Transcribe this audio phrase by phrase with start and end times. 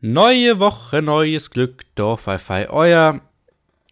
[0.00, 2.68] Neue Woche, neues Glück, Dorf Wi-Fi.
[2.70, 3.20] Euer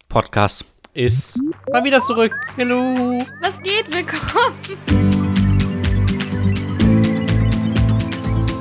[0.07, 1.37] Podcast ist
[1.69, 2.31] mal wieder zurück.
[2.57, 3.25] Hallo.
[3.41, 3.93] Was geht?
[3.93, 4.55] Willkommen.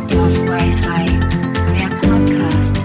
[0.09, 1.21] Dorf Wi-Fi,
[1.71, 2.85] der Podcast.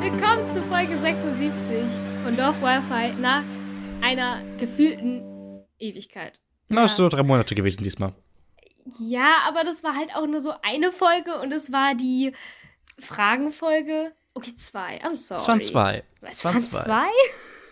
[0.00, 1.82] Willkommen zu Folge 76
[2.24, 3.42] von Dorf Wi-Fi nach
[4.00, 5.29] einer gefühlten
[5.80, 6.38] Ewigkeit.
[6.68, 8.12] Na, ist so drei Monate gewesen diesmal.
[8.98, 12.32] Ja, aber das war halt auch nur so eine Folge und es war die
[12.98, 14.12] Fragenfolge.
[14.34, 15.02] Okay, zwei.
[15.02, 15.40] I'm sorry.
[15.40, 16.04] Es waren zwei.
[16.22, 16.84] Es waren zwei?
[16.84, 17.08] zwei.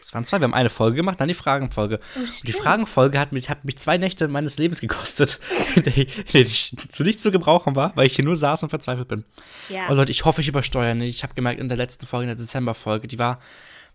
[0.01, 0.41] Es waren zwei.
[0.41, 2.01] Wir haben eine Folge gemacht, dann die Fragenfolge.
[2.16, 2.52] Oh, Und die.
[2.52, 5.38] Fragenfolge hat mich, hat mich zwei Nächte meines Lebens gekostet,
[5.77, 5.96] in der
[6.32, 9.24] ich zu nichts zu gebrauchen war, weil ich hier nur saß und verzweifelt bin.
[9.68, 9.88] Ja.
[9.90, 11.15] Oh Leute, ich hoffe, ich übersteuere nicht.
[11.15, 13.38] Ich habe gemerkt, in der letzten Folge, in der Dezemberfolge, die war,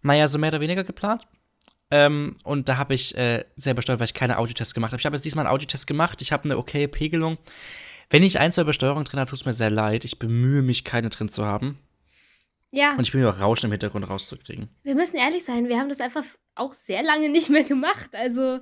[0.01, 1.25] naja, so mehr oder weniger geplant.
[1.91, 4.99] Ähm, und da habe ich äh, sehr übersteuert, weil ich keine Audiotests gemacht habe.
[4.99, 6.21] Ich habe jetzt diesmal einen Audiotest gemacht.
[6.21, 7.37] Ich habe eine okay Pegelung.
[8.09, 10.03] Wenn ich ein, zwei Übersteuerungen drin habe, tut es mir sehr leid.
[10.05, 11.79] Ich bemühe mich, keine drin zu haben.
[12.71, 14.69] ja, Und ich bemühe auch Rauschen im Hintergrund rauszukriegen.
[14.83, 16.23] wir müssen ehrlich sein, wir haben das einfach
[16.55, 18.13] auch sehr lange nicht mehr gemacht.
[18.15, 18.59] Also,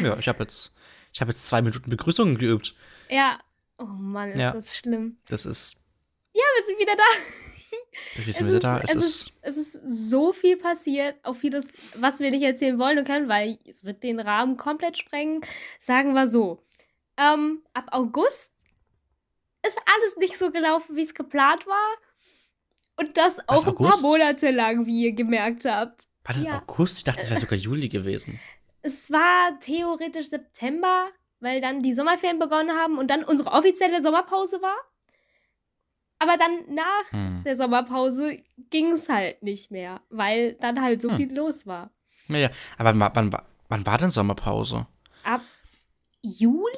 [0.00, 0.74] Ja, ich habe jetzt,
[1.12, 2.74] ich habe jetzt zwei Minuten Begrüßungen geübt.
[3.08, 3.38] ja.
[3.76, 4.52] Oh Mann, ist Ja.
[4.52, 5.16] das schlimm.
[5.28, 5.82] Das ist,
[6.32, 7.02] Ja, wir sind wieder da.
[8.16, 8.80] Sind wieder da.
[8.80, 12.78] Es, es, ist, ist, es ist so viel passiert, auch vieles, was wir nicht erzählen
[12.78, 15.42] wollen und können, weil es wird den Rahmen komplett sprengen.
[15.78, 16.62] Sagen wir so.
[17.16, 18.52] Ähm, ab August
[19.66, 21.96] ist alles nicht so gelaufen, wie es geplant war.
[22.96, 24.00] Und das auch ein paar?
[24.00, 26.04] Monate lang, wie ihr gemerkt habt.
[26.24, 26.58] war das ja.
[26.60, 26.98] August?
[26.98, 28.40] Ich dachte, das wäre sogar Juli gewesen.
[28.82, 31.08] Es war theoretisch September,
[31.40, 34.76] weil dann die Sommerferien begonnen haben und dann unsere offizielle Sommerpause war.
[36.24, 37.42] Aber dann nach Hm.
[37.44, 38.38] der Sommerpause
[38.70, 41.16] ging es halt nicht mehr, weil dann halt so Hm.
[41.16, 41.90] viel los war.
[42.28, 42.50] Ja, ja.
[42.78, 43.36] Aber wann, wann,
[43.68, 44.86] wann war denn Sommerpause?
[46.24, 46.68] Juli?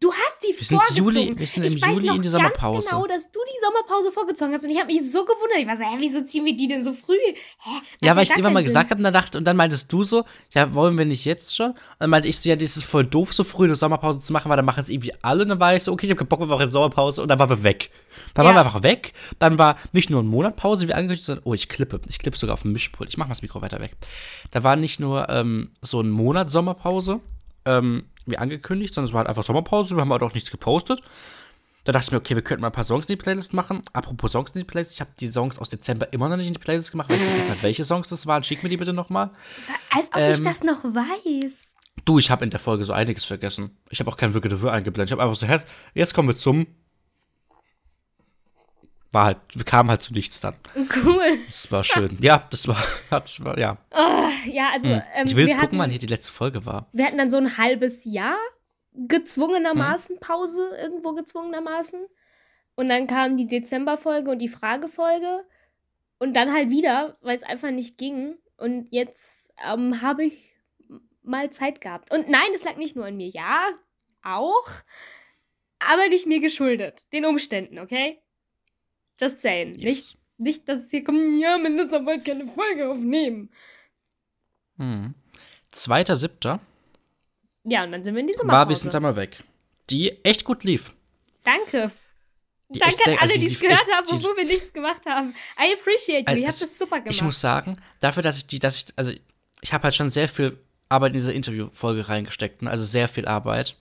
[0.00, 0.96] Du hast die Wir vorgezogen.
[1.28, 2.88] Juli- wir sind im ich weiß Juli noch in die ganz Sommerpause.
[2.88, 5.58] genau, dass du die Sommerpause vorgezogen hast und ich habe mich so gewundert.
[5.58, 7.14] Ich war so, hä, wieso ziehen wir die denn so früh?
[7.58, 7.70] Hä?
[8.02, 8.90] Ja, weil ich dir immer mal keinen gesagt Sinn.
[8.90, 10.24] habe und dann, dachte, und dann meintest du so,
[10.54, 11.70] ja, wollen wir nicht jetzt schon?
[11.72, 14.32] Und dann meinte ich so, ja, das ist voll doof, so früh eine Sommerpause zu
[14.32, 15.42] machen, weil dann machen es irgendwie alle.
[15.42, 17.28] Und dann war ich so, okay, ich habe keinen Bock mehr auf eine Sommerpause und
[17.28, 17.90] dann waren wir weg.
[18.34, 18.48] Dann Ja.
[18.50, 19.12] waren wir einfach weg.
[19.38, 22.00] Dann war nicht nur ein Monat Pause, wie angekündigt, sondern, oh, ich klippe.
[22.08, 23.08] Ich klippe sogar auf dem Mischpult.
[23.10, 23.94] Ich mach mal das Mikro weiter weg.
[24.50, 27.20] Da war nicht nur ähm, so ein Monat Sommerpause,
[27.64, 29.96] ähm, wie angekündigt, sondern es war halt einfach Sommerpause.
[29.96, 31.00] Wir haben halt auch nichts gepostet.
[31.84, 33.80] Da dachte ich mir, okay, wir könnten mal ein paar Songs in die Playlist machen.
[33.92, 36.52] Apropos Songs in die Playlist, ich habe die Songs aus Dezember immer noch nicht in
[36.52, 38.42] die Playlist gemacht, weil ich vergessen habe, welche Songs das waren.
[38.42, 39.30] Schick mir die bitte nochmal.
[39.94, 41.74] Als ob ich ähm, das noch weiß.
[42.04, 43.76] Du, ich habe in der Folge so einiges vergessen.
[43.88, 45.10] Ich habe auch kein Wirke dafür eingeblendet.
[45.10, 45.46] Ich habe einfach so,
[45.94, 46.66] jetzt kommen wir zum.
[49.12, 50.56] War halt, wir kamen halt zu nichts dann.
[51.04, 51.38] Cool.
[51.46, 52.18] Das war schön.
[52.20, 52.76] Ja, das war,
[53.10, 53.78] hat, war ja.
[53.92, 55.02] Oh, ja, also Hm.
[55.14, 56.88] ähm, ich will jetzt gucken, hatten- wann hier die letzte Folge war.
[56.92, 58.36] wir hatten dann so ein halbes Jahr
[59.10, 62.06] gezwungenermaßen Pause, irgendwo gezwungenermaßen.
[62.74, 65.44] Und dann kam die Dezemberfolge und die Fragefolge.
[66.18, 68.36] Und dann halt wieder, weil es einfach nicht ging.
[68.56, 70.54] Und jetzt ähm, habe ich
[71.22, 72.10] mal Zeit gehabt.
[72.12, 73.28] Und nein, es lag nicht nur an mir.
[73.28, 73.68] Ja,
[74.22, 74.68] auch.
[75.78, 77.04] Aber nicht mir geschuldet.
[77.12, 78.18] Den Umständen, okay?
[79.20, 79.72] Just saying.
[79.72, 80.16] Nicht, Yes.
[80.38, 83.50] nicht, dass es hier kommt, ja, Minister wollte keine Folge aufnehmen.
[84.78, 85.14] Hm.
[85.70, 86.60] Zweiter, siebter
[87.64, 89.42] Ja, und dann sind wir in die war wir sind einmal weg.
[89.90, 90.94] Die echt gut lief.
[91.44, 91.90] Danke.
[92.68, 95.02] Die Danke sehr- an alle, also die es gehört echt- haben, obwohl wir nichts gemacht
[95.06, 95.34] haben.
[95.58, 96.36] I appreciate you.
[96.38, 97.14] Ihr habt Also, das super gemacht.
[97.14, 99.12] Ich muss sagen, dafür, dass ich die, dass ich, also
[99.60, 102.70] ich habe halt schon sehr viel Arbeit in diese Interviewfolge reingesteckt, ne?
[102.70, 103.76] also sehr viel Arbeit.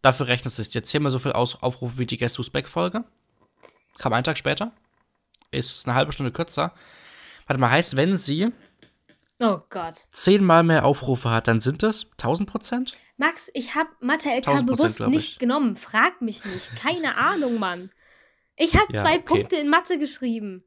[0.00, 3.04] Dafür rechnet es sich jetzt zehnmal so viel Aus Aufrufe wie die Guess Who's Back-Folge.
[4.02, 4.72] Kam einen Tag später.
[5.52, 6.72] Ist eine halbe Stunde kürzer.
[7.46, 8.48] Warte mal, heißt, wenn sie
[9.40, 10.06] oh Gott.
[10.12, 12.94] zehnmal mehr Aufrufe hat, dann sind es 1000 Prozent?
[13.16, 15.38] Max, ich habe Mathe-LK 1000%, bewusst nicht ich.
[15.38, 15.76] genommen.
[15.76, 16.74] Frag mich nicht.
[16.74, 17.90] Keine Ahnung, Mann.
[18.56, 19.22] Ich habe Ja, zwei okay.
[19.24, 20.64] Punkte in Mathe geschrieben.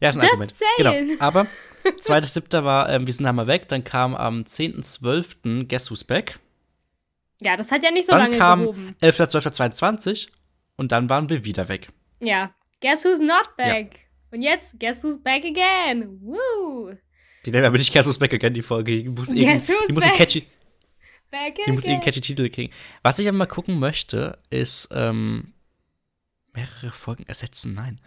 [0.00, 0.54] Ja, ist ein Just Argument.
[0.56, 1.08] saying.
[1.08, 1.20] Genau.
[1.24, 1.46] Aber
[1.84, 2.64] 2.7.
[2.64, 3.68] war, ähm, wir sind einmal weg.
[3.68, 5.68] Dann kam am 10.12.
[5.68, 6.40] Guess Who's Back.
[7.40, 8.96] Ja, das hat ja nicht so dann lange kam gehoben.
[9.02, 10.28] 11.12.22
[10.82, 11.88] und dann waren wir wieder weg.
[12.20, 12.52] Ja.
[12.80, 14.00] Guess who's not back?
[14.32, 16.18] Und jetzt, guess who's back again?
[16.20, 16.96] Woo!
[17.44, 19.02] Die nennen aber nicht Guess Who's Back Again, die Folge.
[19.02, 20.46] Die muss, irgendwie, Guess Who's die muss Back catchy,
[21.30, 21.94] Back die muss again.
[21.94, 22.72] einen catchy Titel kriegen.
[23.02, 25.52] Was ich aber mal gucken möchte, ist ähm,
[26.52, 27.74] mehrere Folgen ersetzen.
[27.74, 28.00] Nein.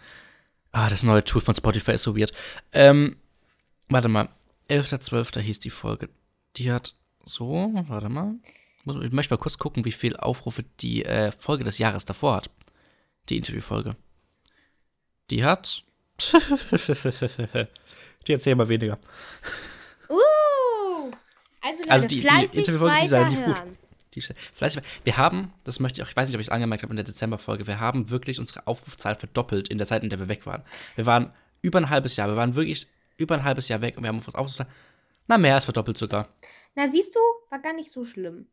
[0.72, 2.32] Ah, das neue Tool von Spotify ist so weird.
[2.72, 3.16] Ähm,
[3.88, 4.28] warte mal.
[4.70, 5.40] 11.12.
[5.40, 6.08] hieß die Folge.
[6.56, 6.94] Die hat
[7.24, 8.36] so, warte mal.
[9.02, 12.50] Ich möchte mal kurz gucken, wie viel Aufrufe die äh, Folge des Jahres davor hat.
[13.28, 13.96] Die Interviewfolge.
[15.30, 15.82] Die hat.
[18.26, 18.98] die hat zehnmal weniger.
[20.08, 21.10] Uh!
[21.60, 23.62] Also, Leute, Also die- die Interviewfolge, die sei- lief gut.
[24.14, 24.22] Die,
[25.04, 26.96] wir haben, das möchte ich auch, ich weiß nicht, ob ich es angemerkt habe in
[26.96, 30.46] der Dezemberfolge, wir haben wirklich unsere Aufrufzahl verdoppelt in der Zeit, in der wir weg
[30.46, 30.62] waren.
[30.94, 32.86] Wir waren über ein halbes Jahr, wir waren wirklich
[33.18, 34.68] über ein halbes Jahr weg und wir haben unsere Aufrufzahl,
[35.26, 36.30] na mehr als verdoppelt sogar.
[36.74, 37.20] Na, siehst du,
[37.50, 38.46] war gar nicht so schlimm.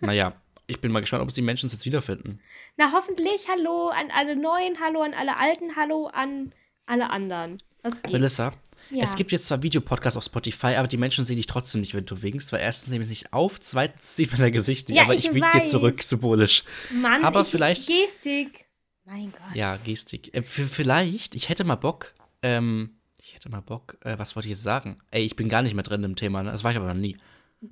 [0.00, 0.34] Naja,
[0.66, 2.40] ich bin mal gespannt, ob es die Menschen jetzt wiederfinden.
[2.76, 6.52] Na, hoffentlich Hallo an alle Neuen, Hallo an alle Alten, Hallo an
[6.86, 7.58] alle anderen.
[7.82, 8.12] Was geht?
[8.12, 8.52] Melissa,
[8.90, 9.02] Ja.
[9.04, 12.06] es gibt jetzt zwar Videopodcasts auf Spotify, aber die Menschen sehen dich trotzdem nicht, wenn
[12.06, 15.02] du winkst, weil erstens nehmen sie nicht auf, zweitens sieht man dein Gesicht nicht, Ja,
[15.04, 16.64] aber ich ich wink dir zurück, symbolisch.
[16.90, 18.64] Mann, aber ich, vielleicht- Gestik.
[19.06, 19.54] Mein Gott.
[19.54, 20.34] Ja, Gestik.
[20.34, 24.54] Äh, vielleicht, ich hätte mal Bock, ähm, ich hätte mal Bock, äh, was wollte ich
[24.54, 24.98] jetzt sagen?
[25.10, 26.50] Ey, ich bin gar nicht mehr drin im Thema, ne?
[26.52, 27.18] Das war ich aber noch nie.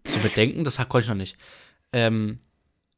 [0.04, 1.36] Zu bedenken, das konnte ich noch nicht.
[1.94, 2.38] Ähm,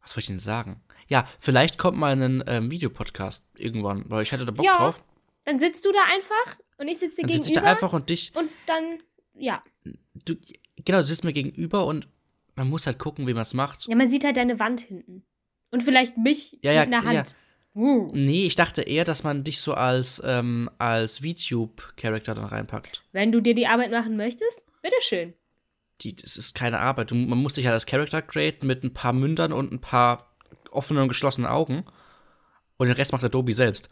[0.05, 0.81] was wollte ich denn sagen?
[1.09, 5.03] Ja, vielleicht kommt mal ein ähm, Videopodcast irgendwann, weil ich hätte da Bock Ja, drauf.
[5.45, 7.67] Dann sitzt du da einfach und ich sitze dir Dann sitze ich gegenüber.
[7.67, 8.99] da einfach und dich, und dann,
[9.35, 9.63] ja.
[10.25, 10.37] du,
[10.77, 12.09] genau, du sitzt mir gegenüber und
[12.55, 13.87] man muss halt gucken, wie man es macht.
[13.89, 15.25] Ja, man sieht halt deine Wand hinten.
[15.71, 17.19] Und vielleicht mich Ja, ja, mit einer ja.
[17.21, 17.35] Hand.
[17.75, 18.11] Uh.
[18.15, 23.03] Nee, ich dachte eher, dass man dich so als, ähm, als VTube-Charakter dann reinpackt.
[23.11, 25.35] Wenn du dir die Arbeit machen möchtest, bitteschön.
[26.05, 27.11] Die, das ist keine Arbeit.
[27.11, 30.35] Du, man muss dich halt als Character createn mit ein paar Mündern und ein paar
[30.71, 31.85] offenen und geschlossenen Augen.
[32.77, 33.89] Und den Rest macht Adobe selbst.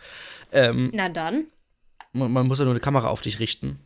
[0.51, 1.47] Ähm, Na dann.
[2.13, 3.81] man, man muss ja nur eine Kamera auf dich richten.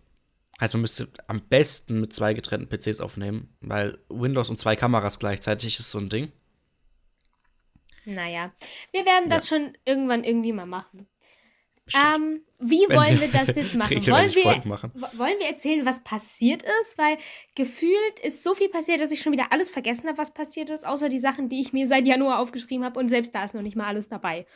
[0.60, 5.18] Heißt, man müsste am besten mit zwei getrennten PCs aufnehmen, weil Windows und zwei Kameras
[5.18, 6.32] gleichzeitig ist so ein Ding.
[8.06, 8.52] Naja,
[8.92, 11.06] wir werden das schon irgendwann irgendwie mal machen.
[11.94, 14.04] Ähm, wie Wenn wollen wir das jetzt machen?
[14.06, 14.90] Wollen wir, machen.
[14.94, 16.98] wo- wollen wir erzählen, was passiert ist?
[16.98, 17.16] Weil
[17.54, 20.86] gefühlt ist so viel passiert, dass ich schon wieder alles vergessen habe, was passiert ist,
[20.86, 23.62] außer die Sachen, die ich mir seit Januar aufgeschrieben habe und selbst da ist noch
[23.62, 24.46] nicht mal alles dabei.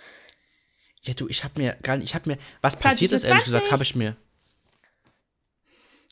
[1.03, 3.45] Ja, du, ich hab mir gar nicht, ich hab mir, was 20 passiert ist, ehrlich
[3.45, 3.47] 20.
[3.47, 4.17] gesagt, habe ich mir.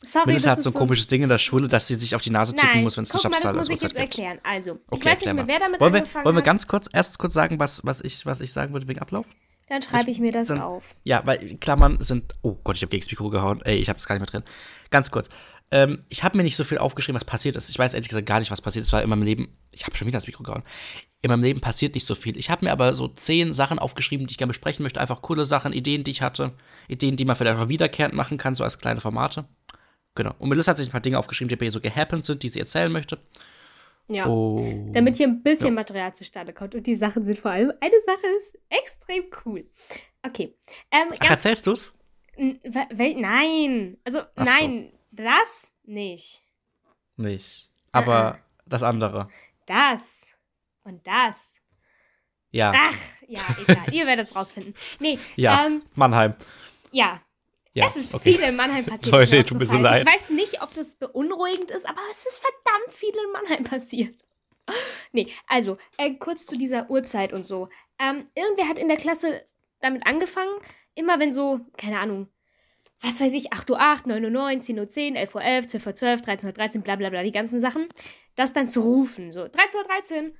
[0.01, 2.21] Sorry, Melissa hat so ist ein komisches Ding in der Schule, dass sie sich auf
[2.21, 4.39] die Nase tippen Nein, muss, wenn es guck mal, das muss ich jetzt erklären.
[4.43, 6.67] Also, ich Okay, weiß erklär nicht mehr, wer damit wollen wir, angefangen wollen wir ganz
[6.67, 9.25] kurz, erst kurz sagen, was, was, ich, was ich sagen würde wegen Ablauf?
[9.69, 10.95] Dann schreibe ich mir das Dann- auf.
[11.03, 12.33] Ja, weil Klammern sind.
[12.41, 13.61] Oh Gott, ich habe gegen das Mikro gehauen.
[13.63, 14.49] Ey, ich habe es gar nicht mehr drin.
[14.89, 15.29] Ganz kurz.
[15.71, 17.69] Ähm, ich habe mir nicht so viel aufgeschrieben, was passiert ist.
[17.69, 19.55] Ich weiß ehrlich gesagt gar nicht, was passiert ist, weil in meinem Leben.
[19.71, 20.63] Ich habe schon wieder das Mikro gehauen.
[21.21, 22.37] In meinem Leben passiert nicht so viel.
[22.37, 24.99] Ich habe mir aber so zehn Sachen aufgeschrieben, die ich gerne besprechen möchte.
[24.99, 26.53] Einfach coole Sachen, Ideen, die ich hatte.
[26.87, 29.45] Ideen, die man vielleicht auch wiederkehrend machen kann, so als kleine Formate.
[30.15, 30.33] Genau.
[30.39, 32.49] Und Melissa hat sich ein paar Dinge aufgeschrieben, die bei ihr so gehappens sind, die
[32.49, 33.19] sie erzählen möchte.
[34.09, 34.27] Ja.
[34.27, 34.89] Oh.
[34.91, 35.73] Damit hier ein bisschen Ja.
[35.73, 36.73] Material zustande kommt.
[36.75, 39.69] Und die Sachen sind vor allem, eine Sache ist extrem cool.
[40.25, 40.55] Okay.
[40.91, 41.93] Ähm, Ach, erzählst du's?
[42.37, 43.97] nein.
[44.03, 44.43] Also, Ach so.
[44.43, 46.41] nein, das nicht.
[47.17, 47.69] Nicht.
[47.91, 49.29] Aber Äh, das andere.
[49.65, 50.25] Das
[50.83, 51.53] und das.
[52.51, 52.73] Ja.
[52.75, 52.95] Ach,
[53.27, 53.93] ja, egal.
[53.93, 54.73] Ihr werdet es rausfinden.
[54.99, 55.65] Nee, ja.
[55.67, 56.33] ähm, Mannheim.
[56.91, 57.21] ja.
[57.73, 57.85] Ja.
[57.85, 58.33] es ist okay.
[58.33, 59.15] viel in Mannheim passiert.
[59.15, 60.05] Leute, tut mir so leid.
[60.07, 64.15] Ich weiß nicht, ob das beunruhigend ist, aber es ist verdammt viel in Mannheim passiert.
[65.11, 67.69] Nee, also, äh, kurz zu dieser Uhrzeit und so.
[67.97, 69.43] Ähm, irgendwer hat in der Klasse
[69.79, 70.53] damit angefangen,
[70.93, 72.27] immer wenn so, keine Ahnung,
[73.01, 75.67] was weiß ich, 8 Uhr 8, 9 Uhr 9, 10 Uhr 10, 11 Uhr 11,
[75.67, 77.87] 12 Uhr 12, 13 Uhr 13, bla bla bla, die ganzen Sachen,
[78.35, 80.37] das dann zu rufen, so 13 Uhr 13.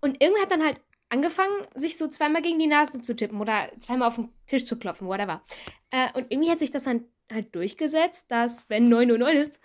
[0.00, 0.80] Und irgendwer hat dann halt
[1.14, 4.78] angefangen, sich so zweimal gegen die Nase zu tippen oder zweimal auf den Tisch zu
[4.78, 5.42] klopfen, whatever.
[5.90, 9.60] Äh, und irgendwie hat sich das dann halt durchgesetzt, dass, wenn 9 Uhr 9 ist,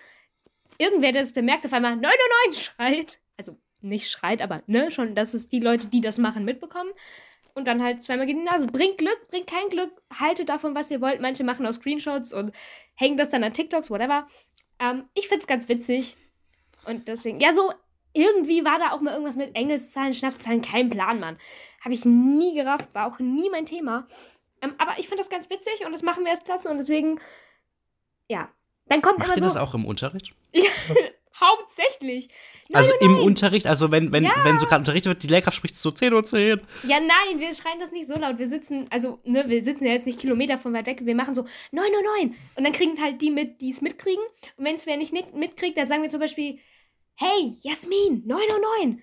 [0.78, 3.20] irgendwer, der das bemerkt, auf einmal 9 Uhr 9 schreit.
[3.36, 6.92] Also nicht schreit, aber ne, schon, dass es die Leute, die das machen, mitbekommen.
[7.56, 8.68] Und dann halt zweimal gegen die Nase.
[8.68, 11.20] Bringt Glück, bringt kein Glück, haltet davon, was ihr wollt.
[11.20, 12.54] Manche machen auch Screenshots und
[12.96, 14.28] hängen das dann an TikToks, whatever.
[14.80, 16.16] Ähm, ich find's ganz witzig.
[16.86, 17.74] Und deswegen, ja, so
[18.14, 21.38] irgendwie war da auch mal irgendwas mit Engelszahlen, Schnapszahlen, kein Plan, Mann.
[21.84, 24.08] Habe ich nie gerafft, war auch nie mein Thema.
[24.62, 27.20] Ähm, aber ich finde das ganz witzig und das machen wir erst klasse und deswegen,
[28.28, 28.50] ja.
[28.88, 30.34] Dann kommt Macht immer ihr so, das auch im Unterricht?
[31.40, 32.28] hauptsächlich.
[32.70, 33.20] Nein, Also nein, im.
[33.24, 36.24] Unterricht, also wenn, wenn, wenn so gerade unterrichtet wird, die Lehrkraft spricht so 10 Uhr
[36.24, 36.60] 10.
[36.84, 38.38] Ja, nein, wir schreien das nicht so laut.
[38.40, 41.06] Wir sitzen, also, ne, wir sitzen ja jetzt nicht Kilometer von weit weg.
[41.06, 42.36] Wir machen so 909.
[42.56, 44.24] Und dann kriegen halt die mit, die es mitkriegen.
[44.58, 46.60] Und wenn es wer nicht mit- mitkriegt, dann sagen wir zum Beispiel,
[47.20, 49.02] hey, Jasmin, 909.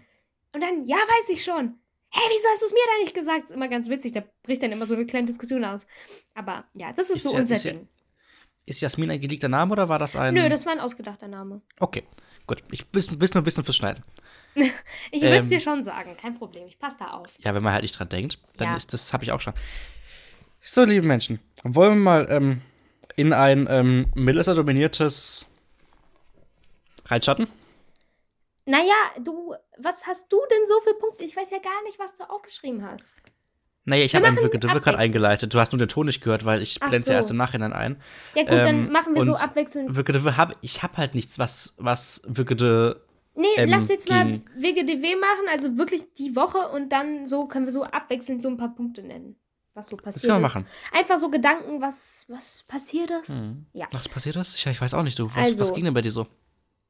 [0.54, 1.74] Und dann, ja, weiß ich schon.
[2.10, 3.44] Hey, wieso hast du es mir da nicht gesagt?
[3.44, 4.12] ist immer ganz witzig.
[4.12, 5.86] Da bricht dann immer so eine kleine Diskussion aus.
[6.34, 7.88] Aber ja, das ist, Ist so ja- unser ist ja- Ding.
[8.64, 10.34] Ist Jasmin ein geleakter Name oder war das ein.
[10.34, 11.60] Nö, das war ein ausgedachter Name.
[11.78, 12.02] Okay,
[12.48, 12.64] gut.
[12.72, 14.02] Ich will will nur wissen fürs Schneiden.
[15.12, 15.48] Ich will es Ähm.
[15.50, 16.66] dir schon sagen, kein Problem.
[16.66, 17.34] Ich passe da auf.
[17.40, 18.76] Ja, wenn man halt nicht dran denkt, dann Ja.
[18.76, 19.52] ist das, habe ich auch schon.
[20.60, 22.62] So, liebe Menschen, wollen wir mal ähm,
[23.14, 25.46] in ein ähm, Melissa-dominiertes
[27.04, 27.46] Reitschatten?
[28.66, 31.24] Naja, du, was hast du denn so für Punkte?
[31.24, 33.14] Ich weiß ja gar nicht, was du aufgeschrieben hast.
[33.88, 35.54] Nee, ich habe de gerade eingeleitet.
[35.54, 37.12] Du hast nur den Ton nicht gehört, weil ich Ach blende so.
[37.12, 38.02] erst im Nachhinein ein.
[38.34, 39.94] Ja gut, dann Ähm, machen wir so abwechselnd.
[39.94, 42.96] Wirke de hab, ich habe halt nichts, was, was Wirke de
[43.36, 47.66] Nee, ähm, lass jetzt mal WGDW machen, also wirklich die Woche und dann so können
[47.66, 49.36] wir so abwechselnd so ein paar Punkte nennen,
[49.74, 50.54] was so Das passiert können wir ist.
[50.54, 50.66] machen.
[50.92, 53.50] Einfach so Gedanken, was, was passiert ist.
[53.50, 53.66] Mhm.
[53.74, 53.86] Ja.
[53.92, 54.56] Was passiert ist?
[54.56, 55.26] Ich, ich weiß auch nicht, du.
[55.28, 55.60] Was, Also.
[55.64, 56.26] was ging denn bei dir so?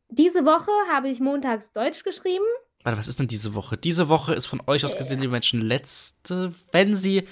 [0.08, 2.44] Diese Woche habe ich montags Deutsch geschrieben.
[2.84, 3.76] Warte, was ist denn diese Woche?
[3.76, 4.98] Diese Woche ist von euch aus Äh.
[4.98, 7.26] gesehen, die Menschen, letzte, wenn sie,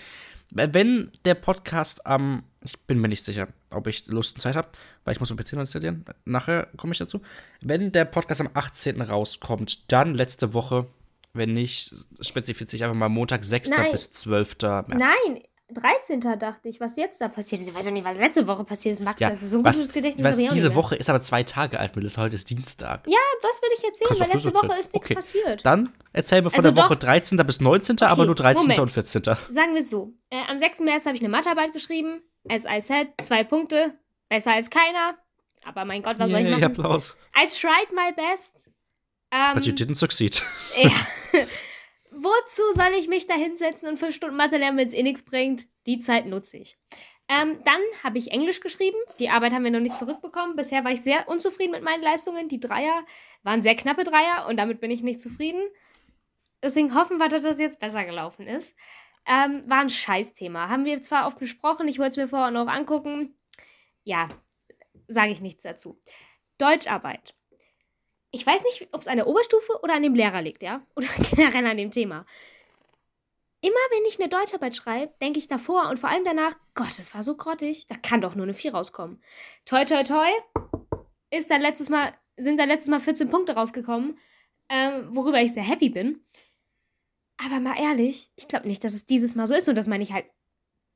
[0.50, 4.68] wenn der Podcast am, ich bin mir nicht sicher, ob ich Lust und Zeit habe,
[5.04, 7.20] weil ich muss mein PC noch installieren, nachher komme ich dazu.
[7.60, 9.00] Wenn der Podcast am 18.
[9.02, 10.86] rauskommt, dann letzte Woche,
[11.32, 13.70] wenn nicht, spezifiziere ich einfach mal Montag, 6.
[13.70, 13.92] Nein.
[13.92, 14.56] bis 12.
[14.62, 14.86] März.
[14.88, 15.42] Nein,
[15.74, 16.20] 13.
[16.38, 17.68] dachte ich, was jetzt da passiert ist.
[17.68, 19.20] Ich weiß auch nicht, was letzte Woche passiert ist, Max.
[19.20, 20.24] Ja, das ist so ein was, gutes Gedächtnis.
[20.24, 20.74] was diese.
[20.74, 22.22] Woche ist aber zwei Tage alt, Melissa.
[22.22, 23.06] Heute ist Dienstag.
[23.06, 24.70] Ja, das will ich erzählen, Kannst weil letzte erzählen.
[24.70, 25.14] Woche ist nichts Okay.
[25.14, 25.66] passiert.
[25.66, 27.00] Dann erzählen wir von Also der Woche doch.
[27.00, 27.36] 13.
[27.46, 28.62] bis 19., aber Okay, nur 13.
[28.62, 28.78] Moment.
[28.78, 29.22] und 14.
[29.24, 30.12] Sagen wir es so.
[30.30, 30.80] Äh, am 6.
[30.80, 32.22] März habe ich eine Mathearbeit geschrieben.
[32.48, 33.94] As I said, zwei Punkte.
[34.28, 35.16] Besser als keiner.
[35.64, 36.64] Aber mein Gott, was soll ich Yay, machen?
[36.64, 37.16] Applaus.
[37.36, 38.68] I tried my best.
[39.30, 40.42] Ähm, But you didn't succeed.
[40.76, 40.90] ja.
[42.24, 45.22] Wozu soll ich mich da hinsetzen und fünf Stunden Mathe lernen, wenn es eh nichts
[45.22, 45.66] bringt?
[45.84, 46.78] Die Zeit nutze ich.
[47.28, 48.96] Ähm, dann habe ich Englisch geschrieben.
[49.18, 50.56] Die Arbeit haben wir noch nicht zurückbekommen.
[50.56, 52.48] Bisher war ich sehr unzufrieden mit meinen Leistungen.
[52.48, 53.04] Die Dreier
[53.42, 55.60] waren sehr knappe Dreier und damit bin ich nicht zufrieden.
[56.62, 58.74] Deswegen hoffen wir, dass das jetzt besser gelaufen ist.
[59.26, 60.70] Ähm, war ein Scheißthema.
[60.70, 63.36] Haben wir zwar oft besprochen, ich wollte es mir vorher noch angucken.
[64.02, 64.28] Ja,
[65.08, 66.00] sage ich nichts dazu.
[66.56, 67.34] Deutscharbeit.
[68.34, 70.84] Ich weiß nicht, ob es an der Oberstufe oder an dem Lehrer liegt, ja?
[70.96, 72.26] Oder generell an dem Thema.
[73.60, 77.14] Immer wenn ich eine Deutscharbeit schreibe, denke ich davor und vor allem danach, Gott, das
[77.14, 79.22] war so grottig, da kann doch nur eine 4 rauskommen.
[79.64, 80.28] Toi, toi, toi,
[81.30, 84.18] ist da letztes Mal, sind da letztes Mal 14 Punkte rausgekommen,
[84.68, 86.20] ähm, worüber ich sehr happy bin.
[87.36, 90.02] Aber mal ehrlich, ich glaube nicht, dass es dieses Mal so ist und das meine
[90.02, 90.26] ich halt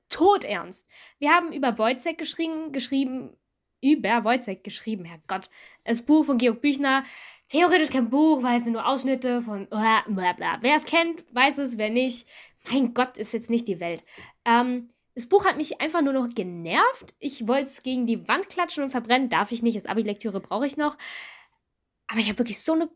[0.08, 0.88] todernst.
[1.20, 3.36] Wir haben über Wojciech geschrieben, geschrieben,
[3.80, 5.50] über Wojciech geschrieben, Herrgott.
[5.84, 7.04] Das Buch von Georg Büchner.
[7.48, 10.58] Theoretisch kein Buch, weil es sind nur Ausschnitte von bla bla bla.
[10.60, 12.28] Wer es kennt, weiß es, wer nicht.
[12.70, 14.04] Mein Gott, ist jetzt nicht die Welt.
[14.44, 17.14] Ähm, das Buch hat mich einfach nur noch genervt.
[17.18, 19.28] Ich wollte es gegen die Wand klatschen und verbrennen.
[19.28, 19.76] Darf ich nicht.
[19.76, 20.96] Als Abi-Lektüre brauche ich noch.
[22.06, 22.88] Aber ich habe wirklich so eine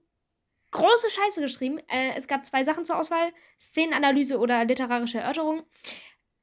[0.70, 1.78] große Scheiße geschrieben.
[1.88, 5.62] Äh, es gab zwei Sachen zur Auswahl: Szenenanalyse oder literarische Erörterung.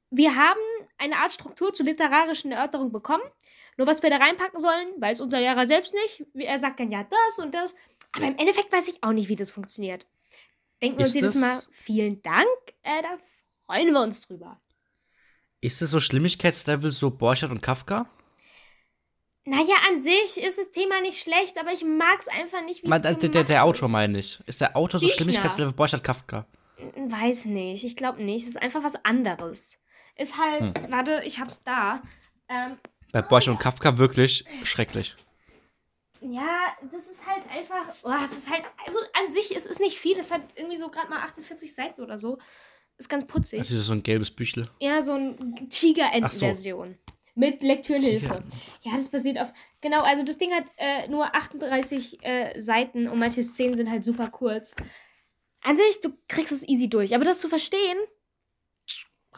[0.10, 0.60] Wir haben
[0.98, 3.24] eine Art Struktur zur literarischen Erörterung bekommen.
[3.80, 6.26] Nur was wir da reinpacken sollen, weiß unser Lehrer selbst nicht.
[6.36, 7.76] Er sagt dann ja das und das.
[8.12, 10.06] Aber im Endeffekt weiß ich auch nicht, wie das funktioniert.
[10.82, 12.46] Denken wir uns jedes das- Mal, vielen Dank.
[12.84, 13.18] Äh, da
[13.66, 14.60] freuen wir uns drüber.
[15.62, 18.10] Ist es so Schlimmigkeitslevel so Borchardt und Kafka?
[19.46, 22.90] Naja, an sich ist das Thema nicht schlecht, aber ich mag es einfach nicht, wie
[22.90, 23.92] Mein- es der, der, der Autor ist.
[23.94, 24.42] meine ich.
[24.46, 25.24] Ist der Autor so Büchner.
[25.24, 26.46] Schlimmigkeitslevel Borchardt Kafka?
[26.98, 28.44] Weiß nicht, ich glaube nicht.
[28.44, 29.80] Es ist einfach was anderes.
[30.18, 30.92] Ist halt, Hm.
[30.92, 32.02] warte, ich hab's da.
[32.50, 32.78] Ähm,
[33.12, 35.16] Bei Borchardt und Kafka wirklich schrecklich.
[36.22, 39.98] ja, das ist halt einfach, oh, es ist halt, also an sich, es ist nicht
[39.98, 40.18] viel.
[40.20, 42.38] Es hat irgendwie so gerade mal 48 Seiten oder so.
[42.98, 43.60] Ist ganz putzig.
[43.60, 44.70] Das ist so ein gelbes Büchle.
[44.82, 46.98] Ja, so ein Tigerenten-Version.
[47.36, 48.44] Mit Lektürenhilfe.
[48.82, 49.54] Ja, das basiert auf.
[49.80, 54.04] Genau, also das Ding hat äh, nur 38 äh, Seiten und manche Szenen sind halt
[54.04, 54.76] super kurz.
[55.62, 57.16] An sich, du kriegst es easy durch.
[57.16, 57.98] Aber das zu verstehen,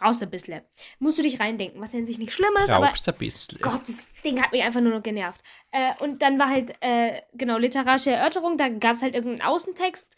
[0.01, 0.61] brauchst ein bisschen.
[0.99, 3.59] Musst du dich reindenken, was ja sich nicht schlimm ist, aber Brauchst ein bisschen.
[3.61, 5.41] Gott, das Ding hat mich einfach nur noch genervt.
[5.71, 10.15] Äh, und dann war halt, äh, genau, literarische Erörterung, da gab es halt irgendeinen Außentext.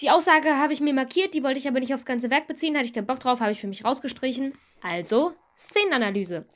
[0.00, 2.76] Die Aussage habe ich mir markiert, die wollte ich aber nicht aufs ganze Werk beziehen,
[2.76, 4.54] hatte ich keinen Bock drauf, habe ich für mich rausgestrichen.
[4.82, 6.46] Also, Szenenanalyse.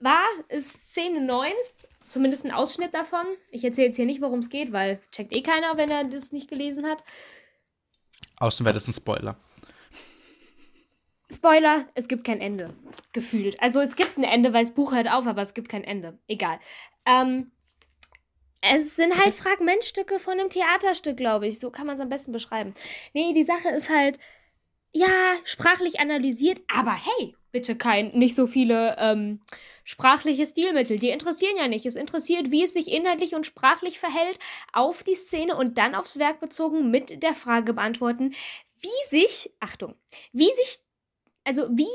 [0.00, 1.52] War, ist Szene 9,
[2.08, 3.26] zumindest ein Ausschnitt davon.
[3.50, 6.32] Ich erzähle jetzt hier nicht, worum es geht, weil checkt eh keiner, wenn er das
[6.32, 7.04] nicht gelesen hat.
[8.38, 9.36] Außen wäre das ein Spoiler.
[11.34, 12.74] Spoiler, es gibt kein Ende.
[13.12, 13.60] Gefühlt.
[13.60, 16.18] Also es gibt ein Ende, weil das Buch hört auf, aber es gibt kein Ende.
[16.28, 16.58] Egal.
[17.06, 17.50] Ähm,
[18.60, 21.60] es sind halt Fragmentstücke von einem Theaterstück, glaube ich.
[21.60, 22.74] So kann man es am besten beschreiben.
[23.12, 24.18] Nee, die Sache ist halt,
[24.92, 29.40] ja, sprachlich analysiert, aber hey, bitte kein, nicht so viele ähm,
[29.82, 30.98] sprachliche Stilmittel.
[30.98, 31.84] Die interessieren ja nicht.
[31.84, 34.38] Es interessiert, wie es sich inhaltlich und sprachlich verhält
[34.72, 38.34] auf die Szene und dann aufs Werk bezogen mit der Frage beantworten,
[38.80, 39.94] wie sich, Achtung,
[40.32, 40.78] wie sich
[41.44, 41.88] also wie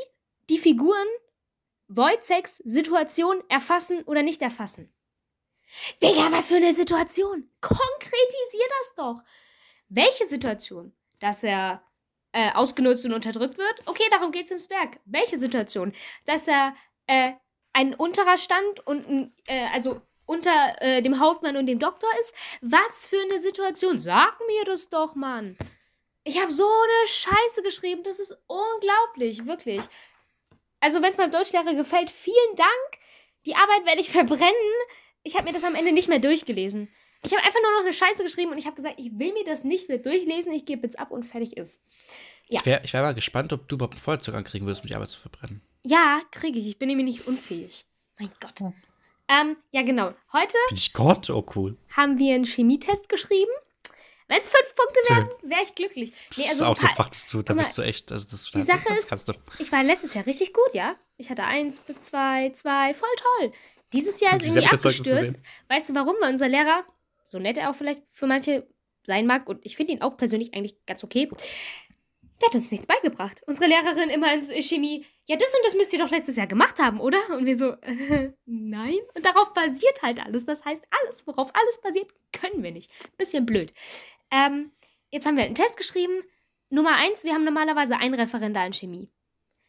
[0.49, 1.07] die Figuren
[1.87, 4.93] Wojciechs Situation erfassen oder nicht erfassen.
[6.01, 7.49] Digga, was für eine Situation?
[7.61, 9.19] Konkretisier das doch.
[9.89, 10.93] Welche Situation?
[11.19, 11.83] Dass er
[12.31, 13.87] äh, ausgenutzt und unterdrückt wird?
[13.87, 14.99] Okay, darum geht's im Berg.
[15.05, 15.93] Welche Situation?
[16.25, 16.75] Dass er
[17.07, 17.33] äh,
[17.73, 22.33] ein unterer Stand und ein, äh, also unter äh, dem Hauptmann und dem Doktor ist?
[22.61, 23.97] Was für eine Situation?
[23.97, 25.57] Sag mir das doch, Mann.
[26.23, 29.81] Ich habe so eine Scheiße geschrieben, das ist unglaublich, wirklich.
[30.79, 32.69] Also, wenn es meinem Deutschlehrer gefällt, vielen Dank.
[33.45, 34.53] Die Arbeit werde ich verbrennen.
[35.23, 36.89] Ich habe mir das am Ende nicht mehr durchgelesen.
[37.23, 39.43] Ich habe einfach nur noch eine Scheiße geschrieben und ich habe gesagt, ich will mir
[39.43, 40.53] das nicht mehr durchlesen.
[40.53, 41.81] Ich gebe jetzt ab und fertig ist.
[42.47, 42.59] Ja.
[42.59, 44.95] Ich wäre ich wär mal gespannt, ob du überhaupt einen Feuerzeug ankriegen würdest, um die
[44.95, 45.61] Arbeit zu verbrennen.
[45.83, 46.67] Ja, kriege ich.
[46.67, 47.85] Ich bin nämlich nicht unfähig.
[48.17, 48.61] Mein Gott.
[49.27, 50.13] Ähm, ja, genau.
[50.31, 51.29] Heute Bin ich Gott?
[51.29, 51.77] Oh, cool.
[51.95, 53.51] haben wir einen Chemietest geschrieben.
[54.29, 56.13] Wenn es fünf Punkte wären, wäre ich glücklich.
[56.29, 58.11] Das Nee, ist also auch so Fach, dass du, da bist du echt.
[58.11, 59.33] Also das, die Sache das ist- kannst du.
[59.57, 60.95] Ich war letztes Jahr richtig gut, ja.
[61.17, 63.51] Ich hatte eins bis zwei, zwei, voll toll.
[63.91, 65.39] Dieses Jahr ist irgendwie das abgestürzt.
[65.67, 66.15] Weißt du warum?
[66.21, 66.85] Weil unser Lehrer,
[67.25, 68.67] so nett er auch vielleicht für manche
[69.03, 71.27] sein mag, und ich finde ihn auch persönlich eigentlich ganz okay,
[72.41, 73.41] der hat uns nichts beigebracht.
[73.47, 76.79] Unsere Lehrerin immer in Chemie, ja, das und das müsst ihr doch letztes Jahr gemacht
[76.79, 77.17] haben, oder?
[77.31, 78.95] Und wir so, äh, nein.
[79.13, 80.45] Und darauf basiert halt alles.
[80.45, 82.91] Das heißt, alles, worauf alles basiert, können wir nicht.
[83.17, 83.73] Bisschen blöd.
[84.31, 84.71] Ähm,
[85.11, 86.21] jetzt haben wir einen Test geschrieben.
[86.69, 89.09] Nummer eins, wir haben normalerweise einen Referendar in Chemie.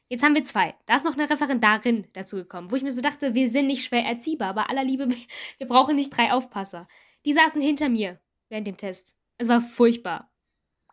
[0.08, 0.74] Jetzt haben wir zwei.
[0.86, 3.84] Da ist noch eine Referendarin dazu gekommen, wo ich mir so dachte, wir sind nicht
[3.84, 5.08] schwer erziehbar, aber aller Liebe,
[5.58, 6.88] wir brauchen nicht drei Aufpasser.
[7.24, 9.16] Die saßen hinter mir während dem Test.
[9.38, 10.30] Es war furchtbar.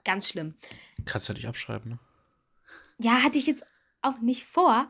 [0.03, 0.55] Ganz schlimm.
[1.05, 1.99] Kannst du nicht abschreiben, ne?
[2.99, 3.65] Ja, hatte ich jetzt
[4.01, 4.87] auch nicht vor,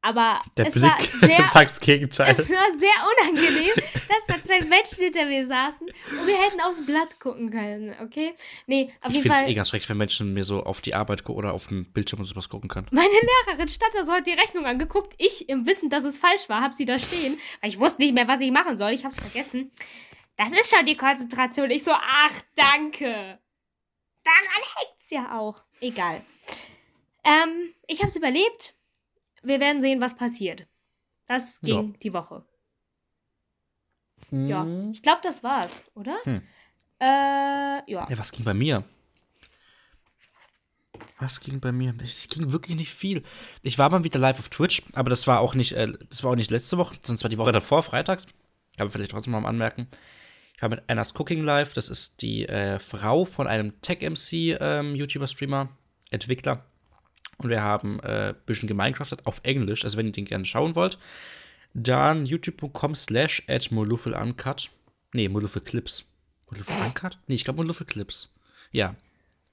[0.00, 2.30] aber Der es Blick war sehr, sagt das Gegenteil.
[2.30, 3.72] es war sehr unangenehm,
[4.08, 8.34] dass da zwei Menschen hinter mir saßen und wir hätten aufs Blatt gucken können, okay?
[8.66, 9.50] Nee, auf Ich jeden finde es Fall.
[9.50, 12.20] eh ganz schrecklich, wenn Menschen mir so auf die Arbeit gucken oder auf den Bildschirm
[12.20, 12.86] und sowas gucken können.
[12.92, 13.08] Meine
[13.46, 15.14] Lehrerin stand da so, hat die Rechnung angeguckt.
[15.18, 17.38] Ich, im Wissen, dass es falsch war, hab sie da stehen.
[17.60, 18.92] Weil ich wusste nicht mehr, was ich machen soll.
[18.92, 19.72] Ich hab's vergessen.
[20.36, 21.70] Das ist schon die Konzentration.
[21.70, 23.38] Ich so, ach, danke.
[24.24, 25.64] Daran hängt's ja auch.
[25.80, 26.22] Egal.
[27.24, 28.74] Ähm, ich hab's überlebt.
[29.48, 30.66] Wir werden sehen, was passiert.
[31.26, 32.44] Das ging die Woche.
[34.30, 36.18] Ja, ich glaube, das war's, oder?
[36.24, 36.42] Hm.
[37.00, 37.04] Äh,
[37.90, 38.06] ja.
[38.10, 38.84] Ja, was ging bei mir?
[41.18, 41.94] Was ging bei mir?
[42.02, 43.22] Es ging wirklich nicht viel.
[43.62, 46.32] Ich war mal wieder live auf Twitch, aber das war auch nicht, äh, das war
[46.32, 48.26] auch nicht letzte Woche, sondern es war die Woche davor, freitags.
[48.76, 49.88] Kann man vielleicht trotzdem mal anmerken.
[50.56, 51.72] Ich war mit Anna's Cooking Live.
[51.72, 54.94] Das ist die äh, Frau von einem Tech-MC, ähm,
[56.10, 56.67] Entwickler.
[57.38, 59.84] Und wir haben äh, ein bisschen gemeinkraftet auf Englisch.
[59.84, 60.98] Also, wenn ihr den gerne schauen wollt,
[61.74, 64.70] dann youtube.com slash at uncut.
[65.12, 66.04] Nee, Molufe Clips.
[66.50, 67.18] Molufe Uncut?
[67.26, 68.34] Nee, ich glaube Molufe Clips.
[68.72, 68.94] Ja.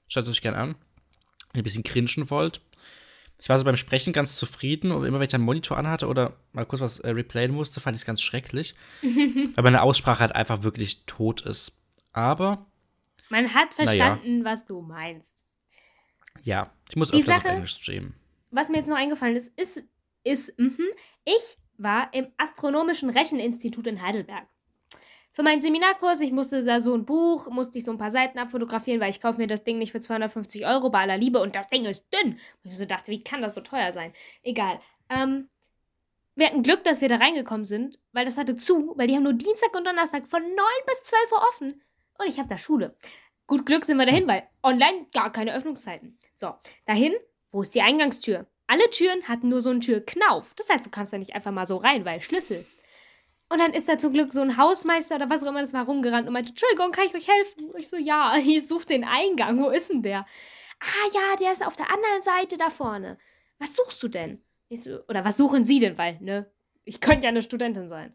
[0.08, 0.68] Schaut euch gerne an.
[1.52, 2.60] Wenn ihr ein bisschen cringen wollt.
[3.38, 6.36] Ich war so beim Sprechen ganz zufrieden und immer wenn ich einen Monitor anhatte oder
[6.52, 8.74] mal kurz was äh, replayen musste, fand ich es ganz schrecklich.
[9.02, 11.82] weil meine Aussprache halt einfach wirklich tot ist.
[12.12, 12.66] Aber
[13.28, 15.45] Man hat verstanden, was du meinst.
[16.42, 18.14] Ja, ich muss Die öfters auf Sache- Englisch streamen.
[18.50, 19.84] was mir jetzt noch eingefallen ist, ist,
[20.24, 20.78] ist mhm,
[21.24, 24.46] ich war im Astronomischen Recheninstitut in Heidelberg.
[25.32, 28.38] Für meinen Seminarkurs, ich musste da so ein Buch, musste ich so ein paar Seiten
[28.38, 31.54] abfotografieren, weil ich kaufe mir das Ding nicht für 250 Euro bei aller Liebe und
[31.54, 32.38] das Ding ist dünn.
[32.64, 34.14] Und ich so dachte, wie kann das so teuer sein?
[34.42, 34.80] Egal.
[35.10, 35.50] Ähm,
[36.36, 39.24] wir hatten Glück, dass wir da reingekommen sind, weil das hatte zu, weil die haben
[39.24, 40.52] nur Dienstag und Donnerstag von 9
[40.86, 41.82] bis 12 Uhr offen.
[42.18, 42.96] Und ich habe da Schule.
[43.46, 46.18] Gut Glück sind wir dahin, weil online gar keine Öffnungszeiten.
[46.36, 47.14] So, dahin,
[47.50, 48.46] wo ist die Eingangstür?
[48.66, 50.52] Alle Türen hatten nur so einen Türknauf.
[50.54, 52.66] Das heißt, du kannst da nicht einfach mal so rein, weil Schlüssel.
[53.48, 55.86] Und dann ist da zum Glück so ein Hausmeister oder was auch immer das war
[55.86, 57.70] rumgerannt und meinte, Entschuldigung, kann ich euch helfen?
[57.70, 59.62] Und ich so, ja, ich suche den Eingang.
[59.62, 60.26] Wo ist denn der?
[60.80, 63.16] Ah ja, der ist auf der anderen Seite da vorne.
[63.58, 64.42] Was suchst du denn?
[64.68, 65.96] So, oder was suchen Sie denn?
[65.96, 66.50] Weil, ne,
[66.84, 68.14] ich könnte ja eine Studentin sein.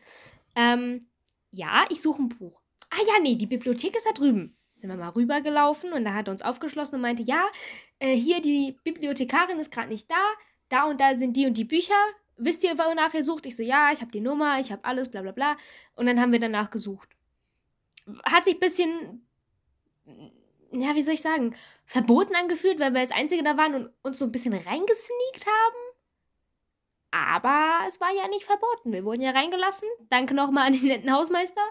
[0.56, 1.10] Ähm,
[1.50, 2.62] ja, ich suche ein Buch.
[2.92, 4.58] Ah ja, nee, die Bibliothek ist da drüben.
[4.82, 7.46] Sind wir mal rübergelaufen und da hat er uns aufgeschlossen und meinte, ja,
[8.00, 10.16] äh, hier die Bibliothekarin ist gerade nicht da.
[10.70, 11.94] Da und da sind die und die Bücher.
[12.36, 13.46] Wisst ihr, wonach ihr sucht?
[13.46, 15.56] Ich so, ja, ich habe die Nummer, ich habe alles, bla bla bla.
[15.94, 17.10] Und dann haben wir danach gesucht.
[18.24, 19.28] Hat sich ein bisschen,
[20.72, 24.18] ja, wie soll ich sagen, verboten angefühlt, weil wir als Einzige da waren und uns
[24.18, 25.92] so ein bisschen reingesneakt haben.
[27.12, 28.94] Aber es war ja nicht verboten.
[28.94, 29.88] Wir wurden ja reingelassen.
[30.10, 31.62] Danke nochmal an den netten Hausmeister.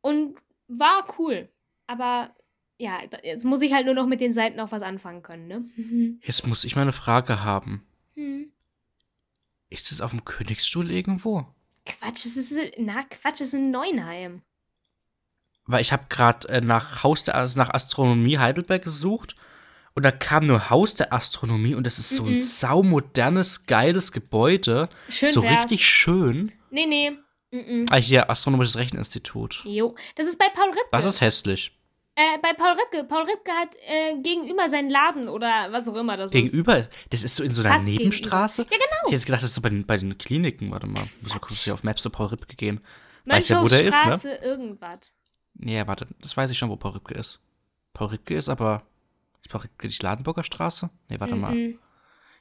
[0.00, 1.50] Und war cool.
[1.86, 2.34] Aber
[2.78, 6.18] ja, jetzt muss ich halt nur noch mit den Seiten auch was anfangen können, ne?
[6.22, 7.86] Jetzt muss ich mal eine Frage haben.
[8.14, 8.50] Hm.
[9.70, 11.46] Ist es auf dem Königsstuhl irgendwo?
[11.86, 14.42] Quatsch, es ist, na, Quatsch, es ist in Neuenheim.
[15.66, 19.34] Weil ich habe gerade äh, nach Haus der also nach Astronomie Heidelberg gesucht
[19.94, 22.40] und da kam nur Haus der Astronomie und das ist so ein Mhm.
[22.40, 24.88] saumodernes, geiles Gebäude.
[25.08, 25.64] Schön so wär's.
[25.64, 26.52] richtig schön.
[26.70, 27.16] Nee, nee.
[27.54, 27.86] Mm -mm.
[27.90, 29.62] Ah, hier, Astronomisches Recheninstitut.
[29.64, 29.94] Jo.
[30.16, 30.88] Das ist bei Paul Ripke.
[30.90, 31.70] Was ist hässlich?
[32.16, 33.04] Äh, bei Paul Ripke.
[33.04, 36.32] Paul Ripke hat äh, gegenüber seinen Laden oder was auch immer das ist.
[36.32, 38.62] Gegenüber, das ist so in so einer Fast Nebenstraße.
[38.62, 38.80] Ja, genau.
[38.80, 40.72] Ich hätte jetzt gedacht, das ist so bei den, bei den Kliniken.
[40.72, 42.80] Warte mal, wieso kommst du hier auf Maps zu Paul Ripke gehen?
[43.24, 44.34] Weiß ja, wo der ist, ne?
[44.42, 45.12] Irgendwas.
[45.60, 47.40] Ja, warte, das weiß ich schon, wo Paul Ripke ist.
[47.92, 48.82] Paul Ripke ist aber.
[49.40, 50.90] Ist Paul Ripke die Ladenburger Straße?
[51.08, 51.54] Nee, warte mal.
[51.54, 51.78] Mhm.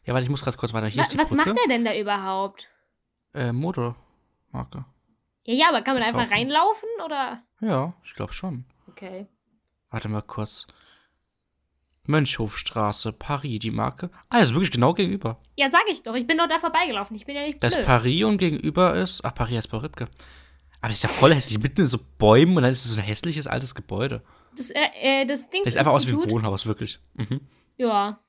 [0.05, 0.87] Ja, warte, ich muss gerade kurz weiter.
[0.87, 1.49] Hier Wa ist die was Brücke.
[1.49, 2.69] macht er denn da überhaupt?
[3.33, 4.85] Äh, Motormarke.
[5.45, 6.33] Ja, ja, aber kann man da einfach Kaufen.
[6.33, 7.43] reinlaufen oder?
[7.61, 8.65] Ja, ich glaube schon.
[8.87, 9.27] Okay.
[9.89, 10.65] Warte mal kurz.
[12.05, 14.09] Mönchhofstraße, Paris, die Marke.
[14.29, 15.37] Ah, das ist wirklich genau gegenüber.
[15.55, 16.15] Ja, sag ich doch.
[16.15, 17.15] Ich bin doch da vorbeigelaufen.
[17.15, 17.87] Ich bin ja nicht Das ist blöd.
[17.87, 19.23] Paris und gegenüber ist.
[19.23, 20.05] Ach, Paris heißt Paul Ripke.
[20.81, 21.59] Aber das ist ja voll hässlich.
[21.59, 24.21] Mitten in so Bäumen und dann ist es so ein hässliches altes Gebäude.
[24.57, 26.99] Das, äh, äh, das Ding Das sieht einfach aus wie ein Wohnhaus, wirklich.
[27.13, 27.39] Mhm.
[27.77, 28.19] Ja,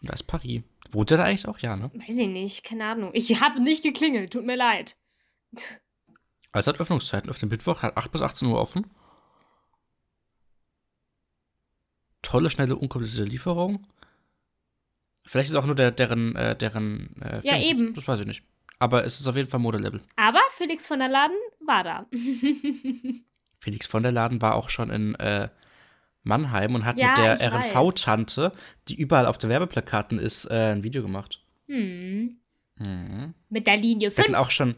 [0.00, 0.62] Und da ist Paris.
[0.90, 1.58] Wohnt er da eigentlich auch?
[1.58, 1.90] Ja, ne?
[1.94, 2.64] weiß ich nicht.
[2.64, 3.10] Keine Ahnung.
[3.12, 4.32] Ich habe nicht geklingelt.
[4.32, 4.96] Tut mir leid.
[6.52, 7.28] Es hat Öffnungszeiten.
[7.28, 8.86] Öffnet Mittwoch, hat 8 bis 18 Uhr offen.
[12.22, 13.86] Tolle, schnelle, unkomplizierte Lieferung.
[15.24, 17.94] Vielleicht ist auch nur der, deren, äh, deren äh, Ja, eben.
[17.94, 18.42] Das weiß ich nicht.
[18.78, 20.00] Aber es ist auf jeden Fall Modelabel.
[20.16, 22.06] Aber Felix von der Laden war da.
[23.60, 25.48] Felix von der Laden war auch schon in äh,
[26.22, 27.52] Mannheim und hat Ja, mit der.
[27.52, 28.52] RNV-Tante,
[28.88, 31.42] die überall auf den Werbeplakaten ist, äh, ein Video gemacht.
[31.66, 32.38] hm.
[32.86, 33.34] Mhm.
[33.48, 34.38] Mit der Linie Wir hatten 5.
[34.38, 34.76] auch schon,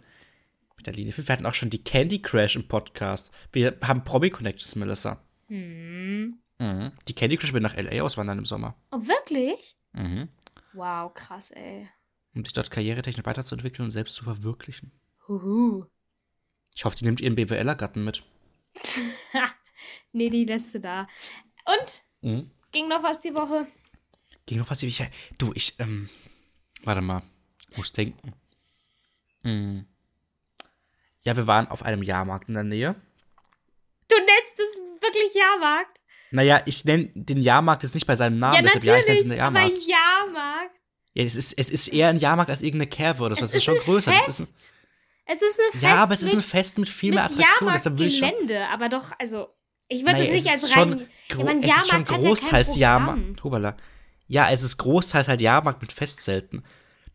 [0.76, 3.30] mit der Linie 5, wir hatten auch schon die Candy Crash im Podcast.
[3.52, 5.20] Wir haben Promi-Connections, Melissa.
[5.48, 6.38] Hm.
[6.58, 6.92] Mhm.
[7.08, 8.02] Die Candy Crush will nach L.A.
[8.02, 8.74] auswandern im Sommer.
[8.90, 9.76] Oh, wirklich?
[9.92, 10.28] Mhm.
[10.72, 11.88] Wow, krass, ey.
[12.34, 14.92] Um sich dort karrieretechnisch weiterzuentwickeln und selbst zu verwirklichen.
[15.28, 15.84] Huhu.
[16.74, 18.22] Ich hoffe, die nimmt ihren BWLer-Gatten mit.
[20.12, 21.08] nee, die du da.
[21.64, 22.02] Und?
[22.20, 22.50] Mhm.
[22.72, 23.66] Ging noch was die Woche?
[24.46, 25.02] Ging noch was, wie ich.
[25.38, 26.08] Du, ich, ähm.
[26.82, 27.22] Warte mal.
[27.76, 28.32] Muss denken.
[29.42, 29.86] Mhm.
[31.22, 32.94] Ja, wir waren auf einem Jahrmarkt in der Nähe.
[34.08, 36.00] Du nennst es wirklich Jahrmarkt?
[36.30, 39.18] Naja, ich nenne den Jahrmarkt jetzt nicht bei seinem Namen, ja, deshalb ja, ich nenne
[39.18, 39.86] es natürlich, einen aber Jahrmarkt.
[39.86, 40.74] Jahrmarkt.
[41.14, 43.42] Ja, es ist, es ist eher ein Jahrmarkt als irgendeine Kerwe oder so.
[43.42, 44.12] Es Das ist schon ein größer.
[44.12, 44.28] Fest.
[44.28, 44.74] Das ist
[45.26, 47.78] ein, es ist ein Fest ja, aber es ist ein Fest mit viel mehr Attraktionen.
[47.80, 47.96] Schon.
[47.96, 49.48] Jahrmarktgelände, aber doch, also,
[49.90, 51.06] ich würde Naja, es nicht als ist schon rein...
[51.28, 53.44] gro- aber ein es ist schon hat ja großteils Jahrmarkt.
[53.44, 53.76] Hubala.
[54.28, 56.62] Ja, es ist großteils halt Jahrmarkt mit Festzelten.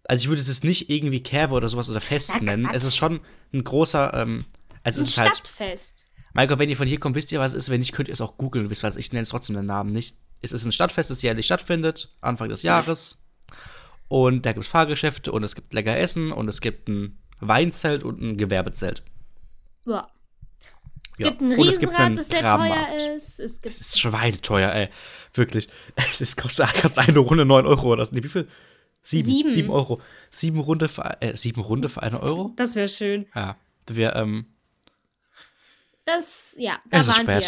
[0.03, 2.65] Also ich würde es jetzt nicht irgendwie Kerwe oder sowas oder Fest Na, nennen.
[2.65, 2.75] Quatsch.
[2.75, 3.21] Es ist schon
[3.53, 4.45] ein großer, ähm,
[4.83, 5.35] also Ein es ist halt.
[5.35, 6.05] Stadtfest.
[6.33, 7.69] Mein Gott, wenn ihr von hier kommt, wisst ihr, was es ist.
[7.69, 8.97] Wenn nicht, könnt ihr es auch googeln, wisst was.
[8.97, 10.17] Ich nenne es trotzdem den Namen nicht.
[10.41, 13.21] Es ist ein Stadtfest, das jährlich stattfindet, Anfang des Jahres.
[14.09, 18.03] Und da gibt es Fahrgeschäfte und es gibt lecker Essen und es gibt ein Weinzelt
[18.03, 19.01] und ein Gewerbezelt.
[19.85, 20.07] Ja.
[21.17, 21.29] Es Ja.
[21.29, 23.39] gibt ein Riesenrad, einen das sehr teuer ist.
[23.39, 24.89] Es gibt Das ist schweineteuer, ey.
[25.33, 25.67] Wirklich.
[26.19, 28.47] Das kostet, eine Runde 9 Euro oder nee, wie viel?
[29.01, 29.27] Sieben.
[29.27, 29.49] Sieben.
[29.49, 30.01] Sieben Euro.
[30.31, 32.51] Sieben Runde für, äh, sieben Runde für eine Euro?
[32.55, 33.27] Das wäre schön.
[33.35, 33.55] Ja.
[33.87, 34.47] Wir, ähm,
[36.05, 37.41] Das, ja, da waren wir.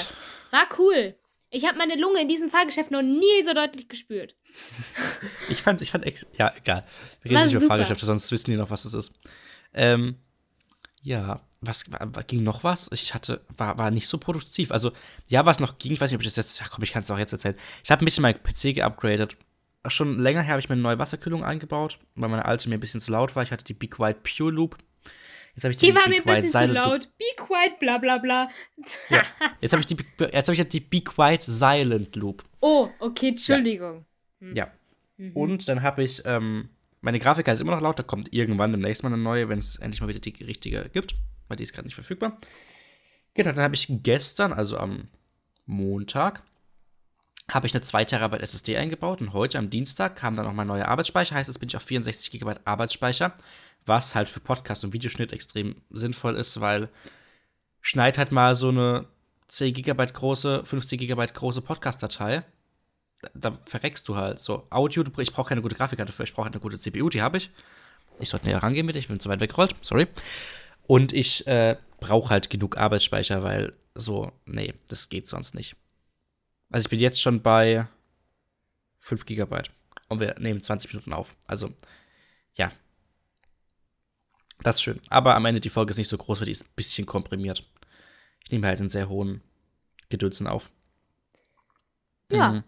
[0.51, 1.15] War cool.
[1.49, 4.35] Ich habe meine Lunge in diesem Fahrgeschäft noch nie so deutlich gespürt.
[5.49, 6.05] Ich fand, ich fand,
[6.37, 6.83] ja, egal.
[7.21, 7.67] Wir reden nicht über.
[7.67, 9.13] Fahrgeschäfte, sonst wissen die noch, was es ist.
[9.73, 10.17] Ähm,
[11.03, 12.89] ja, was, war, war- ging noch was?
[12.93, 14.71] Ich hatte, war, war nicht so produktiv.
[14.71, 14.91] Also,
[15.27, 17.03] ja, was noch ging, ich weiß nicht, ob ich das jetzt, ach komm, ich kann
[17.03, 17.55] es auch jetzt erzählen.
[17.83, 19.37] Ich habe ein bisschen meinen PC geupgradet.
[19.87, 22.79] Schon länger her habe ich mir eine neue Wasserkühlung eingebaut, weil meine alte mir ein
[22.81, 23.43] bisschen zu laut war.
[23.43, 24.77] Ich hatte die Be Quiet Pure Loop.
[25.55, 26.85] Jetzt habe ich Die war Be mir ein bisschen zu Silent Loop.
[26.85, 27.09] laut.
[27.17, 28.49] Be quiet, bla bla bla.
[29.09, 29.23] Ja.
[29.61, 29.97] Jetzt habe ich die,
[30.31, 32.43] jetzt habe ich die Be Quiet Silent Loop.
[32.59, 34.05] Oh, okay, Entschuldigung.
[34.53, 34.67] Ja.
[35.17, 35.31] Mhm.
[35.35, 36.69] Und dann habe ich, ähm,
[37.01, 39.77] meine Grafikkarte ist immer noch laut, da kommt irgendwann demnächst mal eine neue, wenn es
[39.77, 41.15] endlich mal wieder die richtige gibt,
[41.47, 42.37] weil die ist gerade nicht verfügbar.
[43.33, 45.09] Genau, dann habe ich gestern, also am
[45.65, 46.41] Montag,
[47.49, 50.67] habe ich eine 2 Terabyte SSD eingebaut und heute am Dienstag kam dann noch mein
[50.67, 53.33] neuer Arbeitsspeicher, heißt jetzt bin ich auf 64 GB Arbeitsspeicher,
[53.85, 56.89] was halt für Podcast und Videoschnitt extrem sinnvoll ist, weil
[57.81, 59.07] schneid halt mal so eine
[59.47, 62.43] 10 GB große, 50 GB große Podcast-Datei
[63.21, 64.67] da, da verreckst du halt so.
[64.69, 67.37] Audio, ich brauche keine gute Grafikkarte dafür, ich brauche halt eine gute CPU, die habe
[67.37, 67.51] ich.
[68.19, 70.07] Ich sollte näher rangehen mit, ich bin zu weit weggerollt, sorry.
[70.87, 75.75] Und ich äh, brauche halt genug Arbeitsspeicher, weil so, nee, das geht sonst nicht.
[76.69, 77.87] Also ich bin jetzt schon bei
[78.99, 79.63] 5 GB
[80.07, 81.35] und wir nehmen 20 Minuten auf.
[81.45, 81.73] Also,
[82.55, 82.71] ja.
[84.61, 84.99] Das ist schön.
[85.09, 87.63] Aber am Ende die Folge ist nicht so groß, weil die ist ein bisschen komprimiert.
[88.43, 89.41] Ich nehme halt einen sehr hohen
[90.09, 90.71] Gedönsen auf.
[92.29, 92.51] Ja.
[92.51, 92.63] Mhm.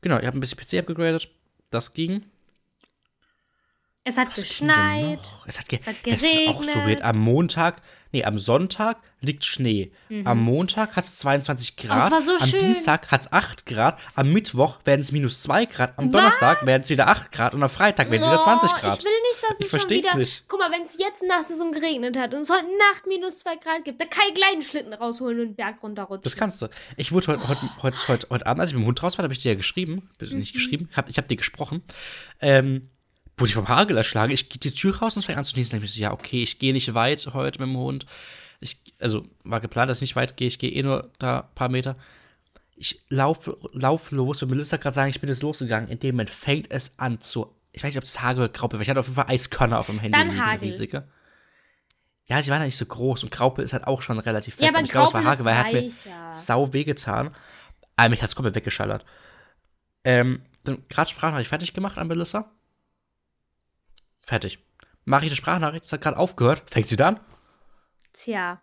[0.00, 1.28] Genau, ich habe ein bisschen PC abgegradet.
[1.70, 2.24] Das ging.
[4.08, 5.18] Es hat Was geschneit.
[5.46, 6.86] Es hat, ge es hat Es ist auch so geregnet.
[6.86, 7.02] weird.
[7.02, 9.90] Am Montag, nee, am Sonntag liegt Schnee.
[10.24, 11.98] Am Montag hat es 22 Grad.
[12.04, 12.06] Mhm.
[12.08, 12.60] Oh, war so am schön.
[12.60, 13.98] Dienstag hat es 8 Grad.
[14.14, 15.98] Am Mittwoch werden es minus 2 Grad.
[15.98, 17.54] Am Donnerstag werden es wieder 8 Grad.
[17.54, 18.98] Und am Freitag werden es wieder 20 Oh, Grad.
[18.98, 20.14] Ich will nicht, dass Ich es schon wieder.
[20.16, 20.44] nicht.
[20.48, 23.56] Guck mal, wenn es jetzt nach Saison geregnet hat und es heute Nacht minus zwei
[23.56, 26.22] Grad gibt, dann kann ich gleich einen Schlitten rausholen und den Berg runterrutschen.
[26.22, 26.68] Das kannst du.
[26.96, 29.24] Ich wurde heute heute heute heute, heute Abend, als ich mit dem Hund raus war,
[29.24, 30.08] habe ich dir ja geschrieben.
[30.18, 30.38] Bitte Mhm.
[30.40, 30.88] Nicht geschrieben.
[30.96, 31.82] Hab, ich habe dir gesprochen.
[32.40, 32.88] Ähm,
[33.38, 34.32] wurde ich vom Hagel erschlagen.
[34.32, 35.82] Ich gehe die Tür raus und fängt an zu niesen.
[35.82, 38.06] Ich so, ja, okay, ich gehe nicht weit heute mit dem Hund.
[38.60, 40.48] Ich, also war geplant, dass ich nicht weit gehe.
[40.48, 41.96] Ich gehe eh nur da ein paar Meter.
[42.76, 45.88] Ich laufe lauf los und Melissa gerade sagen, ich bin jetzt losgegangen.
[45.88, 47.54] In dem Moment fängt es an zu.
[47.72, 48.82] Ich weiß nicht, ob es Hagel oder Graupel war.
[48.82, 50.68] Ich hatte auf jeden Fall Eiskörner auf dem Handy Dann Hagel.
[50.68, 51.08] riesige.
[52.28, 54.62] Ja, sie waren ja nicht so groß und Graupel ist halt auch schon relativ fest.
[54.62, 55.92] Ja, aber aber ich glaube, es war Hagel, weil er hat mir
[56.32, 57.34] sau wehgetan.
[57.96, 59.04] Aber mich hat es komplett weggeschallert.
[60.04, 62.50] Ähm, dann gerade Sprachnachricht fertig gemacht an Melissa.
[64.28, 64.58] Fertig.
[65.06, 66.68] Mache ich eine Sprachnachricht, das hat gerade aufgehört.
[66.68, 67.18] Fängt sie dann?
[68.12, 68.60] Tja.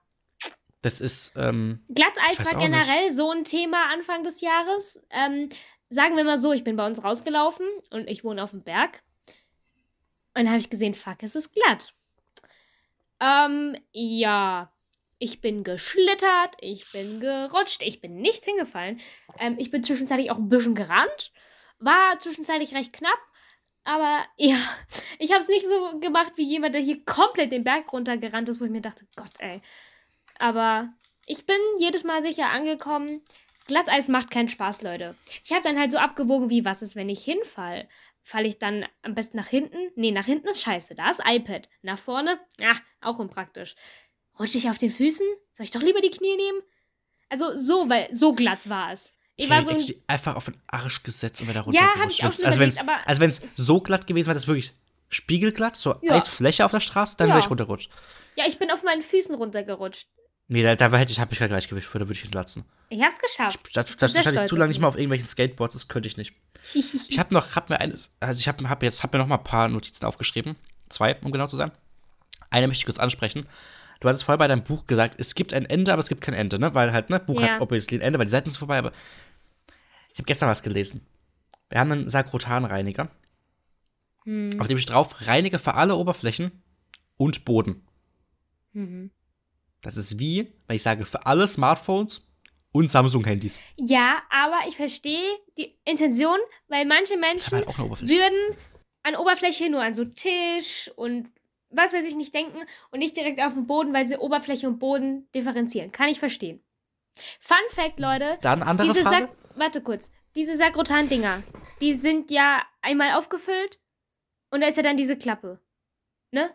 [0.83, 5.03] Das ist, ähm, Glatteis war generell so ein Thema Anfang des Jahres.
[5.09, 5.49] Ähm,
[5.89, 9.01] sagen wir mal so, ich bin bei uns rausgelaufen und ich wohne auf dem Berg.
[10.35, 11.95] Und dann habe ich gesehen, fuck, es ist glatt.
[13.19, 14.71] Ähm, ja.
[15.17, 18.99] Ich bin geschlittert, ich bin gerutscht, ich bin nicht hingefallen.
[19.39, 21.31] Ähm, ich bin zwischenzeitlich auch ein bisschen gerannt.
[21.79, 23.17] War zwischenzeitlich recht knapp.
[23.85, 24.57] Aber ja,
[25.19, 28.59] ich habe es nicht so gemacht wie jemand, der hier komplett den Berg runtergerannt ist,
[28.59, 29.61] wo ich mir dachte, Gott, ey.
[30.39, 30.89] Aber
[31.25, 33.21] ich bin jedes Mal sicher angekommen.
[33.67, 35.15] Glatteis macht keinen Spaß, Leute.
[35.43, 37.87] Ich habe dann halt so abgewogen, wie was ist, wenn ich hinfall?
[38.23, 39.91] Falle ich dann am besten nach hinten?
[39.95, 40.95] Nee, nach hinten ist scheiße.
[40.95, 41.69] Da ist iPad.
[41.83, 42.39] Nach vorne?
[42.63, 43.75] Ach, auch unpraktisch.
[44.39, 45.25] Rutsche ich auf den Füßen?
[45.53, 46.61] Soll ich doch lieber die Knie nehmen?
[47.29, 49.14] Also so, weil so glatt war es.
[49.37, 51.99] Ich ich war so ein, einfach auf den Arsch gesetzt und wäre da Ja, runtergerutscht.
[52.03, 54.35] hab ich auch schon also wenn es überlegt, aber- also wenn's so glatt gewesen wäre,
[54.35, 54.73] das wirklich
[55.09, 56.13] spiegelglatt, so Ja.
[56.15, 57.35] Eisfläche auf der Straße, dann Ja.
[57.35, 57.89] wäre ich runtergerutscht.
[58.35, 60.07] ja, ich bin auf meinen Füßen runtergerutscht.
[60.47, 62.65] Nee, da, da hätte ich, hab ich kein Gleichgewicht für, da würde ich entlatzen.
[62.89, 63.59] Ich hab's geschafft.
[63.73, 66.17] Das, sehr das stand ich zu lange nicht mal auf irgendwelchen Skateboards, das könnte ich
[66.17, 66.33] nicht.
[67.09, 69.37] Ich habe noch, hab mir eines, also ich habe hab jetzt, hab mir noch mal
[69.37, 70.55] ein paar Notizen aufgeschrieben.
[70.89, 71.71] Zwei, um genau zu sein.
[72.51, 73.47] Eine möchte ich kurz ansprechen.
[73.99, 76.33] Du hattest vorher bei deinem Buch gesagt, es gibt ein Ende, aber es gibt kein
[76.33, 76.73] Ende, ne?
[76.73, 77.53] Weil halt, ne, Buch Ja.
[77.53, 78.91] hat obviously ein Ende, weil die Seiten sind vorbei, aber
[80.11, 81.05] ich habe gestern was gelesen.
[81.69, 83.09] Wir haben einen Sakrotanreiniger,
[84.25, 84.49] Hm.
[84.59, 86.51] auf dem steht drauf, reinige für alle Oberflächen
[87.17, 87.85] und Boden.
[88.73, 89.11] Mhm.
[89.81, 92.27] Das ist wie, wenn ich sage, für alle Smartphones
[92.71, 93.59] und Samsung-Handys.
[93.77, 98.57] Ja, aber ich verstehe die Intention, weil manche Menschen halt auch würden
[99.03, 101.29] an Oberfläche nur an so Tisch und
[101.75, 102.59] was weiß ich nicht denken
[102.91, 105.91] und nicht direkt auf den Boden, weil sie Oberfläche und Boden differenzieren.
[105.91, 106.63] Kann ich verstehen.
[107.39, 108.37] Fun Fact, Leute.
[108.41, 109.27] Dann andere diese Frage.
[109.27, 110.11] Sak warte kurz.
[110.35, 111.43] Diese Sakrotan-Dinger,
[111.79, 113.79] die sind ja einmal aufgefüllt
[114.51, 115.61] und da ist ja dann diese Klappe.
[116.31, 116.49] Ne?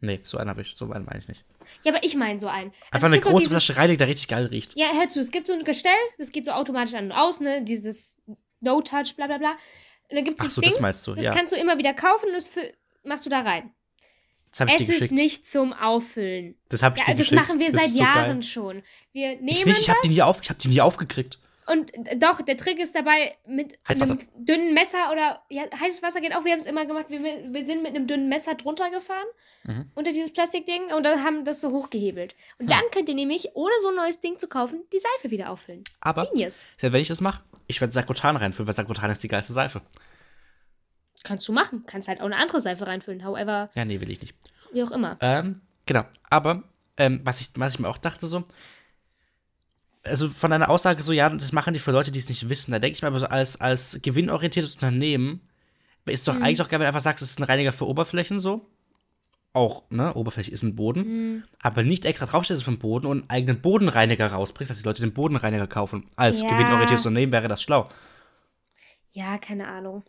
[0.00, 1.44] Nee, so einen habe ich, so einen meine ich nicht.
[1.82, 2.70] Ja, aber ich meine so einen.
[2.90, 4.74] Also Einfach es eine große Flasche Reiniger, der richtig geil riecht.
[4.76, 7.40] Ja, hör zu, es gibt so ein Gestell, das geht so automatisch an und aus,
[7.40, 7.62] ne?
[7.62, 8.22] Dieses
[8.60, 9.52] No-Touch, bla bla bla.
[10.08, 11.32] Und dann gibt es das so, Ding, das meinst du, das ja.
[11.34, 13.74] kannst du immer wieder kaufen und das fü- machst du da rein.
[14.56, 15.12] Das ich Es ist geschickt.
[15.12, 16.54] nicht zum Auffüllen.
[16.68, 17.40] das habe ich Ja, dir das geschickt.
[17.48, 18.42] machen wir Das seit so Jahren Geil.
[18.42, 18.82] schon.
[19.12, 21.38] Wir Ich nehmen nicht, ich habe das die nie auf, ich habe die nie aufgekriegt.
[21.66, 26.20] und äh, doch, der Trick ist dabei mit einem dünnen Messer oder ja, heißes Wasser
[26.20, 26.44] geht auch.
[26.44, 27.06] Wir haben es immer gemacht.
[27.08, 29.26] Wir, wir sind mit einem dünnen Messer drunter gefahren
[29.66, 29.90] Mhm.
[29.94, 32.34] unter dieses Plastikding und dann haben das so hochgehebelt.
[32.58, 32.68] Und Hm.
[32.70, 35.82] dann könnt ihr nämlich, ohne so ein neues Ding zu kaufen, die Seife wieder auffüllen.
[36.00, 36.66] Aber Genius.
[36.80, 39.80] wenn ich das mache, ich werde Sakrotan reinfüllen, weil Sakrotan ist die geilste Seife.
[41.24, 41.82] Kannst du machen.
[41.86, 43.24] Kannst halt auch eine andere Seife reinfüllen.
[43.24, 44.34] However, Ja, nee, will ich nicht.
[44.72, 45.16] wie auch immer.
[45.20, 46.04] Ähm, genau.
[46.30, 46.62] Aber,
[46.96, 48.44] ähm, was, ich, was ich mir auch dachte, so,
[50.04, 52.72] also von deiner Aussage so, ja, das machen die für Leute, die es nicht wissen.
[52.72, 55.40] Da denke ich mir aber so, als, als gewinnorientiertes Unternehmen
[56.06, 58.38] ist doch eigentlich auch geil, wenn du einfach sagst, es ist ein Reiniger für Oberflächen
[58.38, 58.68] so.
[59.54, 61.04] Auch, ne, Oberfläche ist ein Boden.
[61.04, 61.44] Hm.
[61.62, 65.14] Aber nicht extra draufstellst vom Boden und einen eigenen Bodenreiniger rausbringst, dass die Leute den
[65.14, 66.06] Bodenreiniger kaufen.
[66.16, 66.48] Als Ja.
[66.50, 67.88] gewinnorientiertes Unternehmen wäre das schlau.
[69.12, 70.02] Ja, keine Ahnung.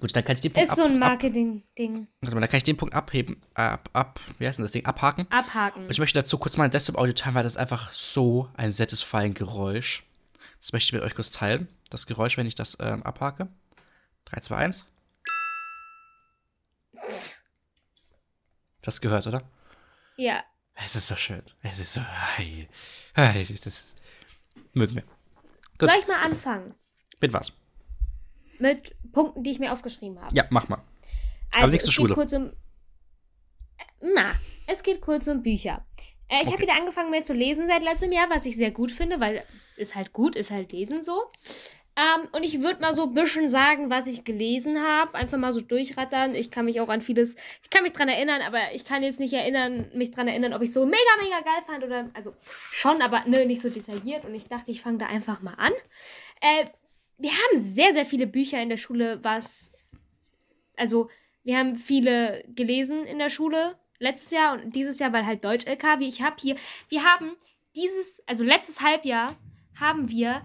[0.00, 2.06] Gut, dann kann ich den Punkt, Ist so ein ab, ab, Marketing-Ding.
[2.20, 4.84] warte mal, dann kann ich den Punkt abheben, ab, ab, wie heißt denn das Ding,
[4.84, 5.26] abhaken.
[5.30, 5.84] Abhaken.
[5.84, 9.34] Und ich möchte dazu kurz mein Desktop-Audio teilen, weil das ist einfach so ein satisfying
[9.34, 10.04] Geräusch.
[10.60, 11.68] Das möchte ich mit euch kurz teilen.
[11.90, 13.48] Das Geräusch, wenn ich das ähm, abhake.
[14.26, 14.86] 3, 2, 1.
[18.82, 19.42] Das gehört, oder?
[20.16, 20.44] Ja.
[20.74, 21.42] Es ist so schön.
[21.62, 22.00] Es ist so.
[22.00, 22.66] Hey,
[23.14, 23.96] hey, das
[24.72, 25.02] mögen wir.
[25.78, 25.88] Gut.
[25.90, 26.74] Soll ich mal anfangen?
[27.20, 27.52] Mit was?
[28.60, 30.34] Mit Punkten, die ich mir aufgeschrieben habe.
[30.34, 30.78] Ja, mach mal.
[31.54, 32.08] Also, nächste es Schule.
[32.08, 32.46] Geht kurz um,
[33.78, 34.32] Äh, na,
[34.66, 35.84] es geht kurz um Bücher.
[36.28, 36.52] Äh, ich Okay.
[36.52, 39.42] habe wieder angefangen mehr zu lesen seit letztem Jahr, was ich sehr gut finde, weil
[39.76, 41.30] ist halt gut, ist halt lesen so.
[41.98, 45.14] Ähm, und ich würde mal so ein bisschen sagen, was ich gelesen habe.
[45.14, 46.34] Einfach mal so durchrattern.
[46.34, 49.18] Ich kann mich auch an vieles, ich kann mich dran erinnern, aber ich kann jetzt
[49.18, 52.34] nicht erinnern, mich dran erinnern, ob ich so mega, mega geil fand oder, also
[52.70, 54.26] schon, aber ne, nicht so detailliert.
[54.26, 55.72] Und ich dachte, ich fange da einfach mal an.
[56.42, 56.66] Äh,
[57.18, 59.72] wir haben sehr, sehr viele Bücher in der Schule, was,
[60.76, 61.08] also
[61.44, 66.00] wir haben viele gelesen in der Schule letztes Jahr und dieses Jahr, weil halt Deutsch-LK,
[66.00, 66.56] wie ich habe hier,
[66.88, 67.36] wir haben
[67.74, 69.36] dieses, also letztes Halbjahr
[69.78, 70.44] haben wir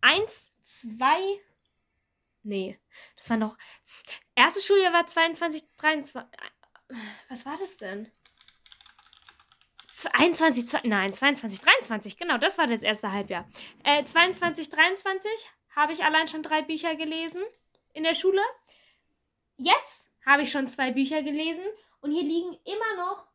[0.00, 1.18] eins, zwei,
[2.42, 2.78] nee,
[3.16, 3.56] das war noch,
[4.34, 6.22] erstes Schuljahr war 22, 23,
[7.28, 8.10] was war das denn?
[9.88, 13.48] Z- 21, zwei- nein, 22, 23, genau, das war das erste Halbjahr.
[13.84, 15.30] Äh, 22, 23
[15.74, 17.42] habe ich allein schon drei Bücher gelesen
[17.92, 18.42] in der Schule.
[19.56, 21.64] Jetzt habe ich schon zwei Bücher gelesen
[22.00, 23.26] und hier liegen immer noch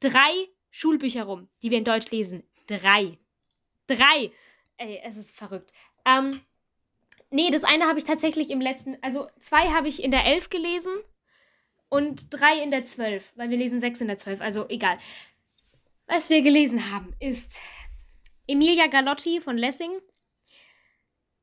[0.00, 2.44] drei Schulbücher rum, die wir in Deutsch lesen.
[2.66, 3.18] Drei.
[3.86, 4.32] Drei.
[4.76, 5.72] Ey, es ist verrückt.
[6.04, 6.40] Ähm,
[7.30, 10.50] nee, das eine habe ich tatsächlich im letzten, also zwei habe ich in der 11
[10.50, 10.92] gelesen
[11.88, 14.98] und drei in der 12, weil wir lesen sechs in der 12, also egal.
[16.06, 17.60] Was wir gelesen haben, ist
[18.46, 19.92] Emilia Galotti von Lessing.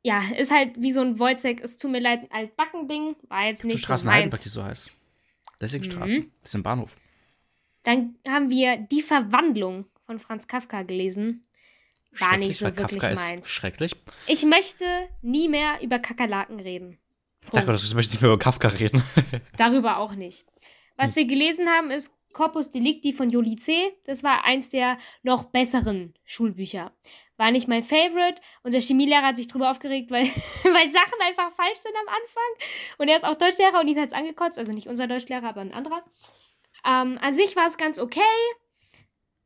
[0.07, 3.65] Ja, ist halt wie so ein Wojciech, es tut mir leid, ein Altbacken-Ding, war jetzt
[3.65, 4.89] nicht so Straßen Heidelberg, die so heißt.
[5.59, 6.19] Lessingstraße.
[6.19, 6.31] Mhm.
[6.41, 6.95] Das ist im Bahnhof.
[7.83, 11.45] Dann haben wir Die Verwandlung von Franz Kafka gelesen.
[12.17, 13.47] War nicht so wirklich Kafka meins.
[13.47, 13.91] ist schrecklich.
[14.27, 14.85] Ich möchte
[15.21, 16.97] nie mehr über Kakerlaken reden.
[17.51, 19.03] Sag mal, du möchtest nicht mehr über Kafka reden.
[19.57, 20.45] Darüber auch nicht.
[20.95, 23.91] Was wir gelesen haben, ist Corpus Delicti von Joli C.
[24.05, 26.93] Das war eins der noch besseren Schulbücher.
[27.37, 30.25] War nicht mein Favorite und der Chemielehrer hat sich drüber aufgeregt, weil,
[30.63, 32.69] weil Sachen einfach falsch sind am Anfang.
[32.97, 34.57] Und er ist auch Deutschlehrer und ihn hat es angekotzt.
[34.57, 36.03] Also nicht unser Deutschlehrer, aber ein anderer.
[36.85, 38.21] Ähm, an sich war es ganz okay.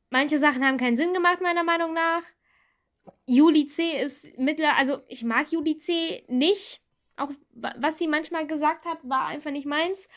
[0.09, 2.23] Manche Sachen haben keinen Sinn gemacht, meiner Meinung nach.
[3.25, 4.01] Juli C.
[4.01, 6.23] ist mittlerweile, also ich mag Juli C.
[6.27, 6.81] nicht.
[7.17, 10.07] Auch wa- was sie manchmal gesagt hat, war einfach nicht meins.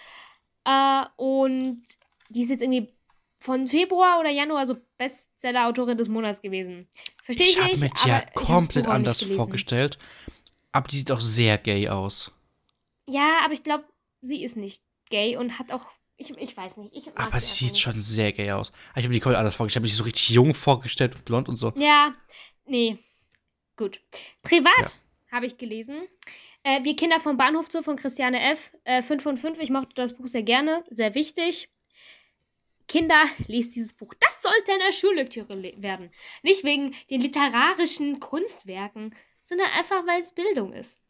[0.64, 1.82] Äh, und
[2.28, 2.92] die ist jetzt irgendwie
[3.44, 6.88] von Februar oder Januar so Bestseller-Autorin des Monats gewesen.
[7.24, 8.00] Verstehe ich, Ich habe nicht.
[8.00, 9.98] aber ja komplett anders vorgestellt.
[10.72, 12.32] Aber die sieht auch sehr gay aus.
[13.06, 13.84] Ja, aber ich glaube,
[14.22, 15.84] sie ist nicht gay und hat auch.
[16.16, 16.94] Ich, ich weiß nicht.
[16.96, 17.80] Ich Aber sie sieht nicht.
[17.82, 18.72] schon sehr gay aus.
[18.96, 19.84] Ich habe die komplett anders vorgestellt.
[19.84, 21.72] Ich habe mich so richtig jung vorgestellt und blond und so.
[21.76, 22.14] Ja,
[22.66, 22.98] nee.
[23.76, 24.00] Gut.
[24.42, 24.90] Privat Ja.
[25.32, 26.06] habe ich gelesen.
[26.62, 28.70] Äh, Wir Kinder vom Bahnhof Zoo von Christiane F.
[28.84, 29.58] Äh, 5 von 5.
[29.60, 30.82] Ich mochte das Buch sehr gerne.
[30.90, 31.68] Sehr wichtig.
[32.86, 34.12] Kinder, lest dieses Buch.
[34.20, 36.10] Das sollte eine Schullektüre le- werden.
[36.42, 41.00] Nicht wegen den literarischen Kunstwerken, sondern einfach, weil es Bildung ist.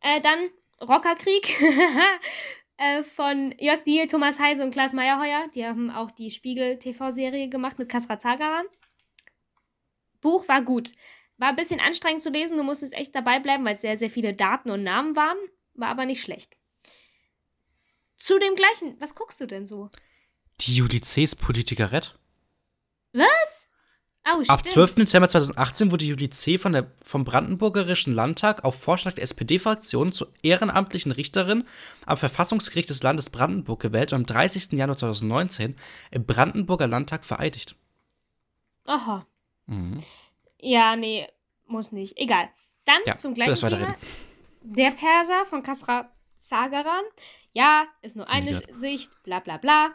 [0.00, 1.60] Äh, dann Rockerkrieg
[2.76, 5.48] äh, von Jörg Diel, Thomas Heise und Klaas Meyerheuer.
[5.54, 8.66] Die haben auch die Spiegel-TV-Serie gemacht mit Kasra Zagaran.
[10.20, 10.92] Buch war gut.
[11.36, 14.10] War ein bisschen anstrengend zu lesen, du musstest echt dabei bleiben, weil es sehr, sehr
[14.10, 15.38] viele Daten und Namen waren.
[15.74, 16.56] War aber nicht schlecht.
[18.16, 19.90] Zu dem gleichen, was guckst du denn so?
[20.60, 22.18] Die Judices Politikerett.
[23.12, 23.68] Was?
[24.26, 24.74] Oh, Ab stimmt.
[24.74, 24.94] 12.
[24.96, 26.58] Dezember 2018 wurde Juli C.
[26.58, 31.64] Von der, vom Brandenburgerischen Landtag auf Vorschlag der SPD-Fraktion zur ehrenamtlichen Richterin
[32.04, 34.72] am Verfassungsgericht des Landes Brandenburg gewählt und am 30.
[34.72, 35.76] Januar 2019
[36.10, 37.76] im Brandenburger Landtag vereidigt.
[38.84, 39.26] Aha.
[39.66, 40.02] Mhm.
[40.58, 41.26] Ja, nee,
[41.66, 42.18] muss nicht.
[42.18, 42.50] Egal.
[42.84, 43.96] Dann Ja, zum gleichen Thema.
[44.62, 47.04] Der Perser von Kasra Sagaran.
[47.52, 48.62] Ja, ist nur eine.
[48.74, 49.94] Sicht, bla bla bla.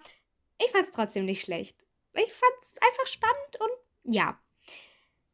[0.59, 1.75] Ich fand's trotzdem nicht schlecht.
[2.13, 4.37] Ich fand's einfach spannend und ja.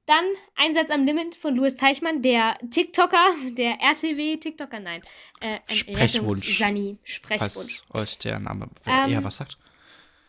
[0.05, 5.03] Dann Einsatz am Limit von Louis Teichmann, der TikToker, der RTW-TikToker, nein.
[5.39, 6.47] Äh, ein Sprechwunsch.
[6.47, 7.83] Rettungs-Sani, Sprechwunsch.
[7.91, 9.57] Falls euch der Name Ähm, eher was sagt.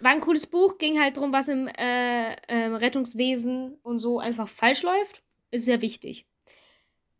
[0.01, 4.49] War ein cooles Buch, ging halt drum, was im äh, ähm, Rettungswesen und so einfach
[4.49, 5.23] falsch läuft.
[5.51, 6.27] Ist sehr wichtig.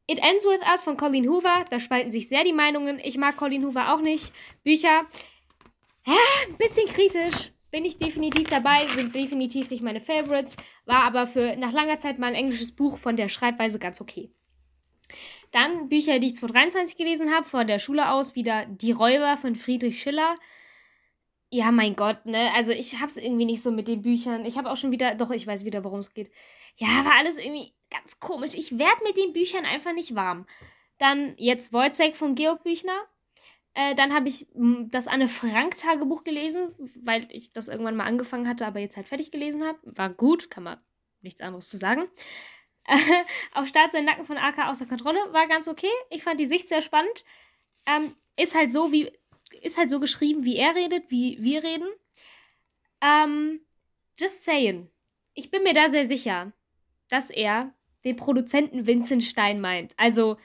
[0.07, 1.65] It Ends With Us von Colleen Hoover.
[1.71, 2.99] Da spalten sich sehr die Meinungen.
[2.99, 4.33] Ich mag Colleen Hoover auch nicht.
[4.65, 5.07] Bücher,
[6.07, 7.53] ja, ein bisschen kritisch.
[7.71, 10.57] Bin ich definitiv dabei, sind definitiv nicht meine Favorites.
[10.87, 14.33] War aber für nach langer Zeit mal ein englisches Buch von der Schreibweise ganz okay.
[15.53, 19.57] Dann Bücher, die ich 2023 gelesen habe, von der Schule aus, wieder Die Räuber von
[19.57, 20.37] Friedrich Schiller.
[21.51, 22.53] Ja, mein Gott, ne?
[22.55, 24.45] Also ich hab's irgendwie nicht so mit den Büchern.
[24.45, 26.31] Ich habe auch schon wieder, doch, ich weiß wieder, worum es geht.
[26.77, 28.55] Ja, war alles irgendwie ganz komisch.
[28.55, 30.47] Ich werd mit den Büchern einfach nicht warm.
[30.99, 33.01] Dann jetzt Wojciech von Georg Büchner.
[33.75, 38.07] Äh, dann habe ich m, das Anne Frank Tagebuch gelesen, weil ich das irgendwann mal
[38.07, 39.79] angefangen hatte, aber jetzt halt fertig gelesen habe.
[39.85, 40.81] War gut, kann man
[41.23, 42.09] nichts anderes zu sagen.
[43.55, 45.91] Auf Start sein Nacken von AK außer Kontrolle war ganz okay.
[46.11, 47.25] Ich fand die Sicht sehr spannend.
[47.87, 49.13] Ähm, ist halt so wie
[49.63, 51.89] ist halt so geschrieben, wie er redet, wie wir reden.
[53.01, 53.61] Ähm,
[54.19, 54.89] just saying.
[55.35, 56.53] Ich bin mir da sehr sicher,
[57.09, 59.95] dass er den Produzenten Vincent Stein meint.
[59.97, 60.37] Also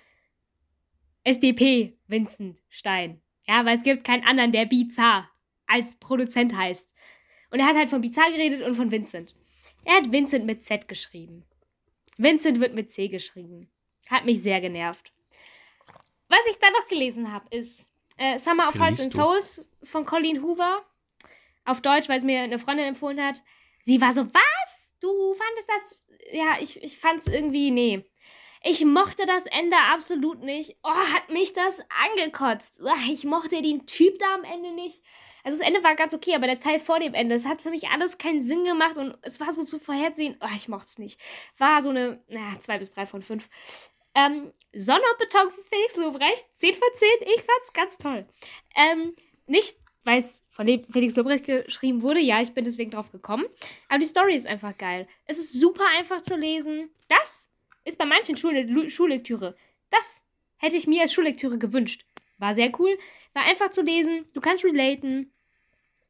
[1.24, 3.22] SDP Vincent Stein.
[3.48, 5.28] Ja, weil es gibt keinen anderen, der Bizarre
[5.68, 6.90] als Produzent heißt.
[7.52, 9.36] Und er hat halt von Bizarre geredet und von Vincent.
[9.84, 11.44] Er hat Vincent mit Z geschrieben.
[12.18, 13.70] Vincent wird mit C geschrieben.
[14.08, 15.12] Hat mich sehr genervt.
[16.28, 19.12] Was ich da noch gelesen habe, ist äh, Summer of Hearts and?
[19.12, 20.84] Souls von Colleen Hoover.
[21.66, 23.42] Auf Deutsch, weil es mir eine Freundin empfohlen hat.
[23.84, 24.94] Sie war so, was?
[25.00, 26.08] Du fandest das?
[26.32, 28.06] Ja, ich, ich fand es irgendwie, nee.
[28.68, 30.76] Ich mochte das Ende absolut nicht.
[30.82, 32.82] Oh, hat mich das angekotzt.
[33.12, 35.04] Ich mochte den Typ da am Ende nicht.
[35.44, 37.70] Also das Ende war ganz okay, aber der Teil vor dem Ende, es hat für
[37.70, 40.36] mich alles keinen Sinn gemacht und es war so zu vorhersehen.
[40.42, 41.22] Oh, ich mochte es nicht.
[41.60, 43.48] War so eine, naja, zwei bis drei von fünf.
[44.16, 47.08] Ähm, Sonne und Beton für Felix Lobrecht, 10 von 10.
[47.36, 48.26] Ich fand's ganz toll.
[48.76, 53.12] Ähm, nicht, weil es von dem Felix Lobrecht geschrieben wurde, ja, ich bin deswegen drauf
[53.12, 53.46] gekommen.
[53.90, 55.08] Aber die Story ist einfach geil.
[55.28, 56.90] Es ist super einfach zu lesen.
[57.10, 57.52] Das
[57.86, 59.56] ist bei manchen Schule Schullektüre.
[59.90, 60.24] Das
[60.58, 62.06] hätte ich mir als Schullektüre gewünscht.
[62.38, 62.98] War sehr cool.
[63.34, 64.26] War einfach zu lesen.
[64.34, 65.32] Du kannst relaten.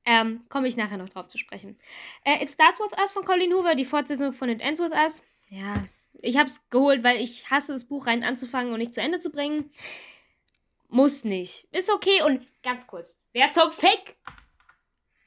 [0.06, 1.78] Ähm, komme ich nachher noch drauf zu sprechen.
[2.24, 5.24] Äh, It Starts With Us von Colin Hoover, die Fortsetzung von It Ends With Us.
[5.50, 5.74] Ja,
[6.22, 9.20] ich habe es geholt, weil ich hasse das Buch rein anzufangen und nicht zu Ende
[9.20, 9.72] zu bringen.
[10.90, 11.68] Muss nicht.
[11.72, 12.22] Ist okay.
[12.24, 13.18] Und ganz kurz.
[13.34, 14.16] Wer zum Fick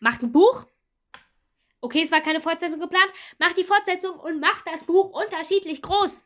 [0.00, 0.66] macht ein Buch?
[1.80, 3.12] Okay, es war keine Fortsetzung geplant.
[3.38, 6.24] Macht die Fortsetzung und macht das Buch unterschiedlich groß.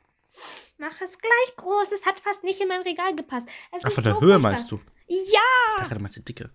[0.79, 1.93] Mach es gleich groß.
[1.93, 3.49] Es hat fast nicht in mein Regal gepasst.
[3.77, 4.51] Es Ach, von der so Höhe furchtbar.
[4.51, 4.81] meinst du?
[5.07, 6.51] Ja, Ich dachte, du meinst die Dicke.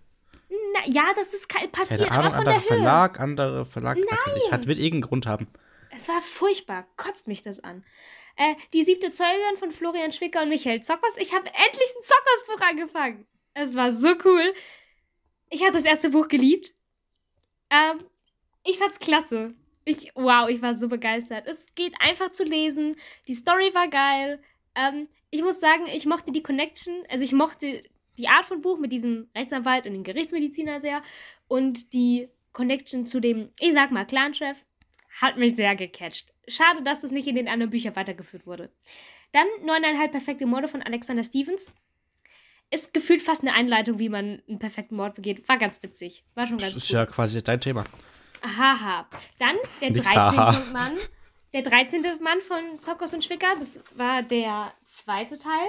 [0.74, 2.66] na, ja, das ist passiert, Keine Ahnung, anderer der Höhe.
[2.66, 4.52] Verlag, andere Verlag, was weiß ich.
[4.52, 5.48] Hat, wird irgendeinen Grund haben.
[5.90, 6.86] Es war furchtbar.
[6.96, 7.84] Kotzt mich das an.
[8.36, 11.16] Äh, die siebte Zeugin von Florian Schwicker und Michael Zockers.
[11.16, 13.26] Ich habe endlich ein Zockers-Buch angefangen.
[13.54, 14.54] Es war so cool.
[15.50, 16.74] Ich habe das erste Buch geliebt.
[17.70, 18.04] Ähm,
[18.64, 19.54] ich fand's klasse.
[19.88, 21.46] Ich, wow, ich war so begeistert.
[21.46, 22.96] Es geht einfach zu lesen.
[23.26, 24.38] Die Story war geil.
[24.74, 26.94] Ähm, ich muss sagen, ich mochte die Connection.
[27.08, 27.82] Also ich mochte
[28.18, 31.02] die Art von Buch mit diesem Rechtsanwalt und dem Gerichtsmediziner sehr.
[31.46, 34.66] Und die Connection zu dem, ich sag mal, Clanchef
[35.22, 36.34] hat mich sehr gecatcht.
[36.48, 38.70] Schade, dass das nicht in den anderen Büchern weitergeführt wurde.
[39.32, 41.72] Dann neuneinhalb perfekte Morde von Alexander Stevens.
[42.70, 45.48] Ist gefühlt fast eine Einleitung, wie man einen perfekten Mord begeht.
[45.48, 46.24] War ganz witzig.
[46.34, 46.96] War schon Das ganz ist cool.
[46.96, 47.84] ja quasi dein Thema.
[48.42, 49.06] Haha.
[49.38, 50.38] Dann der Nix 13.
[50.38, 50.64] haha.
[50.72, 50.96] Mann.
[51.52, 52.02] Der 13.
[52.20, 53.54] Mann von Zockers und Schwicker.
[53.58, 55.68] Das war der zweite Teil.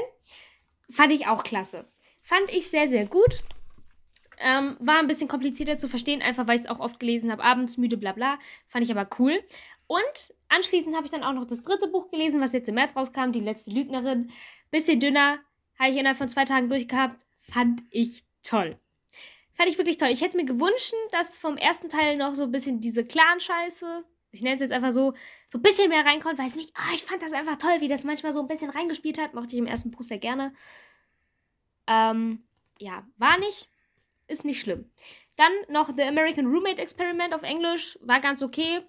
[0.89, 1.86] Fand ich auch klasse.
[2.22, 3.43] Fand ich sehr, sehr gut.
[4.41, 7.43] Ähm, war ein bisschen komplizierter zu verstehen, einfach weil ich es auch oft gelesen habe.
[7.43, 8.39] Abends müde, bla bla.
[8.67, 9.41] Fand ich aber cool.
[9.88, 12.95] Und anschließend habe ich dann auch noch das dritte Buch gelesen, was jetzt im März
[12.95, 14.32] rauskam, Die letzte Lügnerin.
[14.72, 15.39] Bisschen dünner,
[15.78, 17.20] habe ich innerhalb von zwei Tagen durchgehabt.
[17.51, 18.78] Fand ich toll.
[19.60, 20.07] Fand ich wirklich toll.
[20.07, 24.41] Ich hätte mir gewünscht, dass vom ersten Teil noch so ein bisschen diese Clan-Scheiße, ich
[24.41, 25.14] nenne es jetzt einfach so,
[25.49, 27.89] so ein bisschen mehr reinkommt, weil es mich, oh, ich fand das einfach toll, wie
[27.89, 29.34] das manchmal so ein bisschen reingespielt hat.
[29.34, 30.53] Mochte ich im ersten Buch sehr gerne.
[31.88, 32.41] Ähm,
[32.80, 33.68] ja, war nicht.
[34.30, 34.89] Ist nicht schlimm.
[35.36, 37.99] Dann noch The American Roommate Experiment auf Englisch.
[38.01, 38.80] War ganz okay.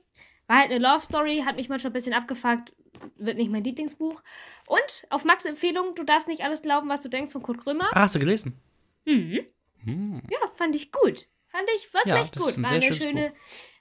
[0.47, 1.43] War halt eine Love Story.
[1.45, 2.73] Hat mich manchmal ein bisschen abgefuckt.
[3.17, 4.23] Wird nicht mein Lieblingsbuch.
[4.69, 7.89] Und auf Max Empfehlung, du darfst nicht alles glauben, was du denkst von Kurt Krömer.
[7.91, 8.57] Ah, hast du gelesen?
[9.05, 9.47] Mhm.
[9.85, 10.23] Hm.
[10.31, 11.27] Ja, fand ich gut.
[11.49, 12.57] Fand ich wirklich Ja, gut.
[12.57, 13.33] ein war, eine schöne,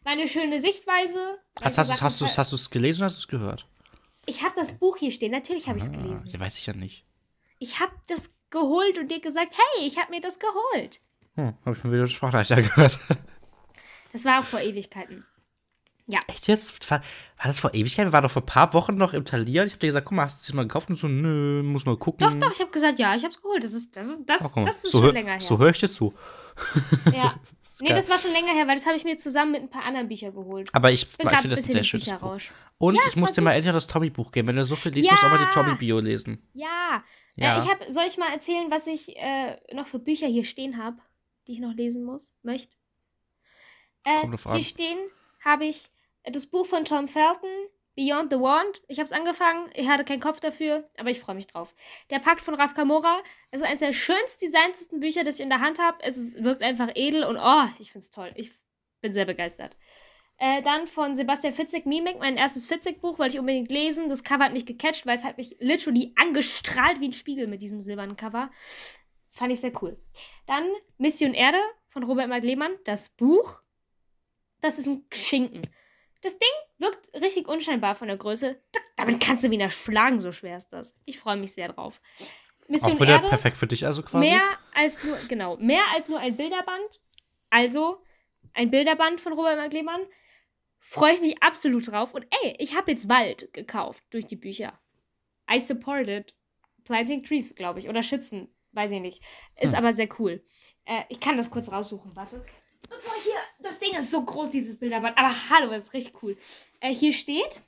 [0.03, 1.37] war eine schöne Sichtweise.
[1.61, 3.67] Hast, hast, gesagt, hast, hast, du du's gelesen oder hast du es gehört?
[4.25, 5.31] Ich habe das Buch hier stehen.
[5.31, 6.29] Natürlich habe ich es Ah, gelesen.
[6.29, 7.05] ja, weiß ich ja nicht.
[7.59, 10.99] Ich habe das geholt und dir gesagt, hey, ich habe mir das geholt.
[11.35, 12.99] Hm, habe ich mal wieder Sprachnachricht gehört.
[14.11, 15.25] Das war auch vor Ewigkeiten.
[16.27, 16.73] Echt jetzt?
[17.39, 18.05] War, war das vor Ewigkeit?
[18.05, 19.63] Wir waren doch vor ein paar Wochen noch im Talier.
[19.63, 20.89] Ich habe dir gesagt, guck mal, hast du es dir mal gekauft?
[20.89, 22.27] Und so, nö, muss mal gucken.
[22.27, 23.63] Doch, doch, ich habe gesagt, ja, ich habe es geholt.
[23.63, 25.41] Das ist, das ist, das, mal, das ist so, schon länger her.
[25.41, 26.13] So höre ich dir zu.
[27.13, 27.33] ja.
[27.61, 29.69] ist Nee, das war schon länger her, weil das habe ich mir zusammen mit ein
[29.69, 30.69] paar anderen Büchern geholt.
[30.73, 32.13] Aber ich, ich finde das ein sehr schönes Buch.
[32.13, 32.51] Bücherrausch.
[32.77, 34.49] Und Ja, ich es muss war dir mal endlich noch das Tommy-Buch geben.
[34.49, 35.13] Wenn du so viel liest, Ja.
[35.13, 36.45] musst du auch mal die Tommy-Bio lesen.
[36.53, 37.03] Ja.
[37.35, 37.55] Ja.
[37.55, 40.77] Äh, ich hab, soll ich mal erzählen, was ich äh, noch für Bücher hier stehen
[40.77, 40.97] habe,
[41.47, 42.75] die ich noch lesen muss, möchte?
[44.03, 44.97] Äh, Kommt hier stehen
[45.45, 45.89] habe ich
[46.31, 47.49] das Buch von Tom Felton,
[47.95, 48.81] Beyond the Wand.
[48.87, 51.75] Ich habe es angefangen, ich hatte keinen Kopf dafür, aber ich freue mich drauf.
[52.09, 53.21] Der Pakt von Raf Kamora,
[53.51, 55.97] also eines der schönst designtesten Bücher, das ich in der Hand habe.
[56.01, 58.31] Es ist, wirkt einfach edel und oh, ich finde es toll.
[58.35, 58.51] Ich
[59.01, 59.75] bin sehr begeistert.
[60.37, 64.07] Äh, dann von Sebastian Fitzek, Mimik, mein erstes Fitzek-Buch, wollte ich unbedingt lesen.
[64.07, 67.61] Das Cover hat mich gecatcht, weil es hat mich literally angestrahlt wie ein Spiegel mit
[67.61, 68.49] diesem silbernen Cover.
[69.31, 70.01] Fand ich sehr cool.
[70.47, 70.65] Dann
[70.97, 71.59] Mission Erde
[71.89, 73.61] von Robert Mark Lehmann, das Buch.
[74.61, 75.61] Das ist ein Schinken.
[76.21, 78.59] Das Ding wirkt richtig unscheinbar von der Größe.
[78.97, 80.95] Damit kannst du wieder schlagen, so schwer ist das.
[81.05, 82.01] Ich freue mich sehr drauf.
[82.67, 83.27] Mission Auch wieder Erde.
[83.29, 84.29] perfekt für dich, also quasi.
[84.29, 86.87] Mehr als nur, genau, mehr als nur ein Bilderband.
[87.49, 88.03] Also
[88.53, 90.01] ein Bilderband von Robert Mark Lehmann.
[90.79, 92.13] Freue ich mich absolut drauf.
[92.13, 94.79] Und ey, ich habe jetzt Wald gekauft durch die Bücher.
[95.51, 96.33] I supported
[96.83, 97.89] Planting Trees, glaube ich.
[97.89, 99.23] Oder Schützen, weiß ich nicht.
[99.55, 99.77] Ist Hm.
[99.79, 100.43] aber sehr cool.
[100.85, 102.45] Äh, ich kann das kurz raussuchen, warte.
[102.89, 105.17] Bevor ich hier, das Ding ist so groß, dieses Bilderband.
[105.17, 106.35] Aber hallo, ist richtig cool.
[106.79, 107.61] Äh, hier steht,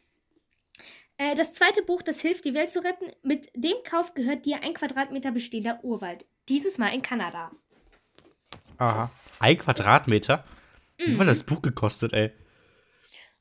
[1.17, 3.05] äh, das zweite Buch, das hilft, die Welt zu retten.
[3.23, 6.25] Mit dem Kauf gehört dir ein Quadratmeter bestehender Urwald.
[6.49, 7.51] Dieses Mal in Kanada.
[8.77, 9.11] Aha.
[9.39, 10.43] Ein Quadratmeter?
[10.97, 11.11] Wie Mhm.
[11.11, 12.31] viel hat das Buch gekostet, ey?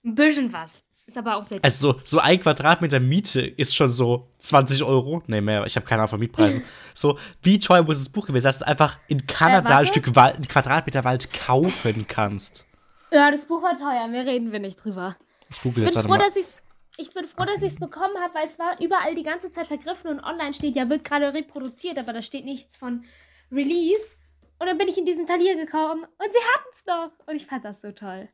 [0.05, 0.85] Ein bisschen was.
[1.11, 5.25] Ist aber auch sehr Also so, so ein Quadratmeter Miete ist schon so 20 Euro.
[5.27, 6.63] Nee, mehr, ich habe keine Ahnung von Mietpreisen.
[6.95, 9.87] so, wie teuer muss das Buch gewesen sein, dass du einfach in Kanada ein warte.
[9.89, 12.65] Stück Wald, ein Quadratmeter Wald kaufen kannst?
[13.11, 15.17] Ja, das Buch war teuer, mehr reden wir nicht drüber.
[15.49, 16.25] Ich google Ich jetzt bin warte froh, mal.
[16.25, 16.59] dass ich's,
[16.97, 19.67] ich bin froh, dass ich es bekommen habe, weil es war überall die ganze Zeit
[19.67, 23.03] vergriffen und online steht, ja, wird gerade reproduziert, aber da steht nichts von
[23.51, 24.15] Release.
[24.61, 27.11] Und dann bin ich in diesen Talier gekommen und sie hatten es doch.
[27.27, 28.29] Und ich fand das so toll.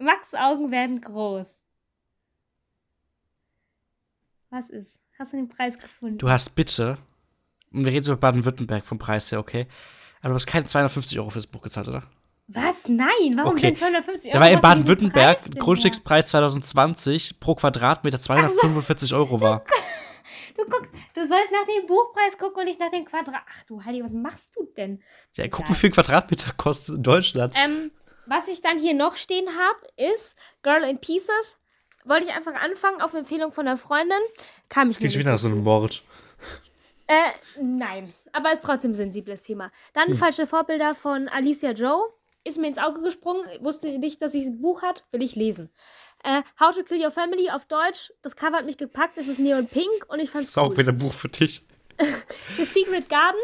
[0.00, 1.64] Max Augen werden groß.
[4.50, 4.98] Was ist?
[5.18, 6.18] Hast du den Preis gefunden?
[6.18, 6.98] Du hast bitte,
[7.72, 9.66] und wir reden über Baden-Württemberg vom Preis her, okay?
[10.20, 12.02] Aber du hast keine 250 Euro fürs Buch gezahlt, oder?
[12.48, 12.88] Was?
[12.88, 13.60] Nein, warum Okay.
[13.68, 14.38] denn 250 Euro?
[14.38, 19.64] Da war in Baden-Württemberg Grundstückspreis 2020 pro Quadratmeter 245 Euro war.
[19.66, 19.74] da?
[20.56, 23.42] Du guckst, du sollst nach dem Buchpreis gucken und nicht nach dem Quadrat.
[23.48, 25.00] Ach du Heidi, was machst du denn?
[25.36, 27.54] Ja, guck, wie viel Quadratmeter kostet in Deutschland.
[27.56, 27.92] Ähm,
[28.26, 31.58] was ich dann hier noch stehen habe, ist Girl in Pieces.
[32.04, 34.18] Wollte ich einfach anfangen auf Empfehlung von einer Freundin.
[34.68, 35.62] Kam ich Das klingt wieder nach so einem.
[35.62, 36.02] Mord.
[37.06, 38.14] Äh, nein.
[38.32, 39.70] Aber ist trotzdem ein sensibles Thema.
[39.92, 40.16] Dann Hm.
[40.16, 42.08] falsche Vorbilder von Alicia Joe.
[42.44, 43.42] Ist mir ins Auge gesprungen.
[43.62, 45.04] Wusste nicht, dass sie ein Buch hat.
[45.10, 45.70] Will ich lesen.
[46.22, 48.12] Äh, How to Kill Your Family auf Deutsch.
[48.22, 49.18] Das Cover hat mich gepackt.
[49.18, 50.76] Es ist neon pink und ich fand's Das ist auch cool.
[50.78, 51.64] wieder ein Buch für dich.
[52.56, 53.40] The Secret Garden.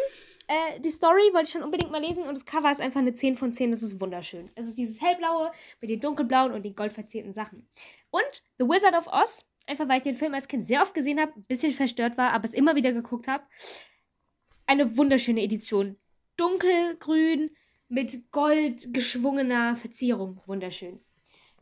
[0.48, 3.14] Äh, die Story wollte ich schon unbedingt mal lesen und das Cover ist einfach eine
[3.14, 3.70] 10 von 10.
[3.70, 4.50] Das ist wunderschön.
[4.54, 7.68] Es ist dieses hellblaue mit den dunkelblauen und den goldverzierten Sachen.
[8.10, 9.48] Und The Wizard of Oz.
[9.68, 12.32] Einfach weil ich den Film als Kind sehr oft gesehen habe, ein bisschen verstört war,
[12.32, 13.42] aber es immer wieder geguckt habe.
[14.66, 15.96] Eine wunderschöne Edition.
[16.36, 17.50] Dunkelgrün
[17.88, 20.40] mit gold geschwungener Verzierung.
[20.46, 21.00] Wunderschön.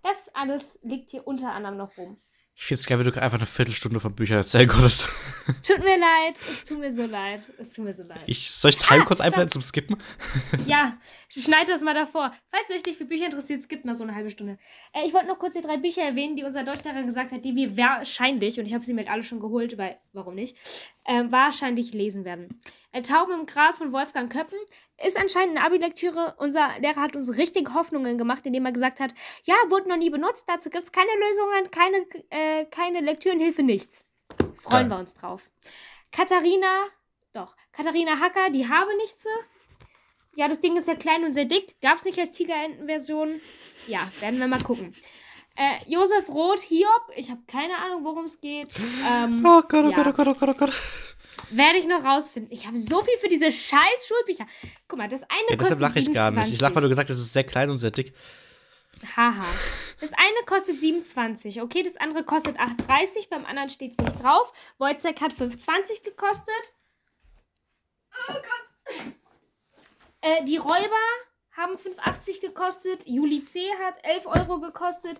[0.02, 2.18] Das alles liegt hier unter anderem noch rum.
[2.56, 5.08] Ich finde es geil, wenn du einfach eine Viertelstunde von Büchern erzählen konntest.
[5.66, 7.50] Tut mir leid, es tut mir so leid.
[7.58, 8.22] Es tut mir so leid.
[8.26, 9.96] Ich, soll ich Time Ah, kurz einblenden zum Skippen?
[10.66, 10.96] Ja,
[11.28, 12.32] schneid das mal davor.
[12.50, 14.56] Falls euch nicht für Bücher interessiert, es gibt mal so eine halbe Stunde.
[14.92, 17.56] Äh, ich wollte noch kurz die drei Bücher erwähnen, die unser Deutschlehrer gesagt hat, die
[17.56, 20.56] wir wahrscheinlich, und ich habe sie mir alle schon geholt, weil, warum nicht,
[21.04, 22.60] äh, wahrscheinlich lesen werden.
[22.92, 24.58] Äh, Tauben im Gras von Wolfgang Köppen
[25.04, 26.34] ist anscheinend eine Abi-Lektüre.
[26.38, 30.10] Unser Lehrer hat uns richtig Hoffnungen gemacht, indem er gesagt hat, ja, wurde noch nie
[30.10, 34.08] benutzt, dazu gibt es keine Lösungen, keine, äh, keine Lektürenhilfe, nichts.
[34.56, 34.90] Freuen Geil.
[34.90, 35.50] wir uns drauf.
[36.10, 36.84] Katharina,
[37.32, 39.26] doch, Katharina Hacker, die habe nichts.
[40.36, 41.80] Ja, das Ding ist sehr klein und sehr dick.
[41.80, 43.40] Gab es nicht als Tigerenten-Version.
[43.86, 44.94] Ja, werden wir mal gucken.
[45.56, 47.02] Äh, Josef Roth, Hiob.
[47.16, 48.68] Ich habe keine Ahnung, worum es geht.
[49.08, 50.02] Ähm, Oh Gott, oh ja.
[50.02, 50.72] Gott, oh Gott, oh Gott, oh Gott.
[51.50, 52.50] Werde ich noch rausfinden.
[52.52, 54.46] Ich habe so viel für diese scheiß Schulbücher.
[54.88, 56.52] Guck mal, das eine Ja, deshalb kostet lache ich gar nicht.
[56.52, 56.90] Ich lache, weil du 27.
[56.90, 58.14] gesagt hast, es ist sehr klein und sehr dick.
[59.16, 59.44] Haha.
[60.00, 61.82] Das eine kostet 27, okay?
[61.82, 63.28] Das andere kostet 8,30.
[63.28, 64.52] Beim anderen steht es nicht drauf.
[64.78, 66.74] Wojciech hat 5,20 gekostet.
[68.28, 69.12] Oh Gott.
[70.20, 71.04] Äh, die Räuber
[71.56, 73.06] haben 5,80 gekostet.
[73.06, 73.60] Juli C.
[73.84, 75.18] hat 11 Euro gekostet.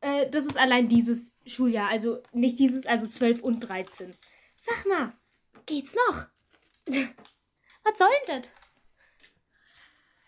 [0.00, 1.88] Äh, das ist allein dieses Schuljahr.
[1.88, 4.14] Also nicht dieses, also 12 und 13.
[4.56, 5.12] Sag mal,
[5.66, 6.26] geht's noch?
[7.84, 8.50] Was soll denn das?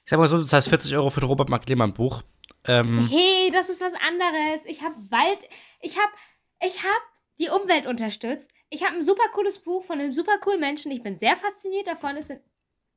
[0.05, 2.23] Ich sag mal so, du zahlst 40 Euro für ein Robert Mark Lehmann Buch.
[2.67, 4.65] Ähm, Hey, das ist was anderes.
[4.67, 5.49] Ich habe Wald,
[5.81, 6.13] ich habe,
[6.61, 7.03] ich habe
[7.39, 8.51] die Umwelt unterstützt.
[8.69, 10.93] Ich habe ein super cooles Buch von einem super coolen Menschen.
[10.93, 12.17] Ich bin sehr fasziniert davon.
[12.17, 12.41] Es sind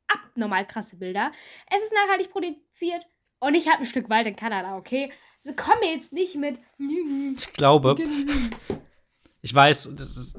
[0.07, 1.32] abnormal krasse Bilder.
[1.69, 3.07] Es ist nachhaltig produziert
[3.45, 5.11] und ich habe ein Stück Wald in Kanada, okay?
[5.37, 6.59] Also komm mir jetzt nicht mit.
[7.37, 7.95] ich glaube,
[9.41, 10.35] ich weiß, das ist,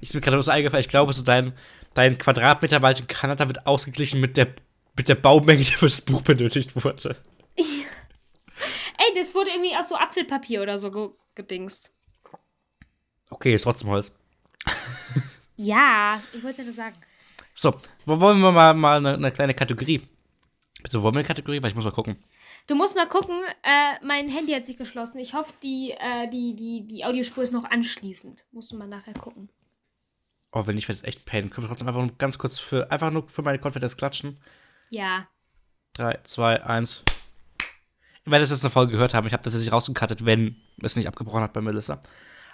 [0.00, 1.52] ist mir gerade so eingefallen, ich glaube, so dein,
[1.94, 4.48] dein Quadratmeter Wald in Kanada wird ausgeglichen mit der,
[4.96, 7.16] mit der Baumenge, die für das Buch benötigt wurde.
[7.56, 11.92] Ey, das wurde irgendwie aus so Apfelpapier oder so ge gedingst.
[13.28, 14.16] Okay, ist trotzdem Holz.
[15.56, 16.94] Ja, ich wollte ja nur sagen.
[17.54, 17.74] So,
[18.06, 20.06] wo- wollen wir mal, mal eine, eine kleine Kategorie.
[20.86, 21.60] Bitte, wollen wir eine Kategorie?
[21.60, 22.16] Weil ich muss mal gucken.
[22.68, 25.18] Du musst mal gucken, äh, mein Handy hat sich geschlossen.
[25.18, 28.44] Ich hoffe, die, äh, die, die, die Audiospur ist noch anschließend.
[28.52, 29.48] Musst du mal nachher gucken.
[30.52, 31.50] Oh, wenn nicht, wird es echt pain.
[31.50, 34.38] Können wir trotzdem einfach nur ganz kurz für, einfach nur für meine Confidence klatschen?
[34.90, 35.26] Ja.
[35.94, 37.02] 3, 2, 1.
[38.24, 39.26] Ich werde das jetzt eine Folge gehört haben.
[39.26, 42.00] Ich habe das jetzt nicht rausgekattet, wenn es nicht abgebrochen hat bei Melissa.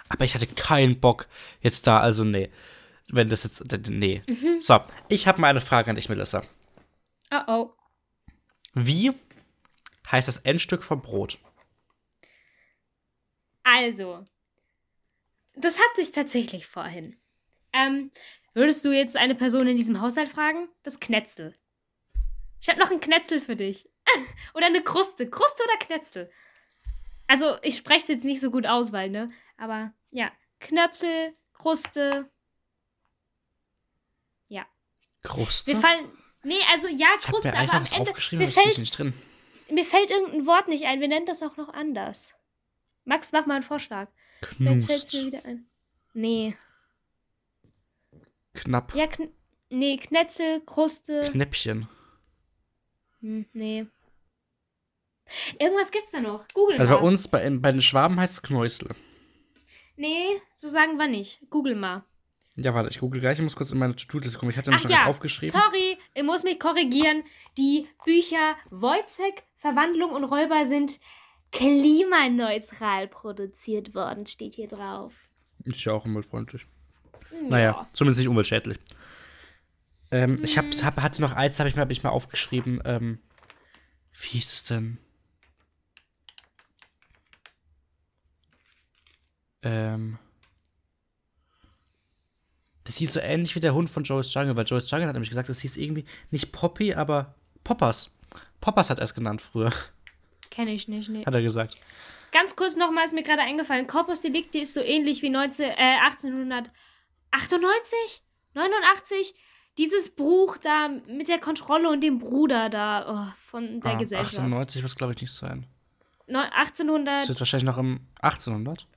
[0.09, 1.27] Aber ich hatte keinen Bock
[1.61, 2.49] jetzt da, also nee.
[3.09, 4.23] Wenn das jetzt, nee.
[4.59, 6.41] So, ich habe mal eine Frage an dich, Melissa.
[7.31, 7.73] Oh oh.
[8.73, 9.13] Wie
[10.11, 11.39] heißt das Endstück vom Brot?
[13.63, 14.23] Also,
[15.55, 17.17] das hatte ich tatsächlich vorhin.
[17.71, 18.11] Ähm,
[18.53, 20.67] würdest du jetzt eine Person in diesem Haushalt fragen?
[20.83, 21.55] Das Knetzel.
[22.59, 23.89] Ich habe noch ein Knetzel für dich.
[24.53, 25.29] oder eine Kruste.
[25.29, 26.31] Kruste oder Knetzel?
[27.27, 29.31] Also, ich spreche es jetzt nicht so gut aus, weil, ne?
[29.57, 32.29] Aber ja, Knötzel, Kruste.
[35.23, 35.71] Kruste?
[35.71, 36.11] Wir fallen.
[36.43, 38.09] Nee, also ja, ich Kruste, mir eigentlich aber am was Ende.
[38.09, 39.13] aufgeschrieben, Mir fällt, nicht drin.
[39.71, 40.99] mir fällt irgendein Wort nicht ein.
[40.99, 42.33] Wir nennen das auch noch anders.
[43.05, 44.09] Max, mach mal einen Vorschlag.
[44.59, 45.25] Jetzt fällt es mir Knust.
[45.33, 45.65] wieder ein.
[46.13, 46.55] Nee.
[48.53, 48.93] Knapp.
[48.95, 49.29] Ja, kn
[49.69, 51.23] nee, Knetzel, Kruste.
[51.31, 51.87] Knäppchen.
[53.21, 53.87] Hm, nee.
[55.59, 56.45] Irgendwas gibt's da noch.
[56.53, 56.97] Google Also mal.
[56.97, 58.89] bei uns, bei, bei den Schwaben heißt es Knäusel.
[59.95, 61.39] Nee, so sagen wir nicht.
[61.49, 62.03] Google mal.
[62.55, 63.37] Ja, warte, ich google gleich.
[63.39, 64.51] Ich muss kurz in meine To-Do-Liste gucken.
[64.51, 65.51] Ich hatte nämlich noch ja, aufgeschrieben.
[65.59, 67.23] sorry, ich muss mich korrigieren.
[67.57, 70.99] Die Bücher Wojcek, Verwandlung und Räuber sind
[71.51, 75.13] klimaneutral produziert worden, steht hier drauf.
[75.63, 76.67] Ist ja auch umweltfreundlich.
[77.41, 77.47] Ja.
[77.49, 78.77] Naja, zumindest nicht umweltschädlich.
[80.11, 80.65] Ähm, Ich Hm.
[80.71, 82.81] hab, hab, hatte noch eins, habe ich, mir- hab ich mal aufgeschrieben.
[82.85, 83.19] Ähm,
[84.13, 84.99] wie hieß es denn?
[89.63, 90.19] Ähm.
[92.85, 95.29] Das hieß so ähnlich wie der Hund von Joyce Jungle, weil Joyce Jungle hat nämlich
[95.29, 98.13] gesagt, das hieß irgendwie nicht Poppy, aber Poppers.
[98.61, 99.71] Poppers hat er es genannt früher,
[100.49, 101.25] Kenn ich nicht, nee.
[101.25, 101.77] hat er gesagt.
[102.31, 103.87] Ganz kurz nochmal ist mir gerade eingefallen.
[103.87, 105.97] Corpus Delicti ist so ähnlich wie 19, äh,
[107.31, 108.23] 1898?
[108.53, 109.33] 89?
[109.77, 114.35] Dieses Buch da mit der Kontrolle und dem Bruder da oh, von der Ah, Gesellschaft.
[114.37, 115.65] 98 wird es, glaube ich, nicht sein.
[116.27, 118.87] Neu- Das 1800, wird wahrscheinlich noch im 1800.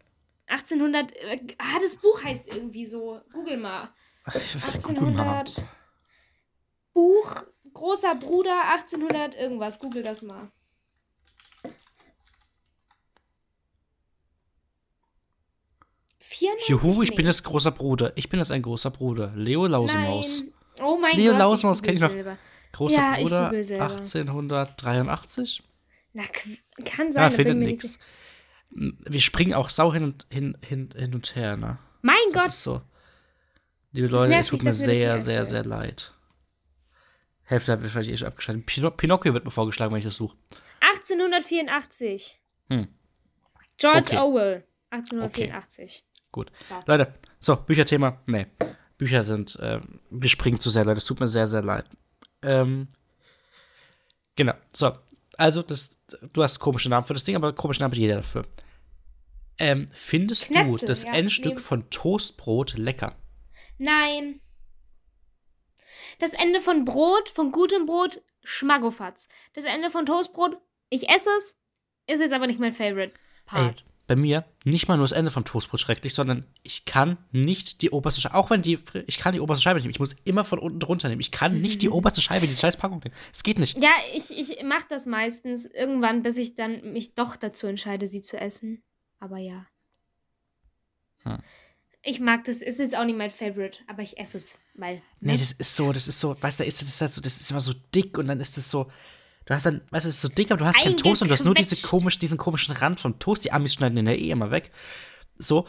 [0.46, 3.20] 1800, äh, ah, das Buch heißt irgendwie so.
[3.32, 3.90] Google mal.
[4.24, 4.66] Guck mal.
[4.72, 5.64] 1800.
[6.94, 7.42] Buch,
[7.74, 9.78] großer Bruder, 1800 irgendwas.
[9.78, 10.50] Google das mal.
[16.66, 17.30] Juhu, ich bin Nee.
[17.30, 18.12] jetzt großer Bruder.
[18.16, 19.32] Ich bin jetzt ein großer Bruder.
[19.34, 20.40] Leo Lausemaus.
[20.40, 20.52] Nein.
[20.82, 21.38] Oh mein Leo Gott.
[21.40, 22.10] Lausemaus google kenn ich noch.
[22.10, 22.38] selber.
[22.72, 23.90] Großer Ja, ich Bruder google selber.
[23.90, 25.62] 1883.
[26.12, 26.24] Na,
[26.84, 27.22] kann sein.
[27.22, 27.98] Ah, da bin findet nicht nichts.
[28.78, 31.78] Wir springen auch sau hin und, hin, hin, hin und her, ne?
[32.02, 32.48] Mein Das Gott.
[32.48, 32.82] ist so.
[33.92, 36.12] Liebe Leute, es tut mir sehr, sehr, sehr leid.
[37.44, 38.66] Hälfte habe ich eh schon abgeschaltet.
[38.66, 40.36] Pino Pinocchio wird mir vorgeschlagen, wenn ich das suche.
[40.80, 42.38] 1884.
[42.68, 42.88] Hm.
[43.78, 44.16] George Okay.
[44.18, 44.64] Orwell.
[44.90, 46.04] 1884.
[46.32, 46.50] Gut.
[46.68, 46.74] So.
[46.86, 48.20] Leute, so, Bücherthema.
[48.26, 48.46] Nee.
[48.98, 50.98] Bücher sind, ähm, wir springen zu sehr, Leute.
[50.98, 51.86] Es tut mir sehr, sehr leid.
[52.42, 52.88] Ähm,
[54.34, 54.54] genau.
[54.72, 54.92] So.
[55.38, 55.98] Also, das,
[56.32, 58.44] du hast komische Namen für das Ding, aber komische Namen hat jeder dafür.
[59.58, 63.16] Ähm, findest du Knetzel, das ja, Endstück neben- von Toastbrot lecker?
[63.78, 64.40] Nein.
[66.18, 69.28] Das Ende von Brot, von gutem Brot, Schmaggofatz.
[69.54, 70.56] Das Ende von Toastbrot,
[70.88, 71.56] ich esse es,
[72.06, 73.84] ist jetzt aber nicht mein Favorite Ey, Part.
[74.06, 77.90] bei mir nicht mal nur das Ende vom Toastbrot schrecklich, sondern ich kann nicht die
[77.90, 79.90] oberste Scheibe, auch wenn die, ich kann die oberste Scheibe nehmen.
[79.90, 81.20] Ich muss immer von unten drunter nehmen.
[81.20, 83.14] Ich kann nicht die oberste Scheibe in die scheiß Packung nehmen.
[83.32, 83.82] Es geht nicht.
[83.82, 88.20] Ja, ich, ich mache das meistens irgendwann, bis ich dann mich doch dazu entscheide, sie
[88.22, 88.82] zu essen.
[89.20, 89.66] Aber ja.
[91.22, 91.38] Hm.
[92.02, 94.58] Ich mag das, ist jetzt auch nicht mein Favorite, aber ich esse es.
[94.74, 95.36] Nee, ne?
[95.38, 97.50] das ist so, das ist so, weißt du, ist das, ist halt so, das ist
[97.50, 98.90] immer so dick und dann ist das so,
[99.46, 101.28] du hast dann, weißt du, es ist so dick, aber du hast keinen Toast und
[101.28, 103.44] du hast nur diese komisch, diesen komischen Rand vom Toast.
[103.44, 104.70] Die Amis schneiden den ja eh immer weg.
[105.38, 105.66] So,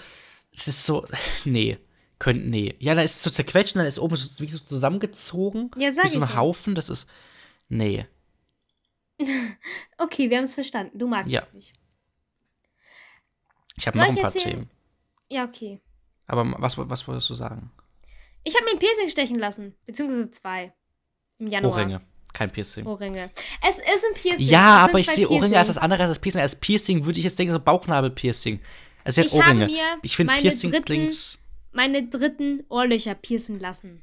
[0.52, 1.08] es ist so,
[1.46, 1.80] nee,
[2.20, 2.76] können, nee.
[2.80, 5.72] Ja, da ist es so zerquetscht und dann ist oben so, wie so zusammengezogen.
[5.78, 6.36] Ja, sag Wie so ein.
[6.36, 7.10] Haufen, das ist,
[7.70, 8.06] nee.
[9.98, 11.00] Okay, wir haben es verstanden.
[11.00, 11.42] Du magst Ja.
[11.42, 11.74] es nicht.
[13.78, 14.56] Ich habe noch ein paar erzählen?
[14.56, 14.70] Themen.
[15.30, 15.80] Ja, okay.
[16.26, 17.72] Aber was, was wolltest du sagen?
[18.44, 20.74] Ich habe mir ein Piercing stechen lassen, beziehungsweise zwei.
[21.40, 21.74] Im Januar.
[21.74, 22.02] Ohrringe,
[22.34, 22.86] kein Piercing.
[22.86, 23.30] Ohrringe.
[23.68, 24.48] Es ist ein Piercing.
[24.48, 26.42] Ja, aber ich sehe Ohrringe als was anderes als Piercing.
[26.42, 28.60] Als Piercing würde ich jetzt denken, so Bauchnabel-Piercing.
[29.04, 29.66] Also Ich ich habe Ohrringe.
[29.68, 31.40] mir Ich finde Piercing dritten- klingt.
[31.72, 34.02] Meine dritten Ohrlöcher piercen lassen.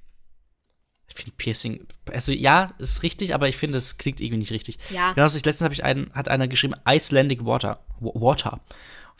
[1.08, 1.86] Ich finde Piercing.
[2.12, 4.78] Also ja, ist richtig, aber ich finde, es klingt irgendwie nicht richtig.
[4.90, 5.12] Ja.
[5.12, 7.84] Genau, letztens habe ich einen, hat einer geschrieben, Icelandic Water.
[8.00, 8.60] Wa- Water.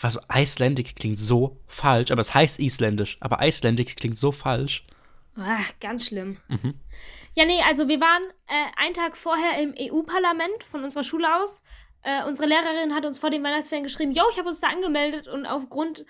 [0.00, 3.16] War so, Icelandic klingt so falsch, aber es heißt isländisch.
[3.20, 4.84] Aber Icelandic klingt so falsch.
[5.36, 6.38] Ach, ganz schlimm.
[6.48, 6.74] Mhm.
[7.34, 11.62] Ja, nee, also wir waren äh, einen Tag vorher im EU-Parlament von unserer Schule aus.
[12.02, 15.26] Äh, unsere Lehrerin hat uns vor den Weihnachtsferien geschrieben, yo, ich habe uns da angemeldet
[15.26, 16.04] und aufgrund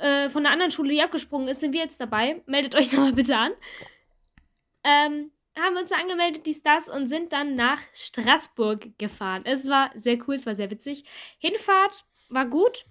[0.00, 2.42] äh, von einer anderen Schule, die abgesprungen ist, sind wir jetzt dabei.
[2.46, 3.52] Meldet euch da mal bitte an.
[4.84, 9.42] Ähm, haben wir uns da angemeldet, dies, das und sind dann nach Straßburg gefahren.
[9.44, 11.04] Es war sehr cool, es war sehr witzig.
[11.38, 12.86] Hinfahrt war gut.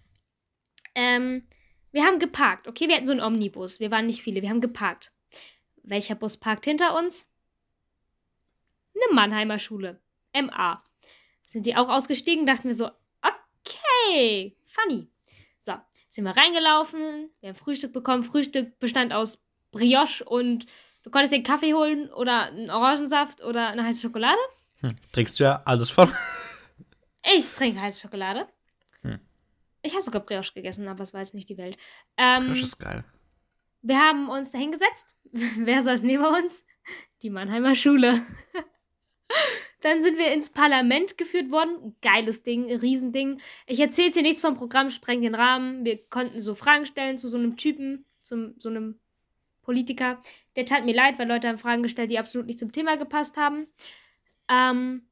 [0.95, 1.43] Ähm,
[1.91, 2.87] wir haben geparkt, okay?
[2.87, 3.79] Wir hatten so einen Omnibus.
[3.79, 5.11] Wir waren nicht viele, wir haben geparkt.
[5.83, 7.29] Welcher Bus parkt hinter uns?
[8.95, 9.99] Eine Mannheimer Schule.
[10.33, 10.83] MA.
[11.43, 12.45] Sind die auch ausgestiegen?
[12.45, 15.07] Dachten wir so, okay, funny.
[15.57, 15.73] So,
[16.09, 18.23] sind wir reingelaufen, wir haben Frühstück bekommen.
[18.23, 20.65] Frühstück bestand aus Brioche und
[21.03, 24.39] du konntest den Kaffee holen oder einen Orangensaft oder eine heiße Schokolade.
[24.81, 24.91] Hm.
[25.11, 26.11] Trinkst du ja alles von.
[27.35, 28.47] Ich trinke heiße Schokolade.
[29.81, 31.77] Ich habe sogar Brioche gegessen, aber es war jetzt nicht die Welt.
[32.17, 33.03] Ähm, Das ist geil.
[33.81, 35.15] Wir haben uns dahin gesetzt.
[35.31, 36.65] Wer saß neben uns?
[37.21, 38.25] Die Mannheimer Schule.
[39.81, 41.95] Dann sind wir ins Parlament geführt worden.
[42.01, 43.39] Geiles Ding, Riesending.
[43.65, 45.85] Ich erzähle jetzt hier nichts vom Programm, spreng den Rahmen.
[45.85, 48.99] Wir konnten so Fragen stellen zu so einem Typen, zu so einem
[49.61, 50.21] Politiker.
[50.57, 53.37] Der tat mir leid, weil Leute haben Fragen gestellt, die absolut nicht zum Thema gepasst
[53.37, 53.67] haben.
[54.49, 55.07] Ähm,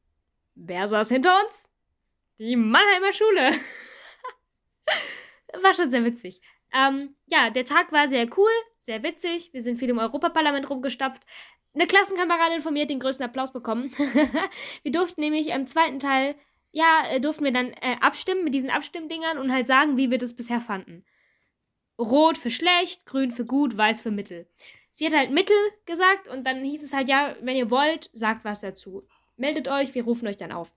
[0.56, 1.70] wer saß hinter uns?
[2.40, 3.52] Die Mannheimer Schule.
[5.62, 6.42] War schon sehr witzig.
[6.74, 9.54] Ähm, ja, der Tag war sehr cool, sehr witzig.
[9.54, 11.24] Wir sind viel im Europaparlament rumgestapft.
[11.74, 13.92] Eine Klassenkameradin von mir hat den größten Applaus bekommen.
[14.84, 16.36] wir durften nämlich im zweiten Teil,
[16.72, 20.18] ja, äh, durften wir dann äh, abstimmen mit diesen Abstimmdingern und halt sagen, wie wir
[20.18, 21.06] das bisher fanden.
[22.00, 24.48] Rot für schlecht, grün für gut, weiß für mittel.
[24.92, 28.44] Sie hat halt Mittel gesagt und dann hieß es halt, ja, wenn ihr wollt, sagt
[28.44, 29.08] was dazu
[29.38, 30.72] meldet euch, wir rufen euch dann auf.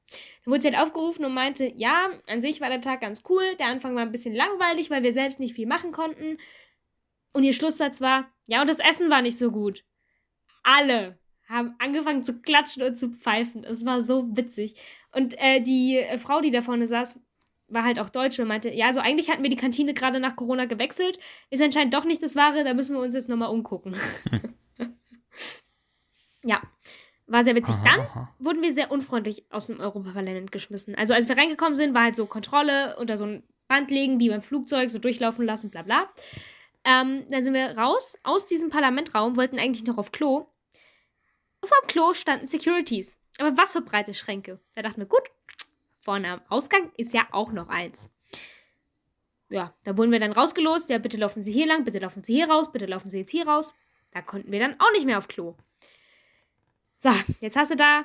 [0.44, 3.56] Dann wurde sie halt aufgerufen und meinte, ja, an sich war der Tag ganz cool,
[3.58, 6.38] der Anfang war ein bisschen langweilig, weil wir selbst nicht viel machen konnten.
[7.32, 9.84] Und ihr Schlusssatz war, ja, und das Essen war nicht so gut.
[10.62, 13.64] Alle haben angefangen zu klatschen und zu pfeifen.
[13.64, 14.74] Es war so witzig.
[15.12, 17.18] Und äh, die Frau, die da vorne saß,
[17.68, 20.36] war halt auch Deutsche und meinte, ja, also eigentlich hatten wir die Kantine gerade nach
[20.36, 21.18] Corona gewechselt.
[21.50, 23.96] Ist anscheinend doch nicht das Wahre, da müssen wir uns jetzt nochmal umgucken.
[26.44, 26.60] ja.
[27.30, 27.76] War sehr witzig.
[27.76, 28.34] Aha, Dann aha.
[28.40, 30.96] wurden wir sehr unfreundlich aus dem Europaparlament geschmissen.
[30.96, 34.30] Also als wir reingekommen sind, war halt so Kontrolle unter so ein Band legen, wie
[34.30, 36.10] beim Flugzeug, so durchlaufen lassen, bla bla.
[36.82, 40.48] Ähm, dann sind wir raus aus diesem Parlamentraum, wollten eigentlich noch auf Klo.
[41.60, 43.16] Und vor dem Klo standen Securities.
[43.38, 44.58] Aber was für breite Schränke.
[44.74, 45.22] Da dachten wir, gut,
[46.00, 48.10] vorne am Ausgang ist ja auch noch eins.
[49.50, 50.90] Ja, da wurden wir dann rausgelost.
[50.90, 53.30] Ja, bitte laufen Sie hier lang, bitte laufen Sie hier raus, bitte laufen Sie jetzt
[53.30, 53.72] hier raus.
[54.10, 55.54] Da konnten wir dann auch nicht mehr auf Klo.
[57.02, 57.08] So,
[57.40, 58.04] jetzt hast du da,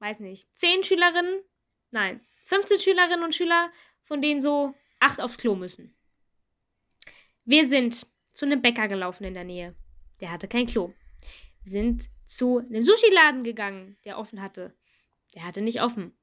[0.00, 1.42] weiß nicht, 10 Schülerinnen,
[1.90, 3.72] nein, 15 Schülerinnen und Schüler,
[4.02, 5.96] von denen so 8 aufs Klo müssen.
[7.46, 9.74] Wir sind zu einem Bäcker gelaufen in der Nähe.
[10.20, 10.92] Der hatte kein Klo.
[11.62, 14.76] Wir sind zu einem Sushi-Laden gegangen, der offen hatte.
[15.34, 16.14] Der hatte nicht offen.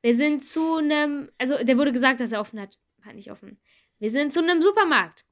[0.00, 3.60] Wir sind zu einem, also der wurde gesagt, dass er offen hat, hat nicht offen.
[3.98, 5.26] Wir sind zu einem Supermarkt.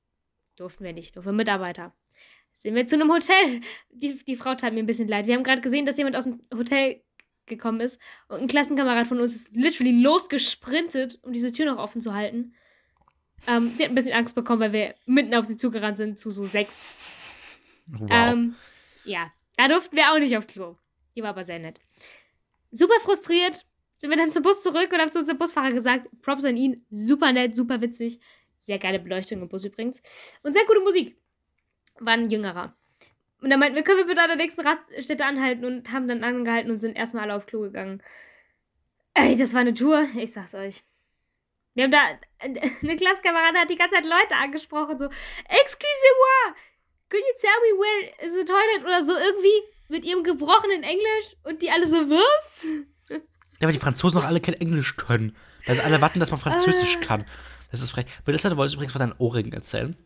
[0.57, 1.95] Durften wir nicht, nur für Mitarbeiter.
[2.53, 3.61] Sind wir zu einem Hotel.
[3.91, 5.27] Die, die Frau tat mir ein bisschen leid.
[5.27, 7.03] Wir haben gerade gesehen, dass jemand aus dem Hotel
[7.47, 12.01] gekommen ist und ein Klassenkamerad von uns ist literally losgesprintet, um diese Tür noch offen
[12.01, 12.55] zu halten.
[13.49, 16.31] Ähm, die hat ein bisschen Angst bekommen, weil wir mitten auf sie zugerannt sind, zu
[16.31, 16.79] so sechs.
[17.87, 18.09] Wow.
[18.11, 18.55] Ähm,
[19.05, 20.77] ja, da durften wir auch nicht auf Klo.
[21.17, 21.81] Die war aber sehr nett.
[22.71, 23.67] Super frustriert
[24.03, 26.85] sind wir dann zum Bus zurück und haben zu unserem Busfahrer gesagt, Props an ihn,
[26.91, 28.19] super nett, super witzig.
[28.57, 30.03] Sehr geile Beleuchtung im Bus übrigens.
[30.43, 31.17] Und sehr gute Musik.
[32.01, 32.75] War ein Jüngerer.
[33.41, 36.23] Und dann meinten wir, können wir bitte an der nächsten Raststätte anhalten und haben dann
[36.23, 38.03] angehalten und sind erstmal alle auf Klo gegangen.
[39.15, 40.85] Ey, das war eine Tour, ich sag's euch.
[41.75, 41.99] Wir haben da,
[42.39, 45.07] eine Klassenkameradin hat die ganze Zeit Leute angesprochen, so,
[45.49, 46.55] Excusez-moi,
[47.09, 48.85] could you tell me where is the toilet?
[48.85, 52.65] Oder so irgendwie mit ihrem gebrochenen Englisch und die alle so, was?
[53.11, 53.19] Ja,
[53.69, 55.37] aber die Franzosen noch alle kein Englisch können.
[55.67, 57.05] Weil sie alle warten, dass man Französisch Ah.
[57.05, 57.25] kann.
[57.71, 58.07] Das ist frech.
[58.27, 59.97] Melissa, du wolltest übrigens von deinen Ohrringen erzählen.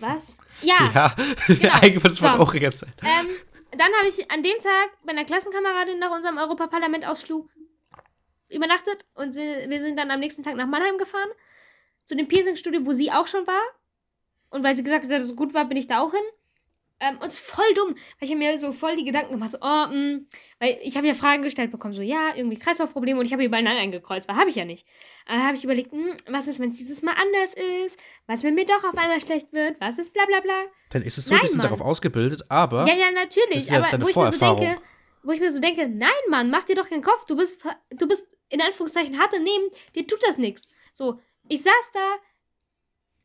[0.00, 0.38] Was?
[0.62, 1.14] Ja, Ja,
[1.46, 1.72] genau.
[1.74, 2.42] eigentlich du von So.
[2.42, 2.92] Ohrringen erzählen.
[3.02, 3.28] Ähm,
[3.72, 7.48] dann habe ich an dem Tag bei einer Klassenkameradin nach unserem Europaparlament-Ausflug
[8.48, 11.28] übernachtet und wir sind dann am nächsten Tag nach Mannheim gefahren.
[12.04, 13.60] Zu dem Piercing-Studio, wo sie auch schon war.
[14.50, 16.22] Und weil sie gesagt hat, dass es gut war, bin ich da auch hin.
[17.00, 19.58] Ähm, und es ist voll dumm, weil ich mir so voll die Gedanken gemacht, so,
[19.60, 20.20] oh, mh,
[20.58, 23.62] weil ich habe ja Fragen gestellt bekommen, so, ja, irgendwie Kreislaufprobleme und ich habe überall
[23.62, 24.84] Nein eingekreuzt, weil habe ich ja nicht.
[25.26, 28.54] Dann habe ich überlegt, mh, was ist, wenn es dieses Mal anders ist, was, wenn
[28.54, 30.64] mir doch auf einmal schlecht wird, was ist bla bla bla.
[30.90, 31.64] Dann ist es so, Nein, die sind Mann.
[31.68, 33.58] darauf ausgebildet, aber Ja, ja, Das natürlich.
[33.58, 34.76] ist ja aber wo ich mir so denke,
[35.22, 37.24] wo ich mir so denke, nein, Mann, mach dir doch keinen Kopf.
[37.26, 40.66] Du bist, du bist in Anführungszeichen hart im Nehmen, dir tut das nichts.
[40.92, 42.16] So, ich saß da.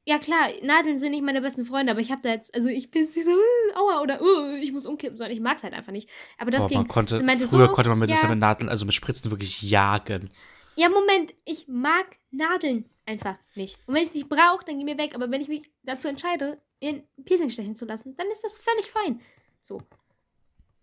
[0.05, 2.91] Ja klar, Nadeln sind nicht meine besten Freunde, aber ich habe da jetzt, also ich
[2.91, 5.63] bin jetzt nicht so, uh, aua oder uh, ich muss umkippen, sondern ich mag es
[5.63, 6.09] halt einfach nicht.
[6.37, 6.77] Aber das boah, ging.
[6.79, 9.61] man konnte, meinte früher so, konnte man mit, ja, mit Nadeln, also mit Spritzen wirklich
[9.61, 10.29] jagen.
[10.75, 13.79] ja, Moment, ich mag Nadeln einfach nicht.
[13.87, 15.15] Und wenn ich es nicht brauche, dann geh mir weg.
[15.15, 18.87] Aber wenn ich mich dazu entscheide, in Piercing stechen zu lassen, dann ist das völlig
[18.87, 19.21] fein.
[19.61, 19.81] So.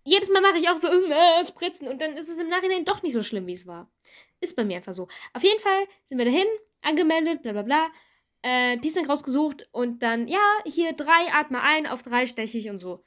[0.05, 3.03] Jedes Mal mache ich auch so äh, Spritzen und dann ist es im Nachhinein doch
[3.03, 3.91] nicht so schlimm, wie es war.
[4.41, 5.09] Ist bei mir einfach so.
[5.35, 6.47] Auf jeden Fall sind wir dahin,
[6.81, 7.91] angemeldet, bla bla bla.
[8.43, 12.78] Äh, Piercing rausgesucht und dann, ja, hier drei, atme ein, auf drei steche ich und
[12.78, 13.03] so.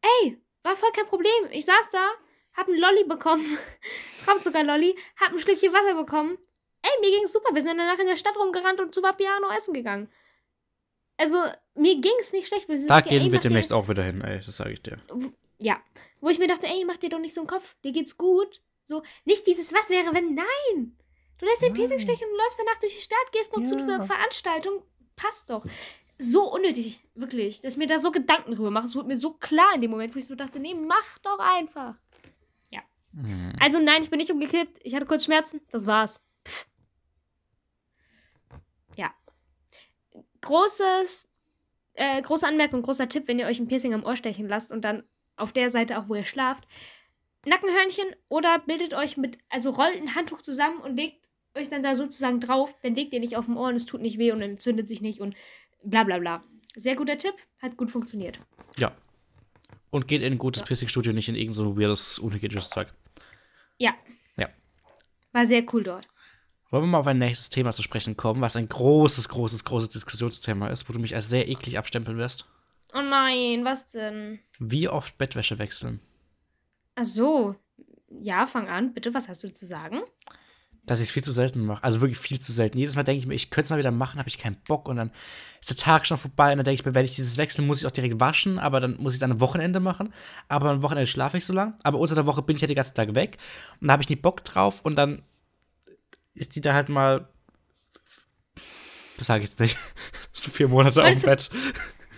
[0.00, 1.30] Ey, war voll kein Problem.
[1.50, 2.08] Ich saß da,
[2.54, 3.44] hab einen Lolli bekommen.
[4.24, 6.38] Traumzucker-Lolli, hab ein Schlückchen Wasser bekommen.
[6.82, 7.54] Ey, mir ging's super.
[7.54, 10.08] Wir sind danach in der Stadt rumgerannt und zu Vapiano essen gegangen.
[11.18, 11.36] Also,
[11.74, 12.68] mir ging's nicht schlecht.
[12.88, 14.98] Da gehen ey, wir dir- demnächst auch wieder hin, ey, das sage ich dir.
[15.58, 15.78] Ja.
[16.22, 17.76] Wo ich mir dachte, ey, mach dir doch nicht so einen Kopf.
[17.84, 18.62] Dir geht's gut.
[18.84, 20.96] So, nicht dieses, was wäre, wenn, nein.
[21.40, 23.82] Du lässt den Piercing stechen und läufst danach durch die Stadt, gehst noch zu Ja.
[23.84, 24.82] einer Veranstaltung.
[25.16, 25.64] Passt doch.
[26.18, 27.62] So unnötig, wirklich.
[27.62, 28.84] Dass ich mir da so Gedanken drüber mache.
[28.84, 31.38] Es wurde mir so klar in dem Moment, wo ich mir dachte, nee, mach doch
[31.38, 31.94] einfach.
[32.70, 32.82] Ja.
[33.12, 33.54] Mhm.
[33.58, 34.80] Also nein, ich bin nicht umgekippt.
[34.82, 35.62] Ich hatte kurz Schmerzen.
[35.70, 36.22] Das war's.
[36.46, 36.66] Pff.
[38.96, 39.14] Ja.
[40.42, 41.30] Großes,
[41.94, 44.82] äh, große Anmerkung, großer Tipp, wenn ihr euch ein Piercing am Ohr stechen lasst und
[44.82, 45.04] dann
[45.36, 46.68] auf der Seite auch, wo ihr schlaft,
[47.46, 51.19] Nackenhörnchen oder bildet euch mit, also rollt ein Handtuch zusammen und legt
[51.54, 52.74] euch dann da sozusagen drauf.
[52.82, 55.00] Dann legt ihr nicht auf dem Ohr und es tut nicht weh und entzündet sich
[55.00, 55.34] nicht und
[55.82, 56.44] bla bla bla.
[56.76, 58.38] Sehr guter Tipp, hat gut funktioniert.
[58.76, 58.92] Ja.
[59.90, 62.88] Und geht in ein gutes Piercing-Studio, nicht in irgendein so weirdes, unhygienisches Zeug.
[63.78, 63.94] Ja.
[64.36, 64.48] Ja.
[65.32, 66.06] War sehr cool dort.
[66.70, 69.88] Wollen wir mal auf ein nächstes Thema zu sprechen kommen, was ein großes, großes, großes
[69.88, 72.48] Diskussionsthema ist, wo du mich als sehr eklig abstempeln wirst?
[72.94, 74.38] Oh nein, was denn?
[74.60, 76.00] Wie oft Bettwäsche wechseln?
[76.94, 77.56] Ach so.
[78.08, 78.92] Ja, fang an.
[78.92, 80.00] Bitte, was hast du zu sagen?
[80.86, 81.84] Dass ich es viel zu selten mache.
[81.84, 82.78] Also wirklich viel zu selten.
[82.78, 84.88] Jedes Mal denke ich mir, ich könnte es mal wieder machen, habe ich keinen Bock.
[84.88, 85.12] Und dann
[85.60, 86.52] ist der Tag schon vorbei.
[86.52, 88.58] Und dann denke ich mir, werde ich dieses wechseln, muss ich auch direkt waschen.
[88.58, 90.12] Aber dann muss ich es dann am Wochenende machen.
[90.48, 91.78] Aber am Wochenende schlafe ich so lang.
[91.82, 93.38] Aber unter der Woche bin ich ja den ganzen Tag weg.
[93.80, 94.80] Und da habe ich nie Bock drauf.
[94.82, 95.22] Und dann
[96.34, 97.28] ist die da halt mal.
[99.18, 99.76] Das sage ich jetzt nicht.
[100.32, 101.50] so vier Monate auf dem Bett.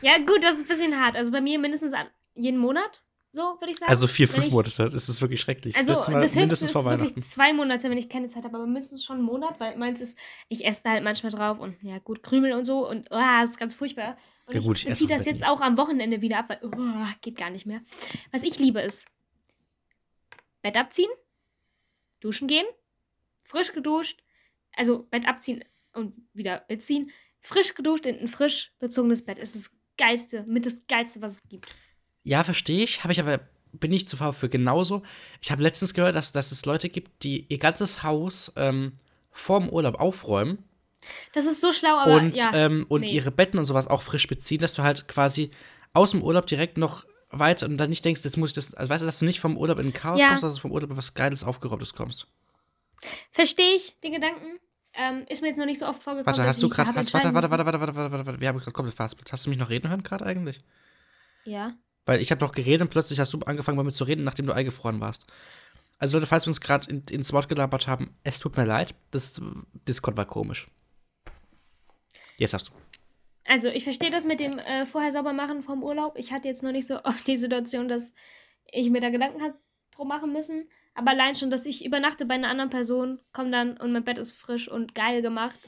[0.02, 1.16] Ja, gut, das ist ein bisschen hart.
[1.16, 1.92] Also bei mir mindestens
[2.34, 3.02] jeden Monat,
[3.34, 3.90] so würde ich sagen.
[3.90, 4.90] Also vier, fünf ich- Monate.
[4.90, 5.74] Das ist wirklich schrecklich.
[5.74, 9.04] Also Mal das höchste ist wirklich zwei Monate, wenn ich keine Zeit habe, aber mindestens
[9.04, 10.18] schon einen Monat, weil meins ist,
[10.48, 13.50] ich esse da halt manchmal drauf und ja gut, Krümel und so und oh, das
[13.50, 14.18] ist ganz furchtbar.
[14.46, 17.06] Und Ja gut, ich ich auch das jetzt auch am Wochenende wieder ab, weil oh,
[17.22, 17.80] geht gar nicht mehr.
[18.32, 19.06] Was ich liebe ist
[20.60, 21.10] Bett abziehen,
[22.20, 22.66] duschen gehen,
[23.44, 24.22] frisch geduscht,
[24.76, 25.64] also Bett abziehen
[25.94, 27.10] und wieder Bett ziehen,
[27.40, 29.38] frisch geduscht in ein frisch bezogenes Bett.
[29.38, 31.74] ist das geilste, mit das geilste, was es gibt.
[32.24, 33.02] Ja, verstehe ich.
[33.02, 33.40] Habe ich aber,
[33.72, 35.02] bin ich zu faul für genauso.
[35.40, 38.92] Ich habe letztens gehört, dass, dass es Leute gibt, die ihr ganzes Haus ähm,
[39.30, 40.58] vorm Urlaub aufräumen
[41.32, 42.50] Das ist so schlau, aber und, ja.
[42.54, 43.12] ähm, und nee.
[43.12, 45.50] ihre Betten und sowas auch frisch beziehen, dass du halt quasi
[45.94, 48.90] aus dem Urlaub direkt noch weiter und dann nicht denkst, jetzt muss ich das, also
[48.90, 50.28] weißt du, dass du nicht vom Urlaub in ein Chaos Ja.
[50.28, 52.26] kommst, sondern vom Urlaub in was Geiles, Aufgeräumtes kommst.
[53.30, 54.58] Verstehe ich den Gedanken.
[54.94, 56.26] Ähm, ist mir jetzt noch nicht so oft vorgekommen.
[56.26, 58.58] Warte, hast du gerade, warte, entscheiden warte, warte, warte, warte, warte, warte, warte, wir haben
[58.58, 59.16] gerade komplett fast.
[59.30, 60.60] Hast du mich noch reden hören gerade eigentlich?
[61.44, 61.72] Ja.
[62.04, 64.46] Weil ich habe noch geredet und plötzlich hast du angefangen bei mir zu reden, nachdem
[64.46, 65.26] du eingefroren warst.
[65.98, 68.94] Also Leute, falls wir uns gerade in, ins Wort gelabert haben, es tut mir leid.
[69.12, 69.40] Das
[69.86, 70.68] Discord war komisch.
[72.38, 72.72] Jetzt hast du.
[73.44, 76.16] Also, ich verstehe das mit dem äh, vorher sauber machen vom Urlaub.
[76.16, 78.14] Ich hatte jetzt noch nicht so oft die Situation, dass
[78.70, 79.54] ich mir da Gedanken hat
[79.92, 80.68] drum machen müssen.
[80.94, 84.18] Aber allein schon, dass ich übernachte bei einer anderen Person, komme dann und mein Bett
[84.18, 85.58] ist frisch und geil gemacht.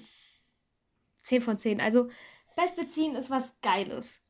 [1.22, 1.80] 10 von 10.
[1.80, 2.08] Also,
[2.56, 4.23] Bett beziehen ist was Geiles.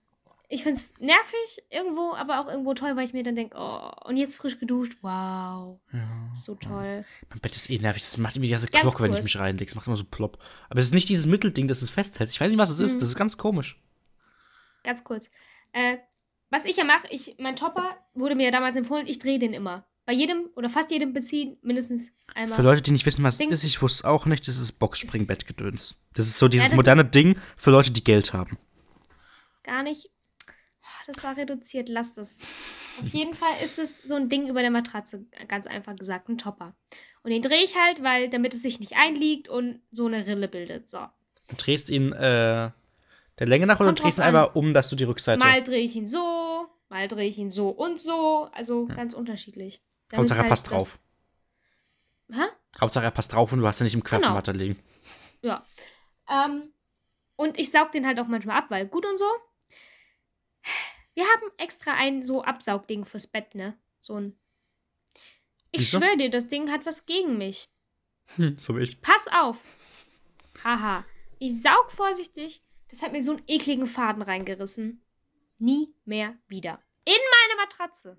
[0.48, 3.90] Ich finde es nervig irgendwo, aber auch irgendwo toll, weil ich mir dann denke, oh,
[4.04, 4.96] und jetzt frisch geduscht.
[5.00, 6.30] Wow, Ja.
[6.34, 7.04] so toll.
[7.30, 8.02] Mein Bett ist eh nervig.
[8.02, 9.64] Das macht immer die ganze Ganz Glocke, wenn ich mich reinlege.
[9.66, 10.38] Das macht immer so plopp.
[10.68, 12.30] Aber es ist nicht dieses Mittelding, das es festhält.
[12.30, 12.96] Ich weiß nicht, was es ist.
[12.96, 12.98] Mhm.
[13.00, 13.80] Das ist ganz komisch.
[14.84, 15.30] Ganz kurz.
[15.72, 15.96] Äh,
[16.50, 19.54] was ich ja mache, ich, mein Topper wurde mir ja damals empfohlen, ich drehe den
[19.54, 19.86] immer.
[20.06, 22.54] Bei jedem oder fast jedem beziehen mindestens einmal.
[22.56, 24.72] Für Leute, die nicht wissen, was es ist, ich wusste es auch nicht, das ist
[24.72, 25.96] Boxspringbettgedöns.
[26.12, 28.58] Das ist so dieses das moderne Ding für Leute, die Geld haben.
[29.62, 30.10] Gar nicht.
[31.06, 32.38] Das war reduziert, lass das.
[33.00, 36.38] Auf jeden Fall ist es so ein Ding über der Matratze, ganz einfach gesagt, ein
[36.38, 36.74] Topper.
[37.22, 40.48] Und den drehe ich halt, weil damit es sich nicht einliegt und so eine Rille
[40.48, 40.88] bildet.
[40.88, 40.98] So.
[41.48, 42.70] Du drehst ihn äh,
[43.38, 45.38] der Länge nach oder Kommt du drehst ihn einmal um, dass du die Rückseite.
[45.38, 48.48] Mal drehe ich ihn so, mal drehe ich ihn so und so.
[48.52, 49.82] Also ganz unterschiedlich.
[50.10, 50.98] Damit Hauptsache er halt passt drauf.
[52.30, 52.42] Hä?
[52.80, 54.18] Hauptsache er passt drauf und du hast ihn nicht im Genau.
[54.20, 54.78] Querformat da liegen.
[55.42, 55.64] Ja.
[56.28, 56.72] Ähm,
[57.36, 59.26] und ich saug den halt auch manchmal ab, weil gut und so.
[61.14, 63.78] Wir haben extra ein so Absaugding fürs Bett, ne?
[64.00, 64.38] So ein.
[65.70, 67.68] Ich schwöre dir, das Ding hat was gegen mich.
[68.36, 69.00] Hm, so wie ich.
[69.00, 69.58] Pass auf.
[70.62, 71.04] Haha.
[71.38, 72.62] Ich saug vorsichtig.
[72.88, 75.02] Das hat mir so einen ekligen Faden reingerissen.
[75.58, 76.80] Nie mehr wieder.
[77.04, 78.18] In meine Matratze.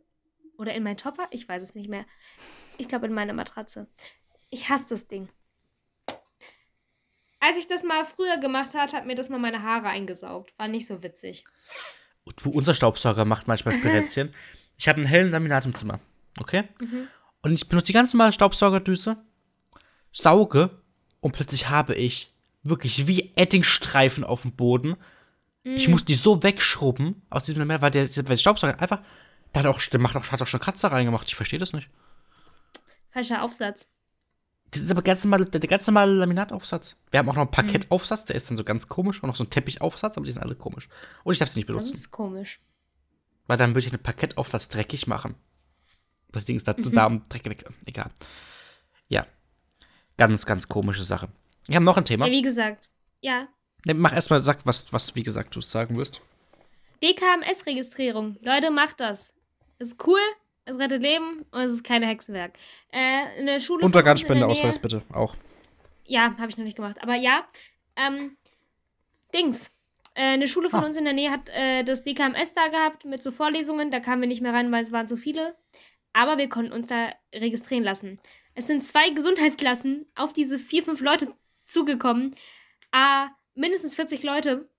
[0.57, 1.27] Oder in meinen Topper?
[1.31, 2.05] Ich weiß es nicht mehr.
[2.77, 3.87] Ich glaube in meine Matratze.
[4.49, 5.29] Ich hasse das Ding.
[7.39, 10.57] Als ich das mal früher gemacht hat, hat mir das mal meine Haare eingesaugt.
[10.57, 11.43] War nicht so witzig.
[12.41, 14.33] Wo unser Staubsauger macht manchmal Spirätzchen.
[14.77, 15.99] Ich habe einen hellen Laminat im Zimmer.
[16.39, 16.63] Okay?
[16.79, 17.07] Mhm.
[17.41, 19.17] Und ich benutze die ganz normale Staubsaugerdüse,
[20.11, 20.71] sauge
[21.19, 24.97] und plötzlich habe ich wirklich wie Eddingstreifen auf dem Boden.
[25.63, 25.75] Mhm.
[25.75, 29.01] Ich muss die so wegschrubben aus diesem Laminat, weil der, der Staubsauger einfach,
[29.53, 31.27] der hat auch, der macht auch, hat auch schon Kratzer reingemacht.
[31.27, 31.89] Ich verstehe das nicht.
[33.11, 33.87] Falscher Aufsatz.
[34.75, 36.97] Das ist aber ganz normal, der, der ganz normale Laminataufsatz.
[37.11, 39.23] Wir haben auch noch einen Parkettaufsatz, der ist dann so ganz komisch.
[39.23, 40.89] Und noch so einen Teppichaufsatz, aber die sind alle komisch.
[41.23, 41.95] Und ich darf sie nicht Das benutzen.
[41.95, 42.59] ist komisch.
[43.47, 45.35] Weil dann würde ich einen Parkettaufsatz dreckig machen.
[46.31, 46.93] Das Ding ist dazu Mhm.
[46.95, 47.65] da, um Dreck weg.
[47.85, 48.11] Egal.
[49.07, 49.25] Ja.
[50.17, 51.29] Ganz, ganz komische Sache.
[51.67, 52.25] Wir haben noch ein Thema.
[52.27, 52.89] Ja, wie gesagt.
[53.21, 53.47] Ja.
[53.85, 56.21] Ne, mach erstmal, sag, was, was, wie gesagt, du sagen wirst.
[57.03, 58.37] DKMS-Registrierung.
[58.41, 59.33] Leute, macht das.
[59.79, 60.19] Ist cool.
[60.65, 62.53] Es rettet Leben und es ist keine Hexenwerk.
[62.91, 63.79] Äh, Schule.
[63.79, 65.35] in der Untergarnspendeausweis Nähe- bitte, auch.
[66.05, 66.97] Ja, habe ich noch nicht gemacht.
[67.01, 67.47] Aber ja,
[67.95, 68.37] ähm,
[69.33, 69.71] Dings.
[70.13, 70.85] Äh, eine Schule von Ah.
[70.85, 73.91] uns in der Nähe hat äh, das DKMS da gehabt mit so Vorlesungen.
[73.91, 75.55] Da kamen wir nicht mehr rein, weil es waren zu viele.
[76.13, 78.19] Aber wir konnten uns da registrieren lassen.
[78.53, 81.33] Es sind zwei Gesundheitsklassen auf diese vier, fünf Leute
[81.65, 82.33] zugekommen.
[82.91, 84.69] Ah, mindestens 40 Leute,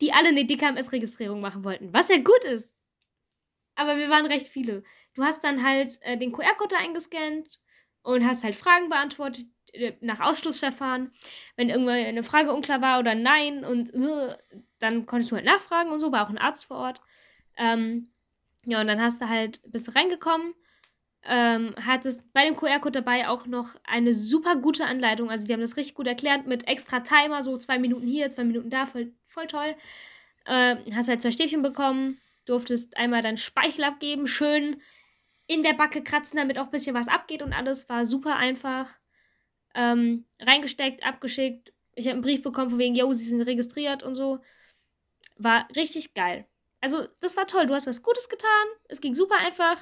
[0.00, 1.92] die alle eine DKMS-Registrierung machen wollten.
[1.92, 2.72] Was ja gut ist.
[3.74, 4.82] Aber wir waren recht viele.
[5.14, 7.60] Du hast dann halt äh, den QR-Code eingescannt
[8.02, 11.10] und hast halt Fragen beantwortet äh, nach Ausschlussverfahren.
[11.56, 14.36] Wenn irgendwann eine Frage unklar war oder nein und äh,
[14.78, 17.00] dann konntest du halt nachfragen und so, war auch ein Arzt vor Ort.
[17.56, 18.08] Ähm,
[18.66, 20.54] ja, und dann hast du halt, bist du reingekommen,
[21.26, 25.30] ähm, hattest bei dem QR-Code dabei auch noch eine super gute Anleitung.
[25.30, 28.44] Also die haben das richtig gut erklärt mit extra Timer, so zwei Minuten hier, zwei
[28.44, 29.74] Minuten da, voll, voll toll.
[30.46, 34.80] Ähm, hast halt zwei Stäbchen bekommen, durftest einmal deinen Speichel abgeben, schön
[35.46, 37.88] in der Backe kratzen, damit auch ein bisschen was abgeht und alles.
[37.88, 38.88] War super einfach.
[39.74, 41.72] Ähm, reingesteckt, abgeschickt.
[41.94, 44.40] Ich habe einen Brief bekommen von wegen, yo, sie sind registriert und so.
[45.36, 46.46] War richtig geil.
[46.80, 47.66] Also, das war toll.
[47.66, 48.66] Du hast was Gutes getan.
[48.88, 49.80] Es ging super einfach.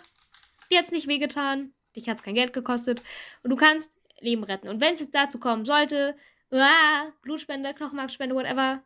[0.71, 1.75] Dir hat es nicht wehgetan.
[1.95, 3.03] Dich hat es kein Geld gekostet.
[3.43, 4.69] Und du kannst Leben retten.
[4.69, 6.17] Und wenn es jetzt dazu kommen sollte,
[6.51, 8.83] ah, Blutspende, Knochenmarkspende, whatever,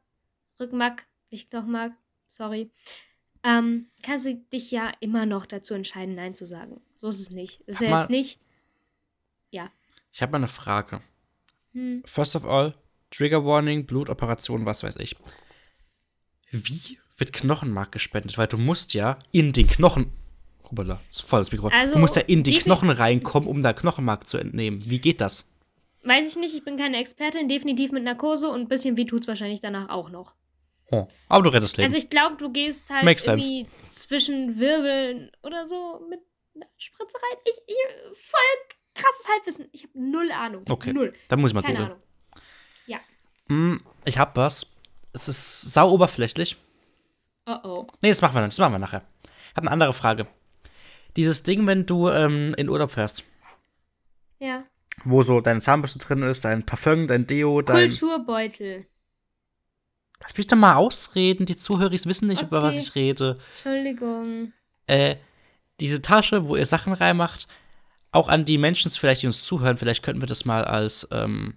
[0.58, 1.92] Rückenmark, nicht Knochenmark,
[2.28, 2.70] sorry,
[3.46, 6.80] ähm, kannst du dich ja immer noch dazu entscheiden, Nein zu sagen.
[6.96, 7.62] So ist es nicht.
[7.66, 8.40] Es ist ja jetzt nicht.
[10.12, 11.02] Ich habe mal eine Frage.
[11.72, 12.74] Hm, First of all,
[13.10, 15.14] Trigger Warning, Blutoperation, was weiß ich.
[16.50, 18.38] Wie wird Knochenmark gespendet?
[18.38, 20.12] Weil du musst ja in den Knochen.
[21.10, 21.68] Ist voll das Mikro.
[21.68, 24.82] Also, du musst ja in die Knochen reinkommen, um da Knochenmark zu entnehmen.
[24.86, 25.50] Wie geht das?
[26.06, 29.22] weiß ich nicht, ich bin keine Expertin, definitiv mit Narkose und ein bisschen weh tut
[29.22, 30.34] es wahrscheinlich danach auch noch.
[30.90, 31.06] Oh.
[31.28, 31.86] Aber du rettest Leben.
[31.86, 33.46] Also ich glaube, du gehst halt Makes sense.
[33.50, 36.20] irgendwie zwischen Wirbeln oder so mit
[36.54, 37.38] einer Spritze rein.
[37.44, 38.40] Ich, ich voll
[38.94, 39.68] krasses Halbwissen.
[39.72, 40.64] Ich habe null Ahnung.
[40.70, 41.12] okay, Null.
[41.28, 41.92] dann muss ich mal Keine googeln.
[41.92, 42.02] Ahnung.
[43.48, 44.66] Hm, ich hab was.
[45.12, 46.56] Es ist sau oberflächlich.
[47.46, 47.86] Oh oh.
[48.02, 49.02] Nee, das machen wir, das machen wir nachher.
[49.22, 50.26] Ich habe eine andere Frage.
[51.16, 53.22] Dieses Ding, wenn du ähm, in Urlaub fährst,
[54.40, 54.64] Ja.
[55.04, 57.88] wo so deine Zahnbürste drin ist, dein Parfum, dein Deo, dein.
[57.90, 58.86] Kulturbeutel.
[60.22, 61.46] Lass mich doch mal ausreden.
[61.46, 62.84] Die Zuhörer wissen nicht, über was Okay.
[62.84, 63.38] ich rede.
[63.54, 64.52] Entschuldigung.
[64.86, 65.16] Äh,
[65.80, 67.48] diese Tasche, wo ihr Sachen reinmacht,
[68.12, 71.54] auch an die Menschen vielleicht, die uns zuhören, vielleicht könnten wir das mal als, ähm,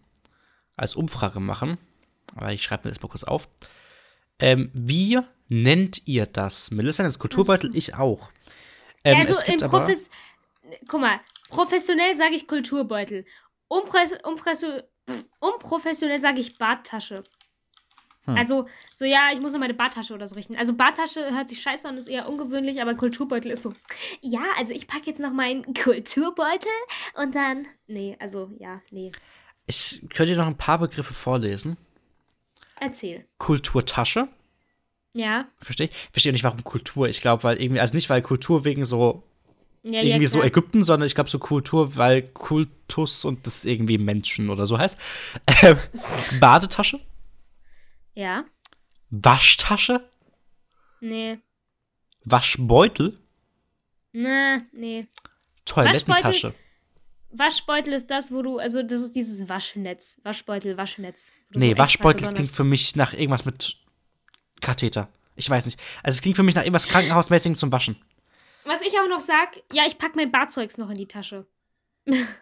[0.75, 1.77] als Umfrage machen.
[2.35, 3.47] Aber ich schreibe mir das mal kurz auf.
[4.39, 6.71] Ähm, wie nennt ihr das?
[6.71, 8.31] Melissa nennt Kulturbeutel, ich auch.
[9.03, 10.09] Ähm, ja, also im aber, Profes
[10.87, 13.25] Guck mal, professionell sage ich Kulturbeutel.
[13.69, 17.23] Pff, unprofessionell sage ich Barttasche.
[18.29, 18.37] Hm.
[18.37, 20.55] Also, so ja, ich muss noch meine Barttasche oder so richten.
[20.55, 23.73] Also Barttasche hört sich scheiße an, ist eher ungewöhnlich, aber Kulturbeutel ist so.
[24.21, 26.71] Ja, also ich packe jetzt noch meinen Kulturbeutel
[27.15, 27.67] und dann.
[27.87, 29.11] Nee, also ja, nee.
[29.65, 31.77] ich könnte dir noch ein paar Begriffe vorlesen.
[32.79, 33.25] Erzähl.
[33.37, 34.29] Kulturtasche.
[35.13, 35.45] Ja.
[35.59, 35.93] Verstehe ich?
[36.11, 37.07] Verstehe nicht, warum Kultur.
[37.09, 39.23] Ich glaube, weil irgendwie, also nicht, weil Kultur wegen so
[39.83, 40.43] Ja, irgendwie ja, so.
[40.43, 44.97] Ägypten, sondern ich glaube so Kultur, weil Kultus und das irgendwie Menschen oder so heißt.
[45.61, 45.77] Ähm,
[46.39, 46.99] Badetasche,
[48.13, 48.45] Ja.
[49.09, 50.09] Waschtasche,
[51.01, 51.39] Nee.
[52.25, 53.17] Waschbeutel,
[54.11, 55.07] Na, nee.
[55.65, 56.53] Toilettentasche.
[57.31, 60.19] Waschbeutel ist das, wo du, also das ist dieses Waschnetz.
[60.23, 61.31] Waschbeutel, Waschnetz.
[61.51, 63.77] Nee, so Waschbeutel klingt für mich nach irgendwas mit
[64.61, 65.09] Katheter.
[65.35, 65.79] Ich weiß nicht.
[66.03, 67.95] Also es klingt für mich nach irgendwas Krankenhausmäßigem zum Waschen.
[68.65, 71.47] Was ich auch noch sag, ja, ich pack mein Badzeugs noch in die Tasche.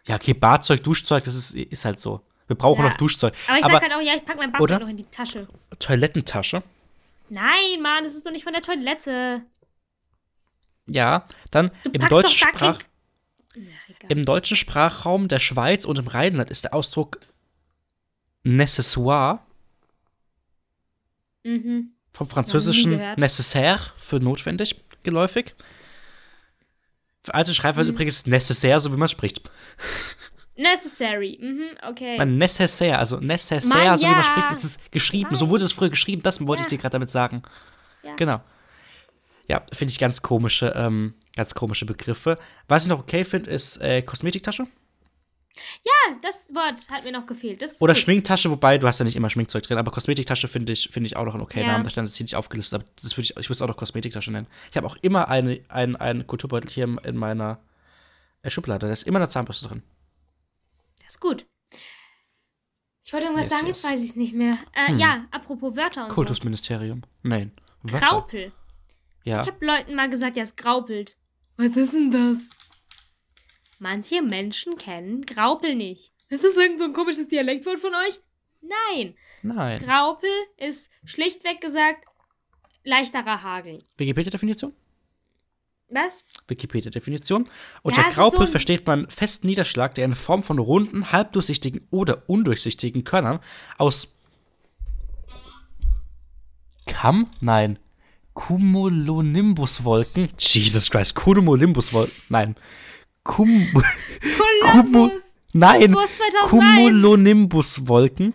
[0.05, 2.26] Ja, okay, Badzeug, Duschzeug, das ist, ist halt so.
[2.48, 2.89] Wir brauchen Ja.
[2.89, 3.34] noch Duschzeug.
[3.48, 5.48] Aber ich Aber sag halt auch, ja, ich pack mein Badzeug noch in die Tasche.
[5.80, 6.64] Toilettentasche.
[7.30, 9.41] Nein, Mann, das ist doch nicht von der Toilette.
[10.88, 12.80] Ja, dann Du im deutschen Sprach.
[13.54, 13.68] egal.
[14.10, 17.20] Im deutschen Sprachraum der Schweiz und im Rheinland ist der Ausdruck
[18.43, 19.39] Necessaire
[21.43, 21.91] Mhm.
[22.14, 23.20] vom französischen gehört.
[23.20, 25.56] nécessaire für notwendig geläufig.
[27.24, 27.95] Für alte Schreibweise Mhm.
[27.95, 29.41] übrigens necessaire, so wie man spricht.
[30.58, 31.38] Necessary.
[31.41, 32.18] Mhm, okay.
[32.18, 34.24] Nein, nécessaire, also nécessaire, Mann, so wie man ja.
[34.24, 35.36] spricht, ist es geschrieben.
[35.36, 36.70] So wurde es früher geschrieben, das wollte ich Ja.
[36.72, 37.43] dir gerade damit sagen.
[38.03, 38.16] Ja.
[38.16, 38.41] Genau.
[39.47, 42.38] Ja, finde ich ganz komische, ähm, ganz komische Begriffe.
[42.68, 44.68] Was ich noch okay finde, ist äh, Kosmetiktasche
[45.84, 47.64] Ja, das Wort hat mir noch gefehlt.
[47.80, 48.01] Oder gut.
[48.01, 51.16] Schminktasche, wobei du hast ja nicht immer Schminkzeug drin, aber Kosmetiktasche finde ich, finde ich
[51.16, 51.68] auch noch einen okay Ja.
[51.68, 51.84] Namen.
[51.84, 53.78] Da stand jetzt hier nicht aufgelistet, aber das würde ich, ich würde es auch noch
[53.78, 54.47] Kosmetiktasche nennen.
[54.72, 57.60] Ich habe auch immer eine, ein, einen Kulturbeutel hier in meiner
[58.41, 58.88] äh, Schublade.
[58.88, 59.84] Da ist immer eine Zahnbürste drin.
[61.18, 61.47] Ist gut.
[63.03, 63.82] Ich wollte irgendwas Yes, sagen, yes.
[63.82, 64.55] jetzt weiß ich es nicht mehr.
[64.74, 64.99] Äh, Hm.
[64.99, 67.01] Ja, apropos Wörter und Kultusministerium.
[67.24, 67.51] Nein.
[67.84, 67.93] so.
[67.93, 68.05] Wörter.
[68.05, 68.51] Graupel.
[69.24, 69.41] Ja.
[69.41, 71.18] Ich habe Leuten mal gesagt, ja, es graupelt.
[71.57, 72.51] Was ist denn das?
[73.80, 76.13] Manche Menschen kennen Graupel nicht.
[76.30, 78.20] Ist das irgend so ein komisches Dialektwort von euch?
[78.61, 79.15] Nein.
[79.41, 79.80] Nein.
[79.82, 82.05] Graupel ist schlichtweg gesagt
[82.84, 83.84] leichterer Hagel.
[83.97, 84.72] Wikipedia-Definition?
[85.90, 86.26] Was?
[86.48, 87.48] Wikipedia-Definition.
[87.82, 91.88] Unter es ist Graupel so versteht man festen Niederschlag, der in Form von runden, halbdurchsichtigen
[91.92, 93.40] oder undurchsichtigen Körnern
[93.78, 94.14] aus
[96.86, 97.30] Kamm?
[97.42, 97.80] Nein.
[98.34, 100.30] Cumulonimbuswolken.
[100.38, 102.14] Jesus Christ, Cumulonimbuswolken.
[102.30, 102.56] Nein.
[103.24, 103.68] Cum
[104.62, 105.38] Columbus!
[105.54, 105.92] Nein.
[105.92, 106.50] Du hast 2001.
[106.50, 108.34] Cumulonimbuswolken.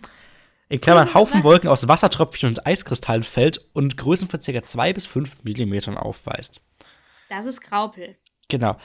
[0.69, 1.43] In Klammern Haufen?
[1.43, 4.63] Wolken aus Wassertröpfchen und Eiskristallen fällt und Größen von ca.
[4.63, 6.61] 2 bis 5 Millimetern aufweist.
[7.33, 8.15] Das ist Graupel.
[8.47, 8.77] Genau.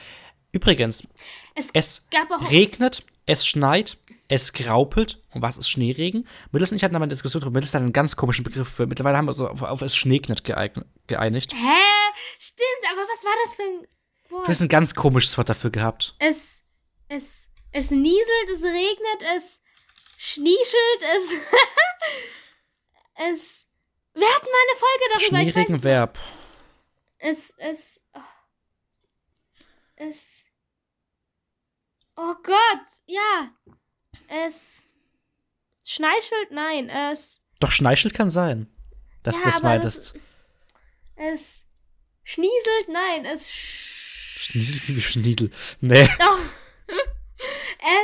[0.51, 1.07] Übrigens,
[1.53, 2.49] Es, es gab auch.
[2.49, 5.21] regnet, es schneit, es graupelt.
[5.35, 6.27] Und was ist Schneeregen?
[6.51, 7.59] Mittels und ich hatten aber eine Diskussion darüber.
[7.59, 8.87] Mittels hat einen ganz komischen Begriff für.
[8.87, 11.53] Mittlerweile haben wir uns auf, auf es schneegnet geeinigt.
[11.53, 11.81] Hä?
[12.39, 13.87] Stimmt, aber was war das für ein
[14.31, 14.47] Wort?
[14.47, 16.15] Du hast ein ganz komisches Wort dafür gehabt.
[16.17, 16.63] Es,
[17.07, 19.61] es, es nieselt, es regnet, es
[20.17, 21.29] schnieschelt, es,
[23.31, 23.67] es,
[24.15, 25.83] wir hatten mal eine Folge darüber, Schneeregen.
[25.83, 26.17] Verb.
[27.19, 28.19] Es, es, oh.
[29.99, 30.45] Es,
[32.15, 33.51] oh Gott, ja,
[34.27, 34.83] es
[35.85, 38.67] schneichelt, nein, es, Doch Schneichelt kann sein.
[39.23, 40.15] Dass ja, du das meintest.
[41.15, 41.65] Es
[42.23, 43.99] schnieselt, nein, es, sch
[44.39, 45.51] Schniesel wie Schniedel.
[45.81, 46.09] Nee.
[46.19, 46.39] Oh.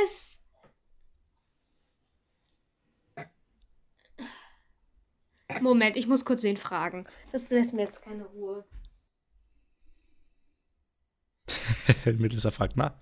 [0.02, 0.38] Es.
[5.60, 7.06] Moment, ich muss kurz wen fragen.
[7.32, 8.64] Das lässt mir jetzt keine Ruhe.
[12.04, 12.92] Mittels fragt nach.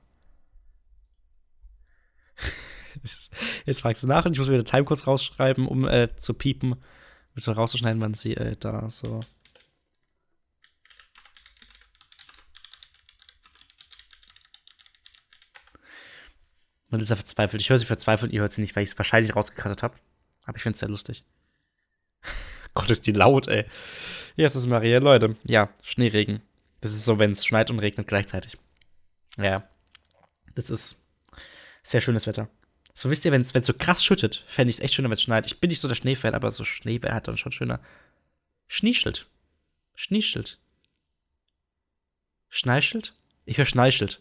[3.03, 3.33] Ist-
[3.67, 6.77] Jetzt fragst du nach und ich muss wieder Timecode rausschreiben, um äh, zu piepen,
[7.35, 9.21] so rauszuschneiden, wann sie äh, da so.
[16.91, 17.61] Melissa verzweifelt.
[17.61, 19.97] Ich höre sie verzweifelt, ihr hört sie nicht, weil ich es wahrscheinlich rausgekattet habe.
[20.47, 21.25] Aber ich finde es sehr lustig.
[22.75, 23.65] Gott, ist die laut, ey.
[24.37, 25.37] Hier ist es Maria, Leute.
[25.45, 26.43] Ja, Schneeregen.
[26.81, 28.59] Das ist so, wenn es schneit und regnet gleichzeitig.
[29.39, 29.69] Ja.
[30.55, 31.03] Das ist
[31.83, 32.49] sehr schönes Wetter.
[32.95, 35.23] So wisst ihr, wenn es so krass schüttet, fände ich es echt schöner, wenn es
[35.23, 35.47] schneit.
[35.47, 37.81] Ich bin nicht so der Schneefan, aber so Schnee wäre halt dann schon schöner.
[38.69, 39.27] Schnieschelt.
[39.97, 40.59] Schnieschelt.
[42.51, 43.15] Schneischelt?
[43.47, 44.21] Ich höre Schneischelt.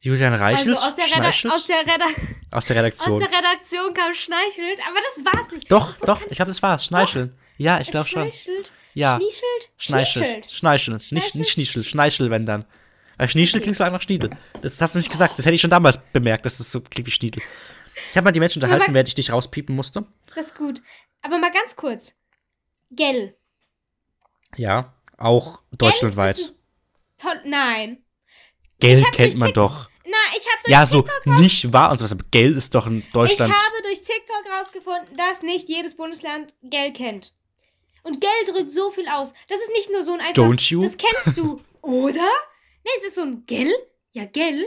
[0.00, 0.68] Julian Reichelt?
[0.70, 2.04] Also aus der, Reda aus, der Reda
[2.50, 3.20] Aus der aus Redaktion.
[3.20, 5.70] der Redaktion kam Schneichelt, aber das war's nicht.
[5.70, 6.86] doch, doch, ich glaube, das war's.
[6.86, 7.36] Schneicheln.
[7.58, 8.22] Ja, ich glaube schon.
[8.22, 8.72] Schleichelt?
[8.94, 9.16] Ja.
[9.18, 9.70] Schnieschelt?
[9.76, 10.22] Schneichel.
[10.24, 10.52] Schnieschelt.
[10.52, 10.94] Schneichel.
[11.10, 11.84] Nicht, nicht Schnieschel.
[11.84, 12.64] Schneichel, wenn dann.
[13.20, 13.64] Weil Schnieschel Okay.
[13.64, 14.30] klingt so einfach Schniedel.
[14.62, 15.38] Das hast du nicht gesagt.
[15.38, 17.42] Das hätte ich schon damals bemerkt, dass das so klingt wie Schniedel.
[18.10, 20.06] Ich habe mal die Menschen unterhalten, während ich dich rauspiepen musste.
[20.34, 20.80] Das ist gut.
[21.20, 22.14] Aber mal ganz kurz.
[22.90, 23.36] Gell.
[24.56, 26.36] Ja, auch deutschlandweit.
[26.36, 26.54] Gell ein
[27.18, 27.98] Toll, nein.
[28.78, 29.90] Gell kennt man doch.
[30.06, 32.86] Na, ich habe durch Ja, so TikTok nicht wahr und sowas, aber Gell ist doch
[32.86, 33.52] in Deutschland.
[33.52, 37.34] Ich habe durch TikTok rausgefunden, dass nicht jedes Bundesland Gell kennt.
[38.02, 39.34] Und Gell drückt so viel aus.
[39.48, 40.42] Das ist nicht nur so ein einfach.
[40.42, 40.80] Don't you?
[40.80, 42.26] Das kennst du, oder?
[42.84, 43.72] Nee, es ist so ein Gell.
[44.12, 44.66] Ja, Gell.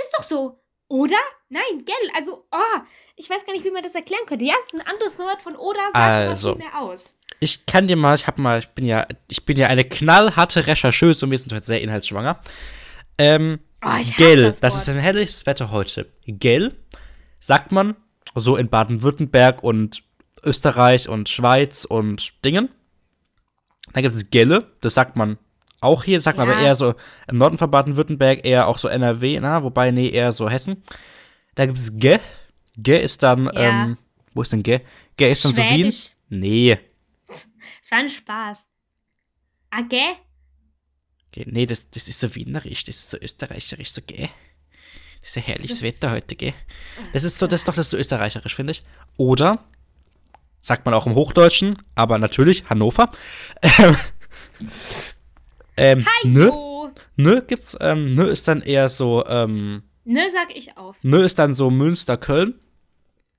[0.00, 0.60] Ist doch so.
[0.88, 1.16] Oder?
[1.48, 2.10] Nein, Gell.
[2.14, 2.80] Also, oh,
[3.16, 4.44] ich weiß gar nicht, wie man das erklären könnte.
[4.44, 5.96] Ja, es ist ein anderes Wort von oder, sagt
[6.28, 6.54] Also.
[6.54, 7.16] viel mehr aus.
[7.40, 10.66] Ich kann dir mal, ich habe mal, ich bin ja, ich bin ja eine knallharte
[10.66, 12.40] Rechercheuse und wir sind heute sehr inhaltsschwanger.
[13.18, 16.10] Ähm, Oh, Gell, das das, ist ein herrliches Wetter heute.
[16.26, 16.74] Gell,
[17.38, 17.94] sagt man
[18.34, 20.02] so in Baden-Württemberg und
[20.42, 22.68] Österreich und Schweiz und Dingen.
[23.92, 25.38] Dann gibt es Gelle, das sagt man
[25.80, 26.54] auch hier, sagt man Ja.
[26.54, 26.94] aber eher so
[27.28, 30.82] im Norden von Baden-Württemberg, eher auch so NRW, na, wobei, nee, eher so Hessen.
[31.54, 32.18] Da gibt es Ge.
[32.76, 33.52] Ge ist dann, Ja.
[33.84, 33.98] ähm,
[34.34, 34.80] wo ist denn Ge?
[35.16, 35.92] Ge ist dann so Wien.
[36.28, 36.78] Nee.
[37.28, 38.68] Es war ein Spaß.
[39.70, 40.14] Ah, gell?
[41.32, 44.28] Ge- Nee, das, das ist so wienerisch, das ist so österreicherisch, so gell.
[45.20, 46.54] Das ist ein herrliches Das- Wetter heute, gell.
[47.12, 48.82] Das ist so, das ist doch das so österreicherisch, finde ich.
[49.16, 49.58] Oder,
[50.60, 53.08] sagt man auch im Hochdeutschen, aber natürlich Hannover.
[55.76, 56.06] Ähm,
[56.52, 56.88] Oh.
[57.16, 60.98] ne gibt's, ähm, ne ist dann eher so, ähm, Ne, sag ich auf.
[61.02, 62.58] ne ist dann so Münster, Köln.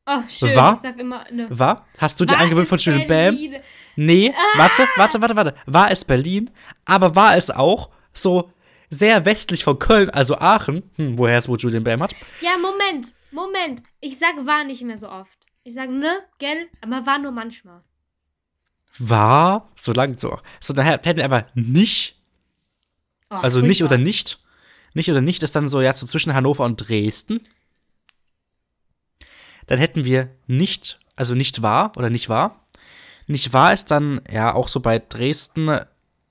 [0.06, 0.56] Oh, schön.
[0.56, 0.74] War?
[0.74, 1.48] Ich sag immer ne.
[1.50, 1.86] War?
[1.98, 3.38] Hast du dir angewöhnt von Julian Bam?
[3.96, 5.56] Nee, warte, warte, warte, warte.
[5.66, 6.50] War es Berlin,
[6.86, 8.52] aber war es auch so
[8.90, 12.14] sehr westlich von Köln, also Aachen, hm, woher es wohl Julian Bam hat.
[12.42, 13.84] Ja, Moment, Moment.
[14.00, 15.38] Ich sag war nicht mehr so oft.
[15.64, 17.82] Ich sag ne, gell, aber war nur manchmal.
[19.00, 20.40] War, so lang so.
[20.60, 22.17] So, dann hätten wir aber nicht,
[23.30, 24.40] Oh, also nicht oder nicht.
[24.94, 27.48] Nicht oder nicht ist dann so, ja, so zwischen Hannover und Dresden.
[29.68, 32.66] Dann hätten wir nicht, also nicht wahr oder nicht wahr.
[33.28, 35.80] Nicht wahr ist dann, ja, auch so bei Dresden,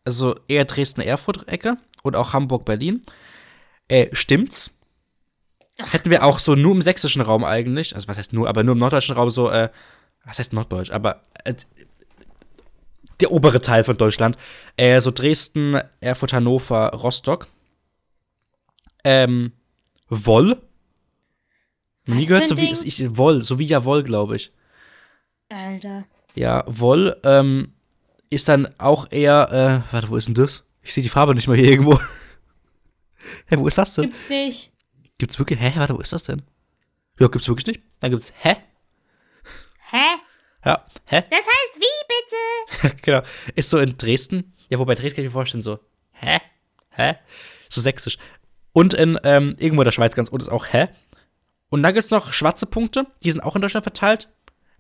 [0.05, 1.77] also eher Dresden-Erfurt-Ecke.
[2.03, 3.03] und auch Hamburg-Berlin.
[3.89, 4.79] Äh, stimmt's?
[5.77, 8.73] Hätten wir auch so nur im sächsischen Raum eigentlich, also was heißt nur, aber nur
[8.73, 9.69] im norddeutschen Raum so, äh,
[10.25, 11.55] was heißt norddeutsch, aber äh,
[13.21, 14.37] der obere Teil von Deutschland,
[14.77, 17.49] äh, so Dresden, Erfurt, Hannover, Rostock.
[19.05, 19.53] Ähm,
[20.09, 20.61] Woll.
[22.07, 24.53] Nie gehört so wie, ist ich, Woll, so wie Jawoll, glaube ich.
[25.49, 26.05] Alter.
[26.35, 27.73] Ja, Woll ähm,
[28.31, 30.65] ist dann auch eher, äh, warte, wo ist denn das?
[30.83, 31.99] Ich sehe die Farbe nicht mal hier irgendwo.
[33.47, 34.05] Hä, wo ist das denn?
[34.05, 34.73] Gibt's nicht.
[35.19, 36.43] Gibt's wirklich, hä, warte, wo ist das denn?
[37.19, 37.81] Ja, gibt's wirklich nicht.
[38.01, 38.57] Dann gibt's, hä?
[39.91, 40.17] Hä?
[40.67, 41.23] Ja, hä?
[41.31, 42.97] Das heißt wie bitte?
[43.03, 43.23] genau.
[43.55, 44.53] Ist so in Dresden.
[44.69, 45.79] Ja, wobei Dresden kann ich mir vorstellen, so,
[46.11, 46.41] hä?
[46.91, 47.15] Hä?
[47.69, 48.19] So sächsisch.
[48.73, 50.89] Und in ähm, irgendwo in der Schweiz ganz unten ist auch hä?
[51.69, 54.29] Und dann gibt's noch schwarze Punkte, die sind auch in Deutschland verteilt.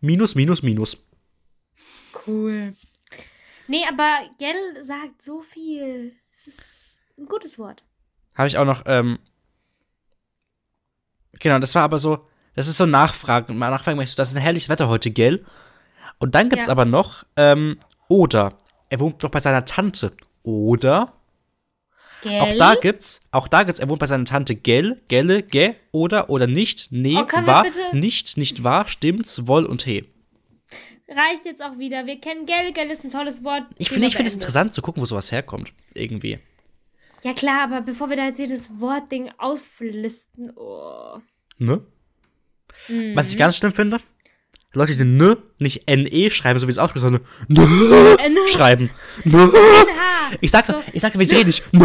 [0.00, 1.06] Minus, minus, minus.
[2.26, 2.74] Cool.
[3.68, 6.12] Nee, aber Gell sagt so viel.
[6.32, 7.84] Es ist ein gutes Wort.
[8.34, 9.18] Habe ich auch noch, ähm,
[11.38, 13.56] genau, das war aber so, das ist so Nachfragen.
[13.56, 15.44] Mal nachfragen, das ist ein herrliches Wetter heute, gell?
[16.18, 16.72] Und dann gibt's Ja.
[16.72, 17.78] aber noch, ähm,
[18.08, 18.54] oder,
[18.90, 20.12] er wohnt doch bei seiner Tante.
[20.42, 21.12] Oder,
[22.22, 22.40] Gell?
[22.40, 26.30] auch da gibt's, auch da gibt's, er wohnt bei seiner Tante, gell, gelle, ge, oder,
[26.30, 30.04] oder nicht, nee, Oh, bitte- nicht, nicht wahr, stimmt's, woll und he.
[31.08, 32.04] Reicht jetzt auch wieder.
[32.06, 32.72] Wir kennen Gell.
[32.72, 33.62] Gell ist ein tolles Wort.
[33.78, 36.40] Ich finde, ich finde es interessant zu gucken, wo sowas herkommt, irgendwie.
[37.22, 41.18] Ja klar, aber bevor wir da jetzt jedes Wortding auflisten, oh.
[41.58, 41.80] Ne?
[42.88, 43.14] Mhm.
[43.14, 44.00] Was ich ganz schlimm finde,
[44.76, 48.48] Leute, die ne, nicht ne schreiben, so wie es ausgesprochen wird, sondern ne ne.
[48.48, 48.90] schreiben.
[49.24, 49.50] Ne.
[50.40, 50.82] Ich sag, So.
[50.92, 51.62] ich sag, wie rede ich.
[51.72, 51.82] Ne.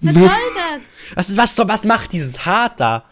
[0.00, 0.82] Was soll das?
[1.14, 3.04] Was, ist, was, was macht dieses H da?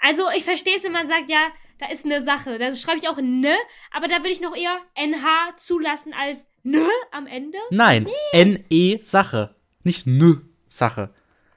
[0.00, 1.48] Also, ich verstehe es, wenn man sagt, ja,
[1.78, 2.58] da ist eine Sache.
[2.58, 3.54] Da schreibe ich auch ne,
[3.90, 7.58] aber da würde ich noch eher NH zulassen als ne am Ende.
[7.70, 9.54] Nein, N-E Sache.
[9.82, 11.10] Nicht N Sache.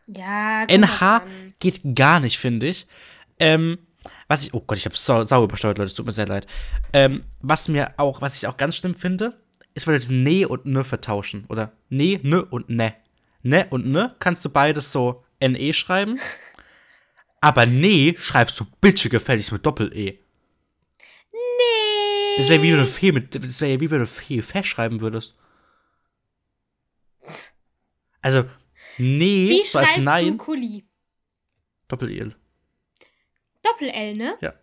[0.07, 1.23] Ja, NH
[1.60, 2.88] geht gar nicht, finde ich.
[3.39, 3.80] Ähm,
[4.34, 6.47] was ich, oh Gott, ich habe sau, sauer übersteuert, Leute, es tut mir sehr leid.
[6.91, 9.39] Ähm, was mir auch, was ich auch ganz schlimm finde,
[9.76, 11.45] ist, wenn Leute Ne und Ne vertauschen.
[11.49, 12.95] Oder Ne, Ne und Ne.
[13.43, 16.19] Ne und Ne kannst du beides so NE schreiben.
[17.41, 20.18] Aber Ne schreibst du bitte gefälligst mit Doppel-E.
[21.31, 22.38] Nee.
[22.38, 24.64] Das wäre wie wenn du Fee mit, das wäre ja wie wenn du Fee Fe
[24.64, 25.35] schreiben würdest.
[28.22, 28.45] Also,
[28.97, 30.85] Nee, Wie als schreibst du Nein, Kuli?
[31.88, 32.31] Doppel-E.
[33.64, 34.38] Doppel-L, ne?
[34.41, 34.53] Ja.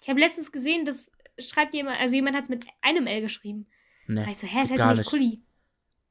[0.00, 3.66] Ich habe letztens gesehen, das schreibt jemand, also jemand hat es mit einem L geschrieben.
[4.06, 5.10] Ne, ich so, hä, das heißt ja nicht.
[5.10, 5.42] Kuli.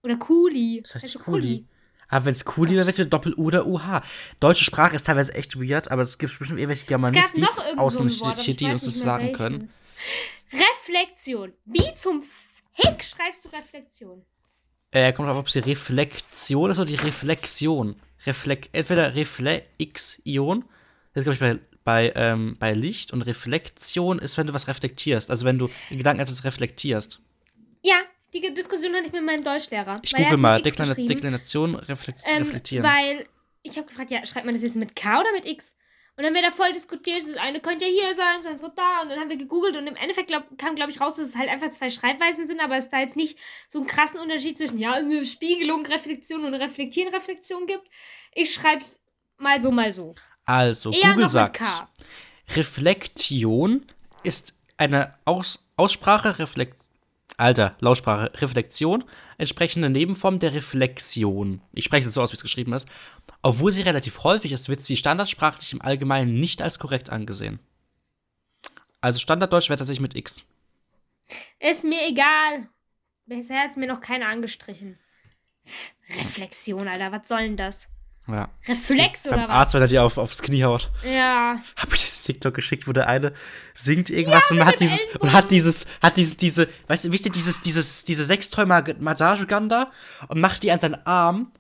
[0.04, 0.82] Oder Kuli.
[0.84, 1.66] Das heißt so Kuli.
[2.10, 4.02] Aber wenn es Kuli wäre, wäre es wieder Doppel-U oder UH.
[4.40, 8.46] Deutsche Sprache ist teilweise echt weird, aber es gibt bestimmt irgendwelche Germanistis außen so Wort,
[8.60, 9.62] die uns das sagen können.
[9.62, 9.86] welches.
[10.54, 11.54] Reflexion.
[11.66, 12.24] Wie zum
[12.72, 14.24] Hick schreibst du Reflexion?
[14.92, 18.00] Äh, kommt drauf, ob es die Reflexion ist oder die Reflexion.
[18.26, 20.64] Reflek entweder Reflexion,
[21.14, 24.68] das ist, glaube ich, bei, bei, ähm, bei Licht und Reflexion ist, wenn du was
[24.68, 25.32] reflektierst.
[25.32, 27.22] Also wenn du in Gedanken etwas reflektierst.
[27.82, 27.96] Ja,
[28.34, 30.02] die Diskussion hatte ich mit meinem Deutschlehrer.
[30.04, 31.08] Ich google mal, geschrieben.
[31.08, 32.86] Deklination, reflekt Ähm, reflektieren.
[32.86, 33.26] Weil
[33.64, 35.78] ich habe gefragt, ja, schreibt man das jetzt mit K oder mit X?
[36.18, 38.74] Und dann haben wir da voll diskutiert, das eine könnte ja hier sein, das andere
[38.76, 39.04] da.
[39.04, 41.38] Und dann haben wir gegoogelt und im Endeffekt glaub, kam, glaube ich, raus, dass es
[41.38, 43.38] halt einfach zwei Schreibweisen sind, aber es da jetzt nicht
[43.70, 47.88] so einen krassen Unterschied zwischen, ja, eine Spiegelung, Reflexion und Reflektieren, Reflexion gibt.
[48.34, 49.00] Ich schreib's
[49.38, 50.16] mal so, mal so.
[50.48, 51.62] Also, Eher Google sagt.
[52.56, 53.86] Reflektion
[54.24, 56.82] ist eine Aus Aussprache, Reflekt
[57.40, 59.04] Alter, Lautsprache, Reflexion,
[59.38, 61.62] entsprechende Nebenform der Reflexion.
[61.72, 62.90] Ich spreche es so aus, wie es geschrieben ist.
[63.44, 67.60] Obwohl sie relativ häufig ist, wird sie standardsprachlich im Allgemeinen nicht als korrekt angesehen.
[69.02, 70.44] Also Standarddeutsch wäre tatsächlich mit X.
[71.60, 72.68] Ist mir egal.
[73.28, 74.98] Bisher hat's mir noch keiner angestrichen.
[76.10, 77.88] Reflexion, Alter, was soll denn das?
[78.28, 78.50] Ja.
[78.68, 79.50] Reflex oder was?
[79.50, 80.92] Arzt, wenn er dir auf, aufs Knie haut.
[81.04, 81.62] Ja.
[81.78, 83.34] Habe ich das TikTok geschickt, wo der eine
[83.74, 85.28] singt irgendwas und mit hat dieses Ellenbogen.
[85.30, 89.70] und hat dieses hat dieses diese weißt du wisst ihr dieses dieses diese sechstoll Massagegun
[89.70, 89.92] da
[90.28, 91.52] und macht die an seinen Arm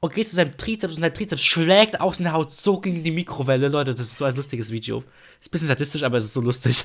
[0.00, 3.10] und geht zu seinem Trizeps und sein Trizeps schlägt aus der Haut so gegen die
[3.10, 4.98] Mikrowelle Leute das ist so ein lustiges Video
[5.40, 6.84] ist ein bisschen sadistisch aber es ist so lustig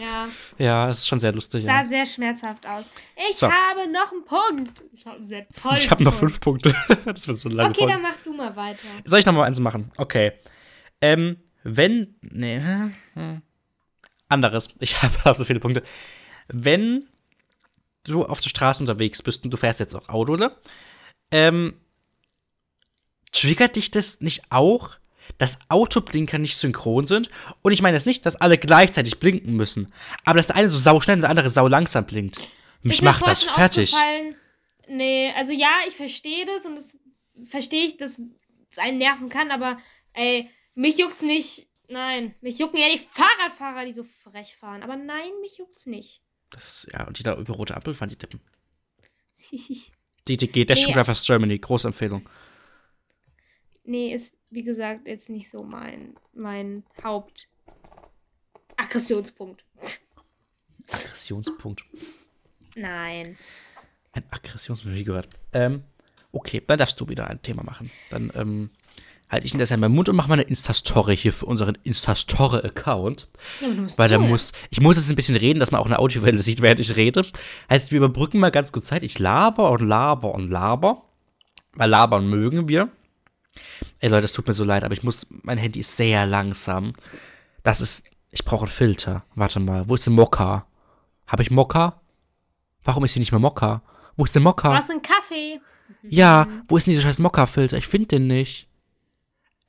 [0.00, 0.28] Ja.
[0.58, 1.84] ja es ist schon sehr lustig Sah ja.
[1.84, 2.90] sehr schmerzhaft aus.
[3.30, 3.50] Ich So.
[3.50, 4.82] habe noch einen Punkt.
[4.92, 6.74] Ich habe einen sehr tollen ich habe noch fünf Punkte
[7.04, 7.92] das wird so lange Okay, Folge.
[7.94, 8.78] dann mach du mal weiter.
[9.04, 9.90] Soll ich noch mal eins machen?
[9.96, 10.32] Okay.
[11.00, 12.14] Ähm, wenn.
[12.20, 12.60] Nee.
[13.14, 13.42] hm.
[14.28, 14.74] Anderes.
[14.80, 15.82] Ich habe hab so viele Punkte.
[16.48, 17.08] Wenn
[18.04, 20.52] du auf der Straße unterwegs bist und du fährst jetzt auch Auto, ne?
[21.30, 21.74] Ähm,
[23.32, 24.96] triggert dich das nicht auch,
[25.38, 27.30] dass Autoblinker nicht synchron sind?
[27.62, 29.92] Und ich meine jetzt nicht, dass alle gleichzeitig blinken müssen,
[30.24, 32.40] aber dass der eine so sau schnell und der andere sau langsam blinkt.
[32.82, 33.92] Mich macht das fertig.
[33.94, 34.36] aufgefallen-
[34.88, 36.98] Nee, also ja, ich verstehe das und es
[37.44, 38.18] verstehe ich, dass
[38.72, 39.76] es einen nerven kann, aber
[40.14, 41.68] ey, mich juckt's nicht.
[41.88, 44.82] Nein, mich jucken eher die Fahrradfahrer, die so frech fahren.
[44.82, 46.22] Aber nein, mich juckt's nicht.
[46.50, 48.40] Das, ja, und die da über rote Ampel fahren, die Deppen.
[50.28, 50.92] DTG, Dash Nee.
[50.92, 52.28] Drivers Germany, große Empfehlung.
[53.84, 59.64] Nee, ist wie gesagt jetzt nicht so mein, mein Hauptaggressionspunkt.
[60.90, 61.84] Aggressionspunkt.
[62.74, 63.38] Nein.
[64.12, 65.28] Ein Aggressionspunkt, wie gehört.
[65.52, 65.84] Ähm,
[66.32, 67.90] okay, dann darfst du wieder ein Thema machen.
[68.10, 68.70] Dann, ähm,
[69.30, 73.28] halte ich in der Zeit meinen Mund und mache meine Insta-Story hier für unseren Insta-Story-Account.
[73.60, 76.42] Ja, Weil da muss, ich muss jetzt ein bisschen reden, dass man auch eine Audiowelle
[76.42, 77.24] sieht, während ich rede.
[77.70, 79.04] Heißt, wir überbrücken mal ganz kurz Zeit.
[79.04, 81.04] Ich laber und laber und laber.
[81.74, 82.90] Weil labern mögen wir.
[83.98, 86.92] Ey Leute, es tut mir so leid, aber ich muss, mein Handy ist sehr langsam.
[87.62, 89.24] Das ist, ich brauche einen Filter.
[89.34, 90.66] Warte mal, wo ist denn Mokka?
[91.26, 92.00] Habe ich Mokka?
[92.84, 93.82] Warum ist hier nicht mehr Mokka?
[94.16, 94.74] Wo ist denn Du Mokka?
[94.74, 95.60] hast einen Kaffee.
[96.02, 97.76] Ja, wo ist denn dieser scheiß Mokka-Filter?
[97.76, 98.68] Ich finde den nicht.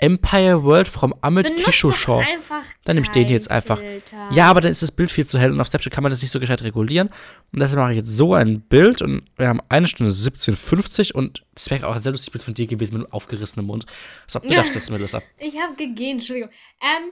[0.02, 2.24] Empire World from Ahmed Benutzt Kisho doch Shop.
[2.26, 3.80] einfach Dann nehme ich den keinen jetzt einfach.
[3.80, 4.30] Filter.
[4.34, 6.22] Ja, aber dann ist das Bild viel zu hell und auf Snapchat kann man das
[6.22, 7.10] nicht so gescheit regulieren.
[7.54, 11.46] Und deshalb mache ich jetzt so ein Bild und wir haben eine Stunde 17,50 und
[11.54, 13.86] das wäre auch ein sehr lustiges Bild von dir gewesen mit einem aufgerissenem Mund.
[14.28, 14.56] So, du Ja.
[14.56, 15.22] darfst das, Melissa.
[15.38, 16.50] Ich habe gegeben, Entschuldigung.
[16.82, 17.12] Ähm,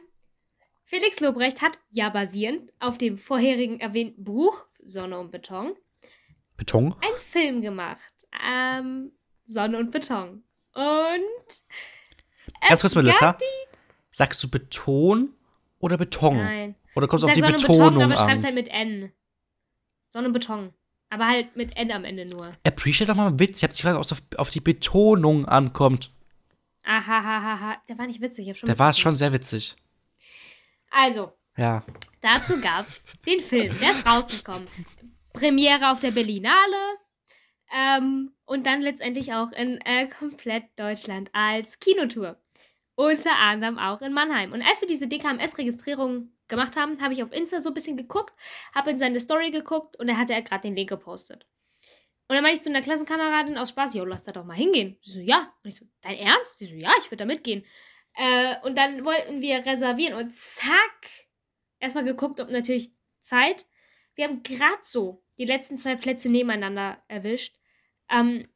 [0.86, 5.74] Felix Lobrecht hat, ja basierend auf dem vorherigen erwähnten Buch Sonne und Beton,
[6.58, 6.94] Beton?
[7.02, 8.02] einen Film gemacht.
[8.44, 9.12] Ähm,
[9.46, 10.44] Sonne und Beton.
[10.74, 11.64] Und.
[12.68, 13.38] Ganz kurz, Melissa.
[14.12, 15.34] Sagst du Beton
[15.80, 16.38] oder Beton?
[16.38, 16.76] Nein.
[16.96, 18.44] Oder kommst du auf die Betonung Beton, aber an?
[18.44, 19.12] halt mit N.
[20.08, 20.74] Sonne Beton.
[21.12, 22.56] Aber halt mit N am Ende nur.
[22.64, 23.58] Appreciate doch mal einen Witz.
[23.58, 26.12] Ich habe die Frage, ob es auf, auf die Betonung ankommt.
[26.84, 27.78] Ahahaha.
[27.88, 28.46] Der war nicht witzig.
[28.46, 29.76] Ich hab schon Da war es schon sehr witzig.
[30.92, 31.84] Also, Ja.
[32.22, 34.68] Dazu gab's den Film, der ist rausgekommen.
[35.34, 36.98] Premiere auf der Berlinale
[37.74, 42.36] ähm, und dann letztendlich auch in äh, komplett Deutschland als Kinotour.
[43.00, 44.52] Unter anderem auch in Mannheim.
[44.52, 48.34] Und als wir diese DKMS-Registrierung gemacht haben, habe ich auf Insta so ein bisschen geguckt,
[48.76, 51.48] habe in seine Story geguckt und da hatte er gerade den Link gepostet.
[52.28, 54.98] Und dann meinte ich zu einer Klassenkameradin aus Spaß, jo, lass da doch mal hingehen.
[55.02, 55.54] Sie so, ja.
[55.64, 56.58] Und ich so, dein Ernst?
[56.58, 57.64] Sie so, ja, ich würde da mitgehen.
[58.16, 61.08] Äh, und dann wollten wir reservieren und zack,
[61.80, 63.66] erstmal geguckt, ob natürlich Zeit.
[64.16, 67.56] Wir haben gerade so die letzten zwei Plätze nebeneinander erwischt.
[68.10, 68.50] Ähm,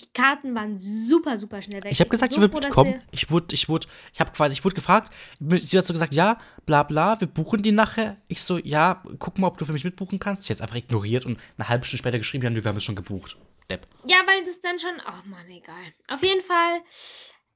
[0.00, 1.92] die Karten waren super, super schnell weg.
[1.92, 3.02] Ich habe gesagt, ich so würde froh, dass mitkommen.
[3.12, 5.12] Ich wurde, ich wurde, ich habe quasi, ich wurde gefragt.
[5.40, 8.16] Sie hat so gesagt, ja, bla bla, wir buchen die nachher.
[8.28, 10.42] Ich so, ja, guck mal, ob du für mich mitbuchen kannst.
[10.42, 12.94] Sie hat einfach ignoriert und eine halbe Stunde später geschrieben, ja, wir haben es schon
[12.94, 13.36] gebucht.
[13.70, 13.86] Depp.
[14.04, 14.92] Ja, weil das dann schon.
[15.06, 15.74] Oh Mann, egal.
[16.08, 16.82] Auf jeden Fall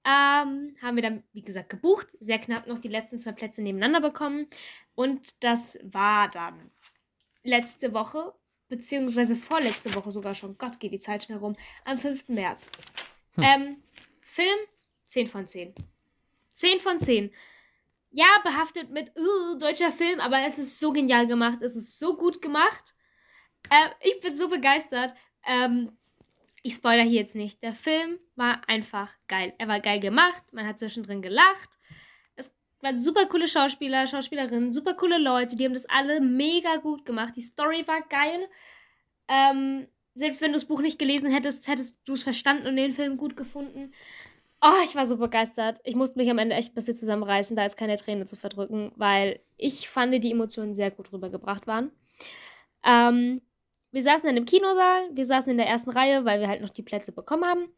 [0.04, 2.08] ähm, haben wir dann, wie gesagt, gebucht.
[2.20, 4.46] Sehr knapp noch die letzten zwei Plätze nebeneinander bekommen.
[4.94, 6.70] Und das war dann
[7.42, 8.32] letzte Woche,
[8.70, 10.56] beziehungsweise vorletzte Woche sogar schon.
[10.56, 11.56] Gott, geht die Zeit schnell rum.
[11.84, 12.28] Am 5.
[12.28, 12.72] März.
[13.34, 13.44] Hm.
[13.44, 13.76] Ähm,
[14.22, 14.58] Film
[15.06, 15.74] 10 von 10.
[16.54, 17.30] 10 von 10.
[18.12, 21.58] Ja, behaftet mit uh, deutscher Film, aber es ist so genial gemacht.
[21.60, 22.94] Es ist so gut gemacht.
[23.68, 25.14] Äh, ich bin so begeistert.
[25.46, 25.96] Ähm,
[26.62, 27.62] ich spoilere hier jetzt nicht.
[27.62, 29.54] Der Film war einfach geil.
[29.58, 30.42] Er war geil gemacht.
[30.52, 31.78] Man hat zwischendrin gelacht.
[32.82, 35.56] Waren super coole Schauspieler, Schauspielerinnen, super coole Leute.
[35.56, 37.34] Die haben das alle mega gut gemacht.
[37.36, 38.48] Die Story war geil.
[39.28, 42.92] Ähm, selbst wenn du das Buch nicht gelesen hättest, hättest du es verstanden und den
[42.92, 43.92] Film gut gefunden.
[44.62, 45.80] Oh, ich war so begeistert.
[45.84, 48.92] Ich musste mich am Ende echt ein bisschen zusammenreißen, da jetzt keine Träne zu verdrücken,
[48.96, 51.90] weil ich fand, die Emotionen sehr gut rübergebracht waren.
[52.84, 53.40] Ähm,
[53.92, 56.70] wir saßen dann im Kinosaal, wir saßen in der ersten Reihe, weil wir halt noch
[56.70, 57.68] die Plätze bekommen haben.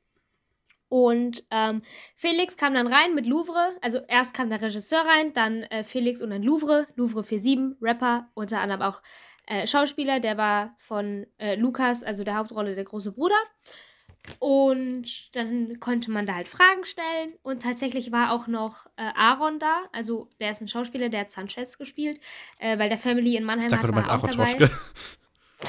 [0.93, 1.81] Und ähm,
[2.17, 3.79] Felix kam dann rein mit Louvre.
[3.81, 6.87] Also erst kam der Regisseur rein, dann äh, Felix und dann Louvre.
[6.97, 9.03] Louvre 47, Rapper, unter anderem auch
[9.47, 10.21] äh, Schauspieler.
[10.21, 13.39] Der war von äh, Lukas, also der Hauptrolle der große Bruder.
[14.39, 17.33] Und dann konnte man da halt Fragen stellen.
[17.41, 19.85] Und tatsächlich war auch noch äh, Aaron da.
[19.93, 22.21] Also der ist ein Schauspieler, der hat Sanchez gespielt,
[22.59, 24.45] äh, weil der Family in Mannheim Ich dachte, war auch Aaron dabei.
[24.45, 24.71] Troschke.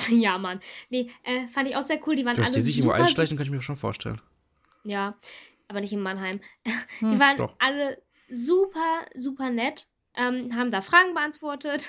[0.09, 0.59] Ja, Mann.
[0.89, 2.15] Nee, äh, fand ich auch sehr cool.
[2.15, 4.19] Die waren Du hast alle die sich irgendwo super, einschleichen, kann ich mir schon vorstellen.
[4.83, 5.15] Ja,
[5.67, 6.39] aber nicht in Mannheim.
[6.99, 7.55] Hm, Die waren doch.
[7.59, 9.87] alle super, super nett.
[10.15, 11.87] Ähm, haben da Fragen beantwortet.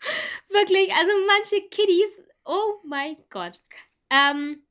[0.48, 3.60] Wirklich, also manche Kiddies, oh mein Gott.
[4.08, 4.64] Ähm,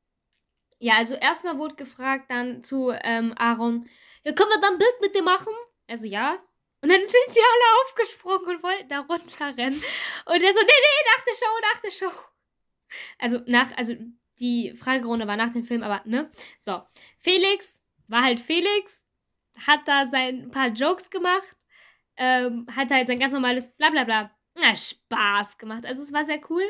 [0.80, 3.88] ja, also erstmal wurde gefragt dann zu ähm, Aaron,
[4.24, 5.54] ja, können wir dann ein Bild mit dir machen?
[5.88, 6.40] Also ja.
[6.82, 9.82] Und dann sind sie alle aufgesprungen und wollten da runterrennen.
[10.26, 12.12] Und er so, nee, nee, nach der Show, nach der Show.
[13.20, 13.94] Also nach, also
[14.40, 16.30] die Fragerunde war nach dem Film, aber ne?
[16.60, 16.82] So,
[17.18, 19.08] Felix war halt Felix,
[19.68, 21.58] hat da sein paar Jokes gemacht,
[22.18, 25.86] ähm, hat halt sein ganz normales Blablabla, na, Spaß gemacht.
[25.86, 26.64] Also es war sehr cool.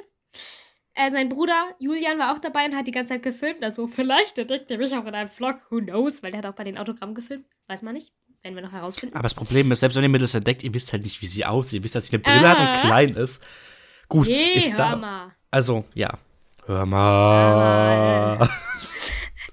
[0.95, 3.63] Äh, sein Bruder Julian war auch dabei und hat die ganze Zeit gefilmt.
[3.63, 5.55] Also vielleicht entdeckt er mich auch in einem Vlog.
[5.69, 6.21] Who knows?
[6.21, 7.45] Weil der hat auch bei den Autogrammen gefilmt.
[7.67, 8.11] Weiß man nicht.
[8.41, 9.15] Werden wir noch herausfinden.
[9.15, 11.27] Aber das Problem ist, selbst wenn ihr mir das entdeckt, ihr wisst halt nicht, wie
[11.27, 11.79] sie aussieht.
[11.79, 12.73] Ihr wisst, dass sie eine Brille hat Ah.
[12.73, 13.43] und klein ist.
[14.07, 15.31] Gut, Nee, ist da.
[15.51, 16.17] Also, ja.
[16.69, 18.47] Hör mal.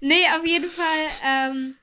[0.03, 1.09] Nee, auf jeden Fall.
[1.25, 1.77] Ähm,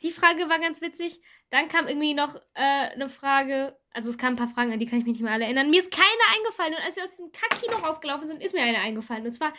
[0.00, 1.20] die Frage war ganz witzig.
[1.50, 3.78] Dann kam irgendwie noch äh, eine Frage.
[3.90, 5.68] Also es kamen ein paar Fragen, an die kann ich mich nicht mehr alle erinnern.
[5.68, 6.72] Mir ist keine eingefallen.
[6.72, 9.26] Und als wir aus dem Kack-Kino rausgelaufen sind, ist mir eine eingefallen.
[9.26, 9.52] Und zwar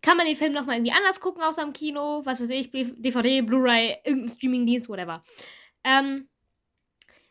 [0.00, 2.22] kann man den Film nochmal irgendwie anders gucken, außer im Kino.
[2.24, 5.22] Was weiß ich, DVD, Blu-ray, irgendein Streamingdienst, whatever.
[5.84, 6.30] Ähm,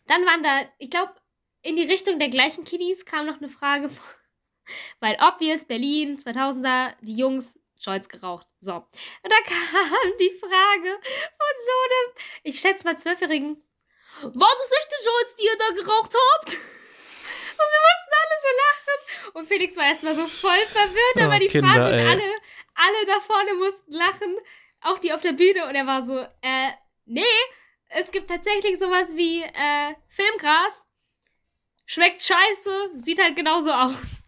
[0.06, 1.14] dann waren da, ich glaube,
[1.64, 3.90] in die Richtung der gleichen Kiddies kam noch eine Frage.
[5.00, 8.48] Weil obvious, Berlin, 2000er, die Jungs, Scholz geraucht.
[8.60, 8.74] So.
[8.74, 13.64] Und da kam die Frage von so einem, ich schätze mal Zwölfjährigen,
[14.22, 16.54] war das echte Scholz, die ihr da geraucht habt?
[17.58, 19.34] Und wir mussten alle so lachen.
[19.34, 22.24] Und Felix war erstmal so voll verwirrt, Oh, aber die Kinder, Fragen und alle,
[22.76, 24.38] alle da vorne mussten lachen.
[24.82, 25.66] Auch die auf der Bühne.
[25.66, 26.70] Und er war so, äh,
[27.06, 27.24] nee,
[27.90, 30.88] es gibt tatsächlich sowas wie äh, Filmgras.
[31.86, 34.22] Schmeckt scheiße, sieht halt genauso aus.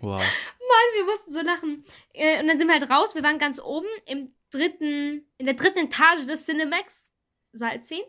[0.00, 0.18] Wow.
[0.20, 1.84] Mann, wir mussten so lachen.
[2.12, 3.14] Äh, und dann sind wir halt raus.
[3.14, 7.10] Wir waren ganz oben im dritten, in der dritten Etage des Cinemax,
[7.52, 8.00] Saal 10.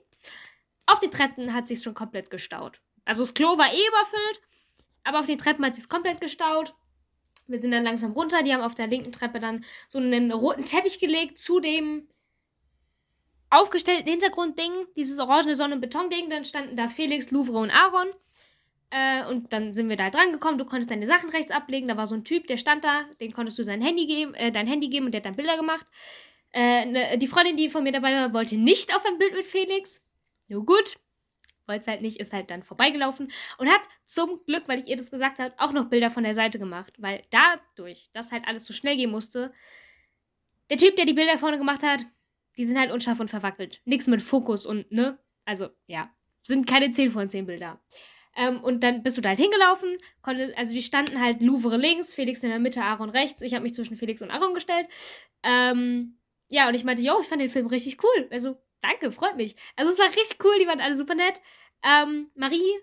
[0.85, 2.81] Auf den Treppen hat sich schon komplett gestaut.
[3.05, 4.41] Also das Klo war eh überfüllt,
[5.03, 6.75] aber auf den Treppen hat sich komplett gestaut.
[7.47, 8.43] Wir sind dann langsam runter.
[8.43, 12.07] Die haben auf der linken Treppe dann so einen roten Teppich gelegt zu dem
[13.49, 16.29] aufgestellten Hintergrundding, dieses orangene Sonne- und Betonding.
[16.29, 18.09] Dann standen da Felix, Louvre und Aaron.
[18.91, 20.57] Äh, und dann sind wir da dran gekommen.
[20.57, 21.87] Du konntest deine Sachen rechts ablegen.
[21.87, 23.05] Da war so ein Typ, der stand da.
[23.21, 25.57] Den konntest du sein Handy geben, äh, dein Handy geben und der hat dann Bilder
[25.57, 25.85] gemacht.
[26.53, 29.45] Äh, ne, die Freundin, die von mir dabei war, wollte nicht auf ein Bild mit
[29.45, 30.05] Felix.
[30.47, 30.97] Nur gut.
[31.67, 34.97] Wollte es halt nicht, ist halt dann vorbeigelaufen und hat zum Glück, weil ich ihr
[34.97, 36.93] das gesagt habe, auch noch Bilder von der Seite gemacht.
[36.97, 39.53] Weil dadurch, dass halt alles so schnell gehen musste,
[40.71, 42.01] der Typ, der die Bilder vorne gemacht hat,
[42.57, 43.81] die sind halt unscharf und verwackelt.
[43.85, 45.19] Nix mit Fokus und, ne?
[45.45, 46.09] Also, ja.
[46.41, 47.79] Sind keine 10 von 10 Bilder.
[48.39, 49.97] Ähm, und dann bist du da halt hingelaufen.
[50.21, 53.41] Konnte, also die standen halt Louvre links, Felix in der Mitte, Aaron rechts.
[53.41, 54.87] Ich habe mich zwischen Felix und Aaron gestellt.
[55.43, 56.17] Ähm,
[56.47, 58.29] ja, und ich meinte, yo, ich fand den Film richtig cool.
[58.31, 59.57] Also, danke, freut mich.
[59.75, 61.41] Also, es war richtig cool, die waren alle super nett.
[61.83, 62.79] Ähm, Marie,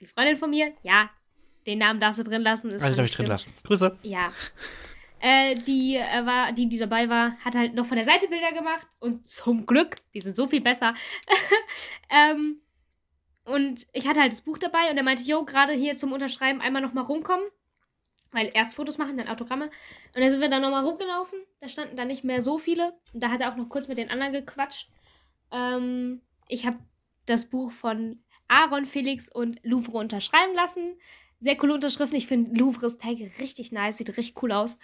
[0.00, 1.08] die Freundin von mir, ja,
[1.66, 2.68] den Namen darfst du drin lassen.
[2.68, 3.54] ist Also darf ich drin lassen.
[3.64, 3.98] Grüße.
[4.02, 4.32] Ja.
[5.18, 8.52] Äh, die äh, war, die, die dabei war, hat halt noch von der Seite Bilder
[8.52, 10.94] gemacht und zum Glück, die sind so viel besser.
[12.10, 12.60] ähm,
[13.44, 16.60] und ich hatte halt das Buch dabei und er meinte, jo, gerade hier zum Unterschreiben
[16.60, 17.44] einmal nochmal rumkommen.
[18.32, 19.64] Weil erst Fotos machen, dann Autogramme.
[19.64, 21.40] Und dann sind wir dann nochmal rumgelaufen.
[21.60, 22.94] Da standen da nicht mehr so viele.
[23.12, 24.88] Und da hat er auch noch kurz mit den anderen gequatscht.
[25.50, 26.78] Ähm, ich habe
[27.26, 30.96] das Buch von Aaron, Felix und Louvre unterschreiben lassen.
[31.40, 32.16] Sehr coole Unterschriften.
[32.16, 34.78] Ich finde Louvres Tag richtig nice, sieht richtig cool aus.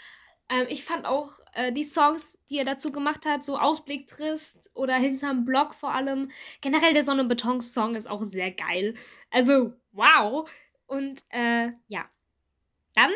[0.48, 4.70] Ähm, ich fand auch äh, die Songs, die er dazu gemacht hat, so Ausblick trist
[4.74, 6.31] oder hinterm Block vor allem.
[6.60, 8.94] Generell der Sonne- und Beton-Song ist auch sehr geil.
[9.31, 10.48] Also, wow.
[10.86, 12.09] Und äh, ja.
[12.94, 13.10] Dann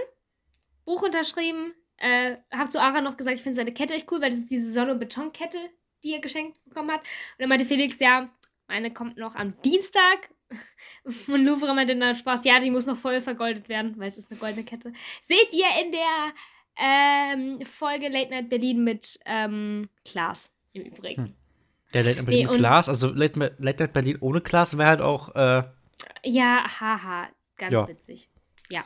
[0.85, 1.75] Buch unterschrieben.
[1.99, 4.51] Äh, hab zu Ara noch gesagt, ich finde seine Kette echt cool, weil das ist
[4.51, 5.59] diese Sonne- und Betonkette,
[6.03, 7.01] die er geschenkt bekommen hat.
[7.01, 8.31] Und dann meinte Felix, ja,
[8.67, 10.31] meine kommt noch am Dienstag.
[11.29, 14.31] Und Louvre meinte dann Spaß, ja, die muss noch voll vergoldet werden, weil es ist
[14.31, 14.93] eine goldene Kette.
[15.21, 16.33] Seht ihr in der
[16.77, 21.27] ähm, Folge Late Night Berlin mit ähm, Klaas im Übrigen.
[21.27, 21.35] Hm.
[21.93, 24.89] Der Late Night Berlin Nee, mit Glas, also Late, Late Night Berlin ohne Glas wäre
[24.89, 25.65] halt auch, äh,
[26.25, 27.89] Ja, haha, ganz Ja.
[27.89, 28.29] witzig.
[28.71, 28.85] Ja.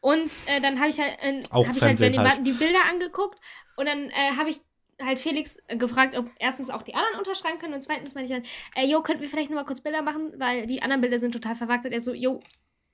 [0.00, 2.46] Und äh, dann habe ich halt, äh, hab ich halt dem halt.
[2.46, 3.38] Die Bilder angeguckt
[3.76, 4.60] und dann äh, habe ich
[5.02, 8.38] halt Felix äh, gefragt, ob erstens auch die anderen unterschreiben können und zweitens meinte ich
[8.38, 11.32] dann, äh, jo, könnten wir vielleicht nochmal kurz Bilder machen, weil die anderen Bilder sind
[11.32, 11.92] total verwackelt.
[11.92, 12.40] Er so, jo,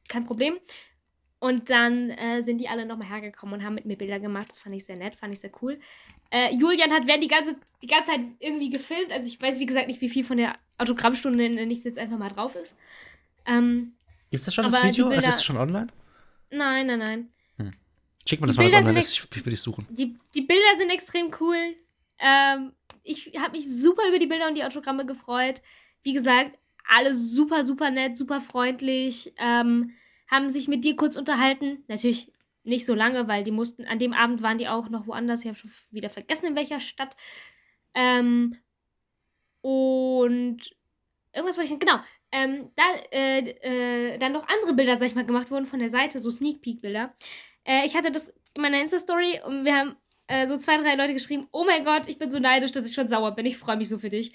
[0.08, 0.58] kein Problem.
[1.40, 4.50] Und dann äh, sind die alle nochmal hergekommen und haben mit mir Bilder gemacht.
[4.50, 5.78] Das fand ich sehr nett, fand ich sehr cool.
[6.30, 9.10] Äh, Julian hat während die ganze, die ganze Zeit irgendwie gefilmt.
[9.10, 11.98] Also ich weiß, wie gesagt, nicht, wie viel von der Autogrammstunde nenne ich es jetzt
[11.98, 12.76] einfach mal drauf ist.
[13.46, 13.94] Ähm,
[14.30, 15.06] Gibt es das schon, das die Video?
[15.06, 15.88] Also Bilder- ist es schon online?
[16.50, 17.30] nein, nein, nein.
[18.28, 19.24] Schick mir Die das mal, was Bilder online sind ist.
[19.30, 19.86] Ich, ich will dich suchen.
[19.90, 21.74] Die, die Bilder sind extrem cool.
[22.18, 22.72] Ähm,
[23.02, 25.62] ich habe mich super über die Bilder und die Autogramme gefreut.
[26.02, 29.32] Wie gesagt, alle super, super nett, super freundlich.
[29.38, 29.92] Ähm,
[30.31, 31.85] haben sich mit dir kurz unterhalten.
[31.89, 32.32] Natürlich
[32.62, 35.40] nicht so lange, weil die mussten, an dem Abend waren die auch noch woanders.
[35.40, 37.16] Ich habe schon wieder vergessen, in welcher Stadt.
[37.94, 38.57] Ähm,
[39.62, 40.59] und
[41.32, 41.81] irgendwas wollte ich sagen.
[41.81, 42.01] Genau.
[42.32, 45.89] Ähm, da, äh, äh, dann noch andere Bilder, sag ich mal, gemacht wurden von der
[45.89, 47.12] Seite, so Sneak Peek-Bilder.
[47.65, 49.97] Äh, ich hatte das in meiner Insta-Story und wir haben
[50.31, 52.94] äh, so zwei, drei Leute geschrieben: Oh mein Gott, ich bin so neidisch, dass ich
[52.94, 53.47] schon sauer bin.
[53.47, 54.32] Ich freue mich so für dich.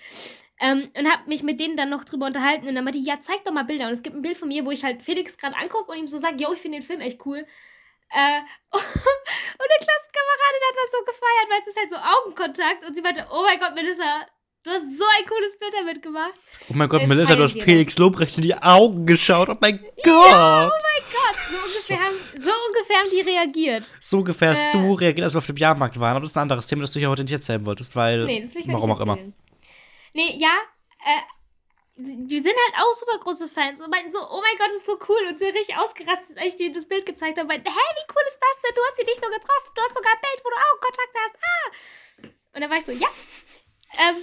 [0.60, 3.20] Ähm, und habe mich mit denen dann noch drüber unterhalten und dann meinte, die, ja,
[3.22, 3.88] zeig doch mal Bilder.
[3.88, 6.08] Und es gibt ein Bild von mir, wo ich halt Felix gerade angucke und ihm
[6.08, 7.46] so sage: Yo, ich finde den Film echt cool.
[8.12, 8.40] Äh,
[8.72, 8.82] und
[9.62, 13.26] eine Klassenkameradin hat das so gefeiert, weil es ist halt so Augenkontakt und sie meinte,
[13.32, 14.28] oh mein Gott, Melissa,
[14.66, 16.34] du hast so ein cooles Bild damit gemacht.
[16.70, 19.48] Oh mein Gott, Jetzt Melissa, du hast Felix Lobrecht in die Augen geschaut.
[19.50, 20.06] Oh mein Gott.
[20.06, 23.90] Ja, oh mein Gott, so ungefähr, haben, so ungefähr haben die reagiert.
[24.00, 24.72] So ungefähr hast Äh.
[24.74, 26.12] du reagiert, als wir auf dem Jahrmarkt waren.
[26.12, 28.26] Aber das ist ein anderes Thema, das du hier heute nicht erzählen wolltest, weil.
[28.26, 29.18] Nee, das will ich warum auch immer.
[30.14, 30.56] Nee, ja,
[31.06, 31.22] äh,
[31.98, 34.86] die sind halt auch super große Fans und meinten so, oh mein Gott, das ist
[34.86, 37.48] so cool und sind richtig ausgerastet, als ich denen das Bild gezeigt habe.
[37.48, 38.76] Meinten, hä, wie cool ist das denn?
[38.76, 41.36] Du hast sie nicht nur getroffen, du hast sogar ein Bild, wo du Augenkontakt hast.
[41.40, 42.28] Ah!
[42.56, 43.08] Und dann war ich so, ja.
[43.98, 44.16] Ähm,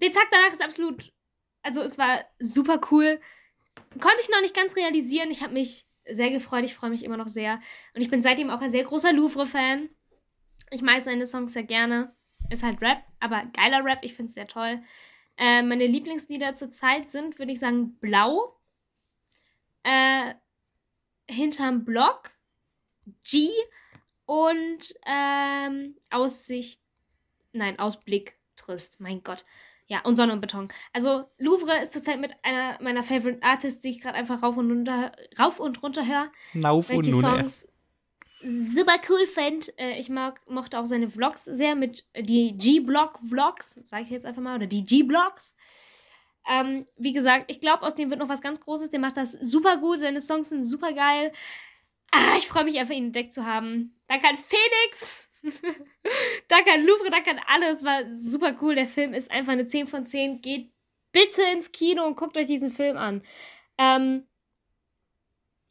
[0.00, 1.12] der Tag danach ist absolut,
[1.62, 3.20] also es war super cool.
[4.00, 5.30] Konnte ich noch nicht ganz realisieren.
[5.30, 7.60] Ich habe mich sehr gefreut, ich freue mich immer noch sehr.
[7.94, 9.88] Und ich bin seitdem auch ein sehr großer Louvre-Fan.
[10.70, 12.14] Ich mag seine Songs sehr gerne.
[12.50, 14.82] Ist halt Rap, aber geiler Rap, ich finde es sehr toll.
[15.36, 18.56] Äh, meine Lieblingslieder zurzeit sind, würde ich sagen, Blau,
[19.82, 20.34] äh,
[21.28, 22.30] Hinterm Block,
[23.28, 23.50] G
[24.26, 26.80] und ähm, Aussicht,
[27.52, 29.44] nein, Ausblick trist, mein Gott.
[29.88, 30.68] Ja, und Sonne und Beton.
[30.92, 34.68] Also Louvre ist zurzeit mit einer meiner Favorite Artists, die ich gerade einfach rauf und
[34.70, 36.32] runter, rauf und runter höre
[36.90, 37.12] ich und die.
[37.12, 37.68] Songs
[38.42, 39.78] super cool fand.
[39.78, 44.26] Äh, ich mag, mochte auch seine Vlogs sehr mit äh, die G-Block-Vlogs, sage ich jetzt
[44.26, 45.54] einfach mal, oder die G-Blocks.
[46.48, 48.90] Ähm, wie gesagt, ich glaube, aus dem wird noch was ganz Großes.
[48.90, 49.98] Der macht das super gut.
[49.98, 51.32] Seine Songs sind super geil.
[52.12, 53.96] Ah, ich freue mich einfach, ihn entdeckt zu haben.
[54.06, 55.28] Danke an Felix.
[56.48, 57.84] Danke an Louvre, danke an alles.
[57.84, 58.74] War super cool.
[58.74, 60.40] Der Film ist einfach eine 10 von 10.
[60.40, 60.70] Geht
[61.12, 63.22] bitte ins Kino und guckt euch diesen Film an.
[63.78, 64.26] Ähm,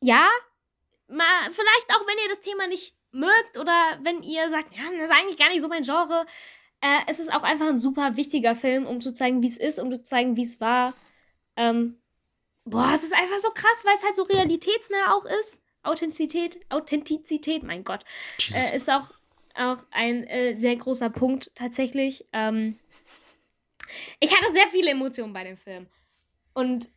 [0.01, 0.27] ja,
[1.07, 5.09] mal, vielleicht auch, wenn ihr das Thema nicht mögt oder wenn ihr sagt, ja, das
[5.09, 6.25] ist eigentlich gar nicht so mein Genre.
[6.81, 9.79] Äh, es ist auch einfach ein super wichtiger Film, um zu zeigen, wie es ist,
[9.79, 10.93] um zu zeigen, wie es war.
[11.55, 11.99] Ähm,
[12.65, 15.61] boah, es ist einfach so krass, weil es halt so realitätsnah auch ist.
[15.83, 18.03] Authentizität, Authentizität, mein Gott,
[18.53, 19.11] äh, ist auch,
[19.57, 22.25] auch ein äh, sehr großer Punkt tatsächlich.
[22.33, 22.79] Ähm,
[24.19, 25.87] ich hatte sehr viele Emotionen bei dem Film.
[26.53, 26.89] Und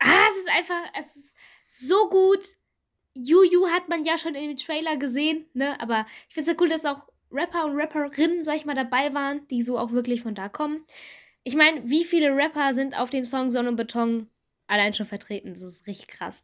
[0.00, 1.36] ah, es ist einfach, es ist
[1.66, 2.44] so gut.
[3.14, 5.80] Juju hat man ja schon in dem Trailer gesehen, ne?
[5.80, 9.14] Aber ich finde es ja cool, dass auch Rapper und Rapperinnen, sag ich mal, dabei
[9.14, 10.84] waren, die so auch wirklich von da kommen.
[11.44, 14.28] Ich meine, wie viele Rapper sind auf dem Song Sonne und Beton
[14.66, 15.54] allein schon vertreten?
[15.54, 16.42] Das ist richtig krass.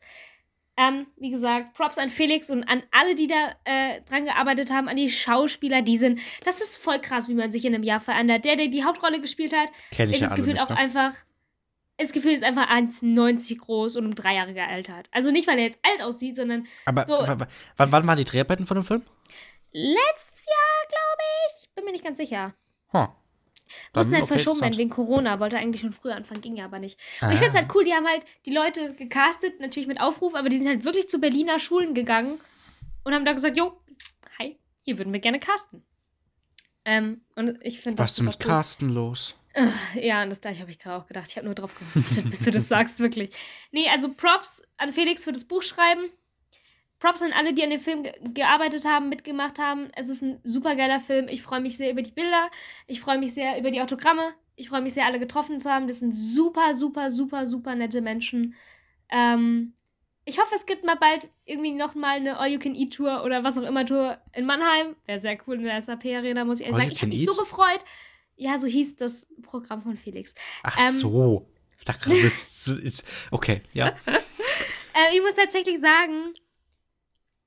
[0.76, 4.88] Ähm, wie gesagt, Props an Felix und an alle, die da äh, dran gearbeitet haben,
[4.88, 6.20] an die Schauspieler, die sind.
[6.44, 8.44] Das ist voll krass, wie man sich in einem Jahr verändert.
[8.46, 10.76] Der, der die Hauptrolle gespielt hat, ist ja das Gefühl auch ne?
[10.78, 11.12] einfach.
[11.98, 15.08] Das Gefühl ist einfach 1,90 groß und um drei Jahre gealtert.
[15.12, 18.16] Also nicht, weil er jetzt alt aussieht, sondern Aber so- wa- wa- wann, wann waren
[18.16, 19.02] die Dreharbeiten von dem Film?
[19.72, 21.22] letztes Jahr, glaube
[21.62, 21.68] ich.
[21.74, 22.54] Bin mir nicht ganz sicher.
[22.92, 23.08] Huh.
[23.94, 25.40] Mussten halt verschoben werden wegen Corona.
[25.40, 26.98] Wollte eigentlich schon früher anfangen, ging ja aber nicht.
[27.20, 27.40] Und ich Ah.
[27.42, 30.58] finde es halt cool, die haben halt die Leute gecastet, natürlich mit Aufruf, aber die
[30.58, 32.40] sind halt wirklich zu Berliner Schulen gegangen
[33.04, 33.80] und haben da gesagt, jo,
[34.38, 35.82] hi, hier würden wir gerne casten.
[36.84, 38.46] Ähm, und ich finde Was ist denn mit cool.
[38.46, 39.36] Carsten los?
[39.94, 41.26] Ja, und das gleiche habe ich gerade auch gedacht.
[41.28, 43.30] Ich habe nur drauf gewartet, bis du das sagst, wirklich.
[43.72, 46.08] Nee, also Props an Felix für das Buchschreiben.
[47.00, 49.88] Props an alle, die an dem Film ge gearbeitet haben, mitgemacht haben.
[49.96, 51.26] Es ist ein super geiler Film.
[51.28, 52.50] Ich freue mich sehr über die Bilder.
[52.86, 54.34] Ich freue mich sehr über die Autogramme.
[54.54, 55.88] Ich freue mich sehr, alle getroffen zu haben.
[55.88, 58.54] Das sind super, super, super, super nette Menschen.
[59.08, 59.72] Ähm,
[60.26, 64.18] ich hoffe, es gibt mal bald irgendwie nochmal eine All-You-Can-Eat-Tour oder was auch immer Tour
[64.34, 64.94] in Mannheim.
[65.06, 66.92] Wäre sehr cool in der SAP-Arena, muss ich ehrlich All sagen.
[66.92, 67.84] Ich habe mich so gefreut.
[68.36, 70.34] Ja, so hieß das Programm von Felix.
[70.62, 71.48] Ach Ähm, so.
[71.78, 72.82] Ich dachte gerade,
[73.30, 73.94] Okay, ja.
[74.92, 76.34] Äh, ich muss tatsächlich sagen,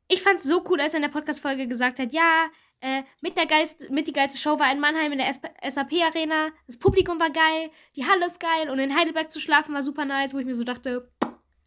[0.08, 2.48] ich fand es so cool, als er in der Podcast-Folge gesagt hat, ja,
[2.82, 6.50] äh, mit, der geilste, mit die geilste Show war in Mannheim in der SAP-Arena.
[6.68, 10.06] Das Publikum war geil, die Halle ist geil und in Heidelberg zu schlafen war super
[10.06, 11.10] nice, wo ich mir so dachte,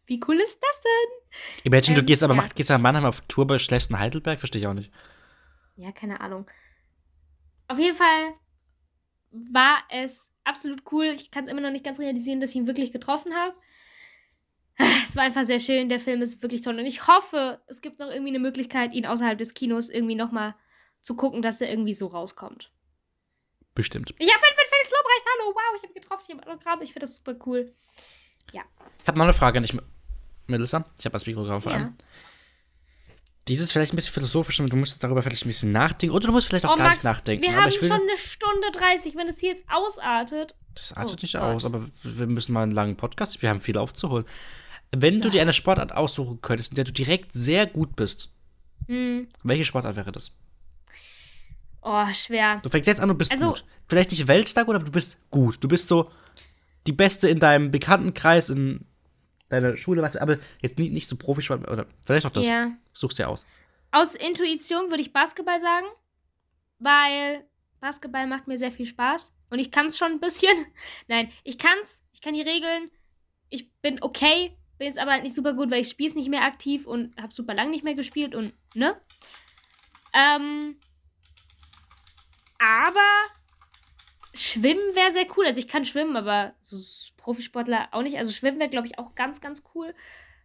[0.05, 1.41] wie cool ist das denn?
[1.63, 2.41] Imagine, du Ähm, gehst aber ja.
[2.41, 4.39] macht, gehst nach Mannheim auf Tour bei schläfst in Heidelberg?
[4.39, 4.91] Verstehe ich auch nicht.
[5.75, 6.49] Ja, keine Ahnung.
[7.67, 8.33] Auf jeden Fall
[9.31, 11.05] war es absolut cool.
[11.05, 13.53] Ich kann es immer noch nicht ganz realisieren, dass ich ihn wirklich getroffen habe.
[15.07, 15.89] Es war einfach sehr schön.
[15.89, 16.77] Der Film ist wirklich toll.
[16.77, 20.55] Und ich hoffe, es gibt noch irgendwie eine Möglichkeit, ihn außerhalb des Kinos irgendwie nochmal
[21.01, 22.71] zu gucken, dass er irgendwie so rauskommt.
[23.73, 24.13] Bestimmt.
[24.17, 25.25] Ich habe mit Felix Lobrecht.
[25.39, 26.23] Hallo, wow, ich habe getroffen.
[26.27, 26.81] Ich habe Autogramm.
[26.81, 27.73] Ich finde das super cool.
[28.51, 28.59] Ich
[29.07, 29.77] habe noch eine Frage an dich,
[30.47, 30.85] Melissa.
[30.99, 31.77] Ich habe das Mikrofon vor Ja.
[31.77, 31.93] allem.
[33.47, 36.13] Dieses vielleicht ein bisschen philosophisch, und du musst darüber vielleicht ein bisschen nachdenken.
[36.13, 37.43] Oder du musst vielleicht auch Oh, gar Max, nicht nachdenken.
[37.43, 39.15] wir haben schon eine Stunde 30.
[39.15, 40.55] Wenn es hier jetzt ausartet.
[40.75, 41.41] Das artet Oh nicht Gott.
[41.41, 43.41] aus, aber wir müssen mal einen langen Podcast.
[43.41, 44.25] Wir haben viel aufzuholen.
[44.91, 48.31] Wenn du dir eine Sportart aussuchen könntest, in der du direkt sehr gut bist,
[48.87, 49.27] Hm.
[49.43, 50.31] welche Sportart wäre das?
[51.81, 52.59] Oh, schwer.
[52.63, 53.65] Du fängst jetzt an, du bist Also- gut.
[53.87, 55.63] Vielleicht nicht Weltstar, aber du bist gut.
[55.63, 56.11] Du bist so
[56.85, 58.85] die Beste in deinem Bekanntenkreis, in
[59.49, 62.47] deiner Schule, was, aber jetzt nicht, nicht so Profisport, oder vielleicht auch das.
[62.47, 62.71] Ja.
[62.91, 63.45] Suchst dir aus.
[63.91, 65.85] Aus Intuition würde ich Basketball sagen,
[66.79, 67.45] weil
[67.79, 70.51] Basketball macht mir sehr viel Spaß und ich kann es schon ein bisschen.
[71.07, 72.89] Nein, ich kann's, ich kann die Regeln.
[73.49, 76.29] Ich bin okay, bin jetzt aber halt nicht super gut, weil ich spiele es nicht
[76.29, 78.99] mehr aktiv und habe super lang nicht mehr gespielt und ne?
[80.13, 80.77] Ähm,
[82.59, 83.23] aber
[84.33, 85.45] Schwimmen wäre sehr cool.
[85.45, 86.77] Also ich kann schwimmen, aber so
[87.17, 88.17] Profisportler auch nicht.
[88.17, 89.93] Also schwimmen wäre, glaube ich, auch ganz, ganz cool.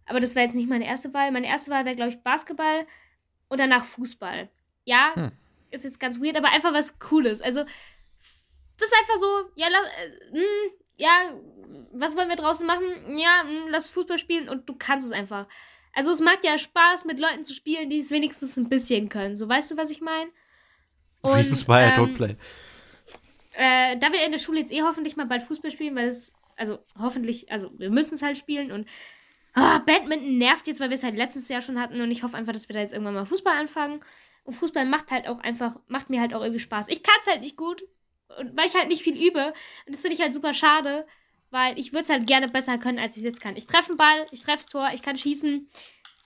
[0.06, 1.30] Aber das wäre jetzt nicht meine erste Wahl.
[1.30, 2.86] Meine erste Wahl wäre, glaube ich, Basketball
[3.48, 4.48] und danach Fußball.
[4.84, 5.32] Ja, Hm.
[5.70, 7.40] ist jetzt ganz weird, aber einfach was Cooles.
[7.42, 7.64] Also
[8.78, 11.34] das ist einfach so, ja, äh, mh, ja,
[11.92, 12.84] was wollen wir draußen machen?
[13.16, 15.46] Ja, mh, lass Fußball spielen und du kannst es einfach.
[15.94, 19.36] Also es macht ja Spaß, mit Leuten zu spielen, die es wenigstens ein bisschen können.
[19.36, 20.30] So, weißt du, was ich meine?
[21.24, 22.36] Reasons why I ähm, don't play.
[23.52, 26.32] äh, da wir in der Schule jetzt eh hoffentlich mal bald Fußball spielen, weil es,
[26.56, 28.88] also hoffentlich, also wir müssen es halt spielen und
[29.54, 32.36] ah, Badminton nervt jetzt, weil wir es halt letztes Jahr schon hatten und ich hoffe
[32.36, 34.00] einfach, dass wir da jetzt irgendwann mal Fußball anfangen.
[34.44, 36.88] Und Fußball macht halt auch einfach, macht mir halt auch irgendwie Spaß.
[36.88, 37.84] Ich kann es halt nicht gut,
[38.38, 39.52] und weil ich halt nicht viel übe.
[39.86, 41.06] Und das finde ich halt super schade,
[41.50, 43.56] weil ich würde es halt gerne besser können, als ich es jetzt kann.
[43.56, 45.68] Ich treffe einen Ball, ich treffe das Tor, ich kann schießen,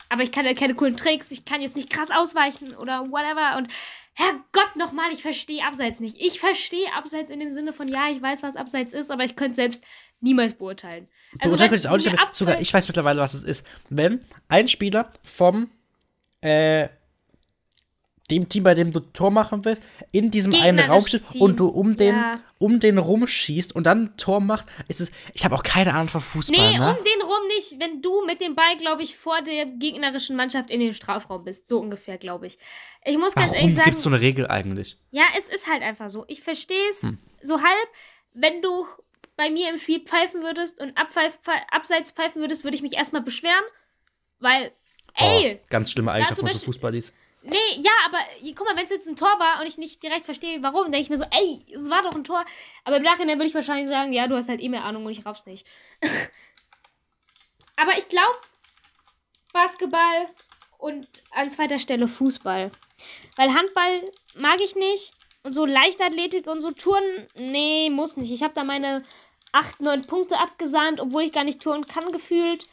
[0.08, 3.56] aber ich kann halt keine coolen Tricks, ich kann jetzt nicht krass ausweichen oder whatever.
[3.56, 3.68] Und
[4.14, 6.16] Herrgott nochmal, ich verstehe Abseits nicht.
[6.18, 9.36] Ich verstehe Abseits in dem Sinne von, ja, ich weiß, was Abseits ist, aber ich
[9.36, 9.84] könnte es selbst
[10.20, 11.08] niemals beurteilen.
[11.38, 13.66] Also, wenn könnte ich auch nicht, aber sogar ich weiß mittlerweile, was es ist.
[13.90, 15.70] Wenn ein Spieler vom
[16.40, 16.88] äh,
[18.30, 19.82] dem Team, bei dem du Tor machen willst,
[20.12, 21.42] in diesem einen Raum Gegnerisches steht Team.
[21.42, 22.40] und du um den, Ja.
[22.58, 25.12] um den rumschießt und dann ein Tor macht, ist es.
[25.34, 26.96] Ich habe auch keine Ahnung von Fußball, Nee, ne?
[26.98, 30.70] um den rum nicht, wenn du mit dem Ball, glaube ich, vor der gegnerischen Mannschaft
[30.70, 31.68] in den Strafraum bist.
[31.68, 32.58] So ungefähr, glaube ich.
[33.04, 34.98] Ich muss ganz Warum ehrlich sagen, gibt es so eine Regel eigentlich?
[35.10, 36.24] ja, es ist halt einfach so.
[36.28, 37.18] Ich verstehe es Hm.
[37.42, 37.88] so halb.
[38.34, 38.86] Wenn du
[39.36, 42.94] bei mir im Spiel pfeifen würdest und abpfeif, pfe- abseits pfeifen würdest, würde ich mich
[42.94, 43.62] erstmal beschweren.
[44.40, 44.72] Weil,
[45.14, 47.12] ey, Oh, ganz schlimme Eigenschaft von Fußballis.
[47.48, 48.18] Nee, ja, aber
[48.56, 50.98] guck mal, wenn es jetzt ein Tor war und ich nicht direkt verstehe, warum, denke
[50.98, 52.44] ich mir so, ey, es war doch ein Tor.
[52.84, 55.12] Aber im Nachhinein würde ich wahrscheinlich sagen, ja, du hast halt eh mehr Ahnung und
[55.12, 55.66] ich raff's nicht.
[57.76, 58.36] aber ich glaube,
[59.52, 60.28] Basketball
[60.78, 62.70] und an zweiter Stelle Fußball.
[63.36, 65.12] Weil Handball mag ich nicht
[65.44, 68.32] und so Leichtathletik und so Touren, nee, muss nicht.
[68.32, 69.04] Ich habe da meine
[69.52, 72.66] 8, 9 Punkte abgesahnt, obwohl ich gar nicht touren kann gefühlt.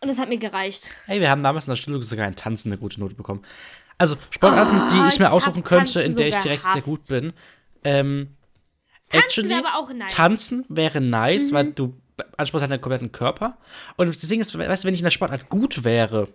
[0.00, 0.94] Und es hat mir gereicht.
[1.06, 3.44] Hey, wir haben damals in der Schule sogar in Tanzen eine gute Note bekommen.
[3.98, 6.84] Also, Sportarten, Oh, die ich mir ich aussuchen könnte, in der ich direkt sehr gehasst.
[6.86, 7.32] gut bin.
[7.84, 8.28] Ähm,
[9.08, 10.12] Tanzen actually, wäre aber auch nice.
[10.12, 10.16] Mhm.
[10.16, 11.94] Tanzen wäre nice, weil du
[12.36, 13.58] ansprichst deinen kompletten Körper.
[13.96, 16.28] Und das Ding ist, weißt du, wenn ich in der Sportart gut wäre,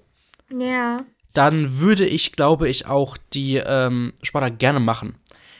[0.51, 0.97] Ja.
[1.33, 5.15] dann würde ich, glaube ich, auch die ähm, Sportart gerne machen.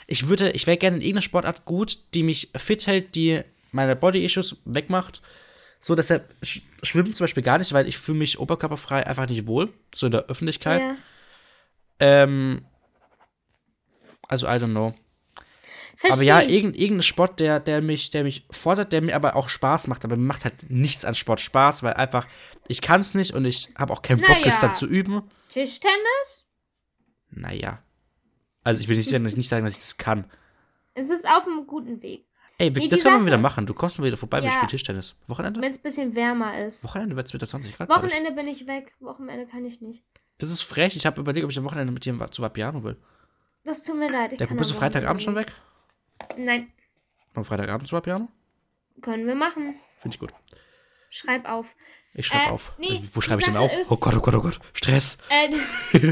[0.08, 3.96] Ich würde, ich wäre gerne in irgendeiner Sportart gut, die mich fit hält, die meine
[3.96, 5.22] Body-Issues wegmacht.
[5.82, 9.48] So, deshalb sch schwimmen zum Beispiel gar nicht, weil ich fühle mich oberkörperfrei einfach nicht
[9.48, 10.82] wohl, so in der Öffentlichkeit.
[10.82, 10.96] ja.
[12.00, 12.66] Ähm,
[14.28, 14.94] also, I don't know.
[15.98, 19.36] Versteh aber ja, irgend, irgendein Sport, der, der, mich, der mich fordert, der mir aber
[19.36, 20.06] auch Spaß macht.
[20.06, 22.26] Aber mir macht halt nichts an Sport Spaß, weil einfach,
[22.70, 24.62] ich kann es nicht und ich habe auch keinen Bock, es Naja.
[24.62, 25.24] dann zu üben.
[25.50, 26.46] Tischtennis?
[27.32, 27.84] Naja.
[28.64, 30.26] Also ich will nicht, sagen- nicht sagen, dass ich das kann.
[30.94, 32.26] Es ist auf einem guten Weg.
[32.60, 33.66] Ey, wir, Nee, das können wir wieder machen.
[33.66, 34.52] Du kommst mal wieder vorbei, wir Ja.
[34.54, 35.16] spielen Tischtennis.
[35.28, 35.62] Wochenende?
[35.62, 36.84] Wenn es ein bisschen wärmer ist.
[36.84, 37.90] Wochenende wird es wieder 20 Grad.
[37.90, 38.94] Wochenende bin ich weg.
[39.00, 40.04] Wochenende kann ich nicht.
[40.40, 40.96] Das ist frech.
[40.96, 42.98] Ich habe überlegt, ob ich am Wochenende mit dir zu Vapiano will.
[43.64, 44.32] Das tut mir leid.
[44.32, 45.52] Ich Der kann bist du Freitagabend schon weg?
[46.38, 46.72] Nein,
[47.36, 48.28] Am Freitagabend zu Vapiano?
[49.02, 49.76] können wir machen.
[50.00, 50.34] Finde ich gut.
[51.10, 51.74] Schreib auf.
[52.14, 52.74] Ich schreibe Äh, auf.
[52.78, 53.72] nee, Äh, Wo schreibe ich denn auf?
[53.78, 54.60] ist- oh Gott, oh Gott, oh Gott.
[54.74, 55.18] Stress.
[55.30, 55.50] Äh,
[55.94, 56.04] nee,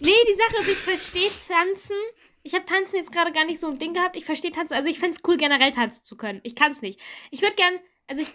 [0.00, 1.96] die Sache ist, ich verstehe Tanzen.
[2.42, 4.16] Ich habe Tanzen jetzt gerade gar nicht so ein Ding gehabt.
[4.16, 4.74] Ich verstehe Tanzen.
[4.74, 6.40] Also ich fände es cool, generell tanzen zu können.
[6.44, 7.00] Ich kann es nicht.
[7.30, 7.74] Ich würde gern,
[8.06, 8.28] also ich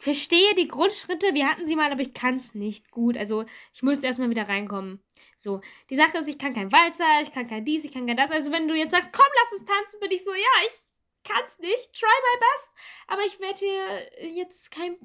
[0.00, 1.34] verstehe die Grundschritte.
[1.34, 3.16] Wir hatten sie mal, aber ich kann es nicht gut.
[3.16, 5.02] Also ich müsste erstmal wieder reinkommen.
[5.36, 5.60] So,
[5.90, 8.30] die Sache ist, ich kann kein Walzer, ich kann kein dies, ich kann kein das.
[8.30, 11.44] Also wenn du jetzt sagst, komm, lass uns tanzen, bin ich so, ja, ich kann
[11.44, 11.92] es nicht.
[11.92, 12.70] Try my best.
[13.08, 14.96] Aber ich werde hier jetzt kein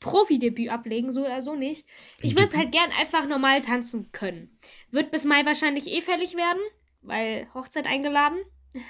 [0.00, 1.86] Profi-Debüt ablegen, so oder so nicht.
[2.20, 4.58] Ich würde halt gern einfach normal tanzen können.
[4.90, 6.60] Wird bis Mai wahrscheinlich eh fällig werden,
[7.00, 8.38] weil Hochzeit eingeladen.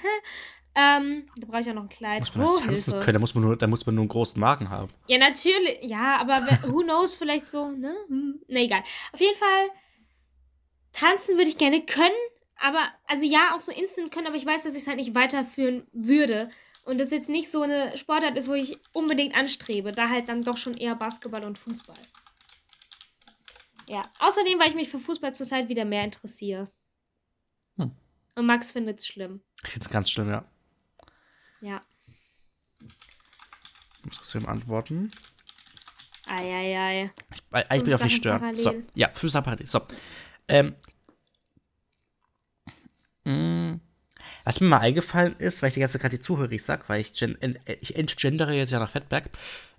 [0.75, 2.21] ähm, da brauche ich ja noch ein Kleid.
[2.21, 3.05] Muss man Oh, tanzen Hilfe.
[3.05, 4.91] können, da muss, man nur, da muss man nur einen großen Magen haben.
[5.07, 5.79] Ja, natürlich.
[5.81, 7.95] Ja, aber wer- who knows, vielleicht so, ne?
[8.07, 8.83] Hm, Ne, egal.
[9.13, 9.69] Auf jeden Fall,
[10.91, 12.13] tanzen würde ich gerne können,
[12.57, 15.15] aber, also ja, auch so instant können, aber ich weiß, dass ich es halt nicht
[15.15, 16.49] weiterführen würde.
[16.85, 19.91] Und das jetzt nicht so eine Sportart ist, wo ich unbedingt anstrebe.
[19.91, 21.97] Da halt dann doch schon eher Basketball und Fußball.
[23.87, 26.69] Ja, außerdem, weil ich mich für Fußball zurzeit wieder mehr interessiere.
[27.77, 27.91] Hm.
[28.35, 29.41] Und Max findet es schlimm.
[29.63, 30.45] Ich finde es ganz schlimm, ja.
[31.61, 31.81] Ja.
[33.99, 35.11] Ich muss kurz eben antworten.
[36.27, 37.11] Eieiei.
[37.33, 38.53] Ich, weil- ich Fünf bin auf dich stören.
[38.55, 39.67] So, ja, fünf Sachen parallel.
[39.67, 39.81] So.
[40.47, 40.75] Ähm,
[43.27, 43.79] Mm.
[44.43, 47.01] Was mir mal eingefallen ist, weil ich die ganze Zeit gerade die Zuhörer sag, weil
[47.01, 49.31] ich, gen en- ich entgendere jetzt ja nach Fettberg.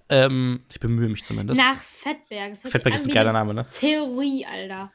[0.09, 1.61] Ähm, ich bemühe mich zumindest.
[1.61, 2.51] Nach Fettberg.
[2.51, 3.65] Das Fettberg ist ein geiler Name, ne?
[3.73, 4.93] Theorie, Alter.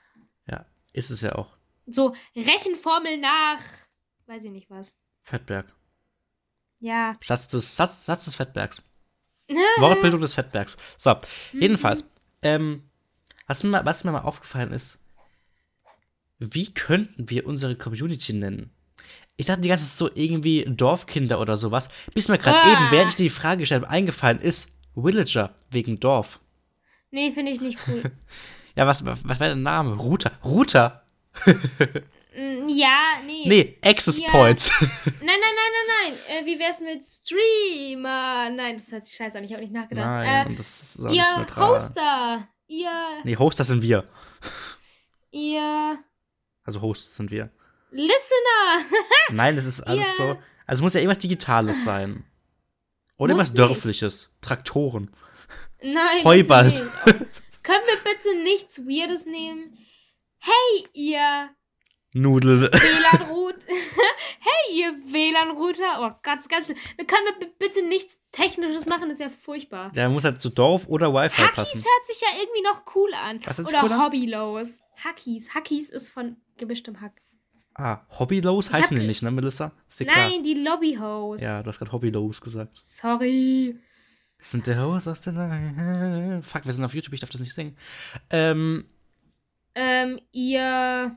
[0.50, 1.56] Ja, ist es ja auch.
[1.88, 3.62] So, Rechenformel nach.
[4.26, 4.98] Weiß ich nicht was.
[5.24, 5.74] Fettberg.
[6.82, 7.16] Ja.
[7.24, 8.82] Satz des, Satz, Satz des Fettbergs.
[9.80, 10.78] Wortbildung des Fettbergs.
[10.98, 11.16] So,
[11.54, 12.10] jedenfalls,
[12.42, 12.84] ähm,
[13.48, 15.00] was, mir, mal- was mir mal aufgefallen ist,
[16.40, 18.72] wie könnten wir unsere Community nennen?
[19.38, 22.74] Ich dachte die ganze Zeit so irgendwie Dorfkinder oder sowas, bis mir gerade Ah.
[22.74, 26.40] eben, während ich dir die Frage gestellt habe, eingefallen ist, Villager wegen Dorf.
[27.12, 28.04] Nee, finde ich nicht cool.
[28.74, 29.96] Ja, was, was wäre der Name?
[29.96, 30.32] Router.
[30.44, 31.04] Router?
[32.34, 33.44] Mm, ja, nee.
[33.46, 34.30] Nee, Access Ja.
[34.30, 34.72] Points.
[34.80, 35.38] Nein,
[36.04, 36.14] nein.
[36.30, 38.50] Äh, wie wär's mit Streamer?
[38.50, 39.44] Nein, das hört sich scheiße an.
[39.44, 40.06] Ich habe nicht nachgedacht.
[40.06, 41.70] Nein, äh, und das ist auch nicht ihr neutral.
[41.70, 42.48] Hoster.
[42.68, 43.22] Ihr.
[43.24, 44.08] Nee, Hoster sind wir.
[45.32, 45.98] Ihr.
[46.64, 47.50] Also Hosts sind wir.
[47.92, 48.86] Listener.
[49.32, 50.14] Nein, das ist alles Ja.
[50.14, 50.24] so.
[50.66, 52.26] Also es muss ja irgendwas Digitales sein.
[53.18, 53.60] Oder irgendwas nicht.
[53.60, 54.36] Dörfliches.
[54.42, 55.14] Traktoren.
[55.82, 56.24] Nein.
[56.24, 56.66] Heuball.
[56.68, 56.82] nicht.
[57.64, 59.78] Können wir bitte nichts Weirdes nehmen?
[60.40, 61.50] Hey, ihr
[62.14, 62.70] Nudel.
[62.72, 63.60] WLAN-Router.
[64.40, 66.00] hey, ihr WLAN-Router.
[66.02, 66.76] Oh ist ganz schön.
[66.98, 69.92] Wir können wir bitte nichts Technisches machen, das ist ja furchtbar.
[69.92, 71.78] Der muss halt zu Dorf oder Wi-Fi Hackies passen.
[71.86, 73.40] hört sich ja irgendwie noch cool an.
[73.46, 73.98] Was sich Oder cool?
[73.98, 74.82] Hobbylos.
[75.04, 75.54] Hackies.
[75.56, 77.22] Hackies ist von gemischtem Hack.
[77.76, 79.72] Ah, Hobbylos Ich heißen die nicht, ne, Melissa?
[79.90, 80.30] Ist dir klar?
[80.30, 81.44] Nein, die Lobbyhose.
[81.44, 82.78] Ja, du hast gerade Hobbylos gesagt.
[82.82, 83.80] Sorry.
[84.40, 86.42] Sind der Host aus der.
[86.44, 87.78] Fuck, wir sind auf YouTube, ich darf das nicht singen.
[88.30, 88.86] Ähm,
[89.76, 91.16] Ähm, ihr.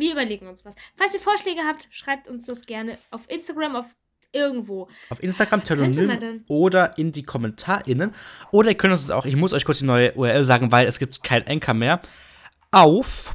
[0.00, 0.74] Wir überlegen uns was.
[0.96, 3.86] Falls ihr Vorschläge habt, schreibt uns das gerne auf Instagram, auf
[4.32, 4.88] irgendwo.
[5.10, 8.14] auf Instagram Telonym oder in die KommentarInnen.
[8.50, 10.86] Oder ihr könnt uns das auch, ich muss euch kurz die neue URL sagen, weil
[10.86, 12.00] es gibt kein Anchor mehr.
[12.70, 13.34] Auf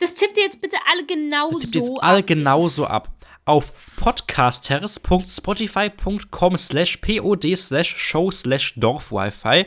[0.00, 1.78] Das tippt ihr jetzt bitte alle genau Das tippt so.
[1.80, 2.26] jetzt alle ab.
[2.26, 3.08] genauso ab.
[3.44, 9.66] Auf podcasters.spotify.com slash pod slash show slash dorfwifi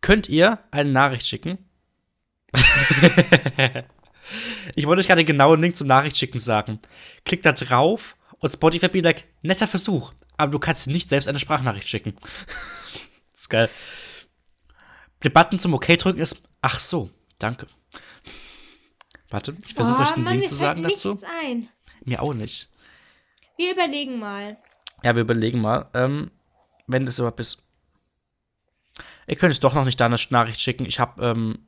[0.00, 1.58] könnt ihr eine Nachricht schicken.
[4.74, 6.78] ich wollte euch gerade den genauen Link zum Nachricht schicken sagen.
[7.24, 11.38] Klickt da drauf und Spotify be like, netter Versuch, aber du kannst nicht selbst eine
[11.38, 12.16] Sprachnachricht schicken.
[13.32, 13.68] das ist geil.
[15.22, 17.66] Der Button zum OK drücken ist, ach so, danke.
[19.30, 21.16] Warte, ich versuche oh, euch einen Mann, Link zu sagen dazu.
[21.42, 21.68] ein.
[22.04, 22.68] Mir auch nicht.
[23.56, 24.58] Wir überlegen mal.
[25.04, 26.30] Ja, wir überlegen mal, ähm,
[26.86, 27.66] wenn das überhaupt ist.
[29.26, 30.84] Ihr könnt es doch noch nicht da eine Nachricht schicken.
[30.84, 31.66] Ich habe, ähm,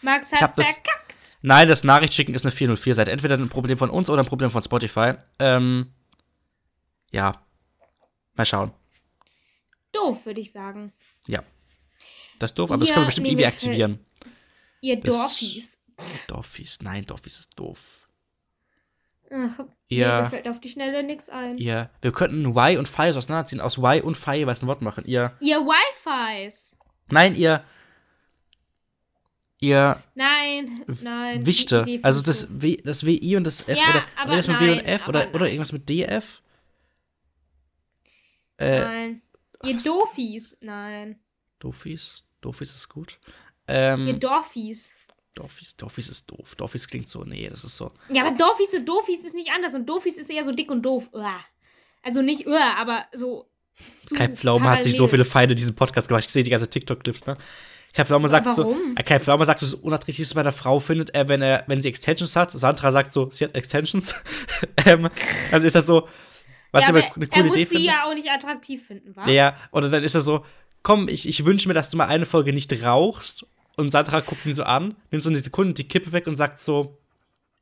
[0.00, 0.95] Max Ich hat hab das- verkackt.
[1.42, 3.10] Nein, das Nachrichtschicken ist eine 404-Seite.
[3.12, 5.14] Entweder ein Problem von uns oder ein Problem von Spotify.
[5.38, 5.92] Ähm,
[7.10, 7.42] ja.
[8.34, 8.72] Mal schauen.
[9.92, 10.92] Doof, würde ich sagen.
[11.26, 11.42] Ja.
[12.38, 14.04] Das ist doof, aber das Ja, können wir bestimmt nee, irgendwie aktivieren.
[14.80, 15.78] Ihr Das- Dorfies.
[16.28, 16.82] Dorfies.
[16.82, 18.06] Nein, Dorfies ist doof.
[19.30, 19.58] Ach,
[19.90, 21.58] nee, mir fällt auf die Schnelle nichts ein.
[21.58, 23.60] ihr, wir könnten Y und Phi auseinanderziehen.
[23.60, 25.04] Aus Y und Phi jeweils ein Wort machen.
[25.06, 26.76] Ihr, Ihr Wi-Fis.
[27.08, 27.64] nein, ihr,
[29.60, 31.40] ihr Nein, nein.
[31.40, 31.86] die Wichte.
[32.02, 32.60] Also das.
[32.62, 35.46] W, das WI und das F Ja, oder irgendwas mit W und F oder, oder
[35.46, 36.42] irgendwas mit DF.
[38.58, 39.22] Äh, Nein.
[39.64, 40.56] Ihr was- Dofies.
[40.60, 41.18] Nein.
[41.58, 42.22] Dorfies.
[42.40, 43.18] Dorfies ist gut.
[43.68, 44.92] Ihr Ähm, Dorfies.
[45.34, 46.54] Dorfies, Dorfies ist doof.
[46.54, 47.92] Dorfies klingt so, nee, das ist so.
[48.08, 49.74] Ja, aber Dorfies und Dofies ist nicht anders.
[49.74, 51.10] Und Dofies ist eher so dick und doof.
[51.12, 51.44] Uah.
[52.02, 53.46] Also nicht Uah, aber so.
[54.14, 56.24] Kai Pflaume hat sich so viele Feinde in diesem Podcast gemacht.
[56.24, 57.36] Ich sehe die ganze TikTok-Clips, ne?
[57.96, 58.94] Kai Pflaume sagt so, Warum?
[58.94, 61.80] äh, Kai Pflaume sagt so, das Unattraktivste bei der Frau findet er, wenn er, wenn
[61.80, 62.50] sie Extensions hat.
[62.50, 64.14] Sandra sagt so, sie hat Extensions.
[64.84, 65.08] ähm,
[65.50, 66.06] also ist das so,
[66.72, 67.86] was ja, ich aber eine er coole muss Idee sie finde.
[67.86, 69.26] ja auch nicht attraktiv finden, wa?
[69.30, 70.44] Ja, oder dann ist er so,
[70.82, 73.46] komm, ich, ich wünsche mir, dass du mal eine Folge nicht rauchst.
[73.78, 76.60] Und Sandra guckt ihn so an, nimmt so eine Sekunde die Kippe weg und sagt
[76.60, 76.98] so,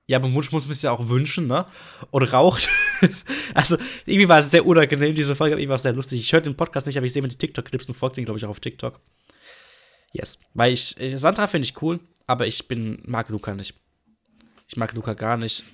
[0.09, 1.65] ja, aber Wunsch muss man sich ja auch wünschen, ne?
[2.11, 2.69] Und raucht.
[3.55, 6.19] also, irgendwie war es sehr unangenehm, diese Folge, aber irgendwie war es sehr lustig.
[6.19, 8.39] Ich höre den Podcast nicht, aber ich sehe mir die TikTok-Clips und folge den, glaube
[8.39, 9.01] ich, auch auf TikTok.
[10.15, 10.39] Yes.
[10.55, 13.75] Weil ich, äh, Sandra finde ich cool, aber ich bin, mag Luca nicht.
[14.69, 15.65] Ich mag Luca gar nicht.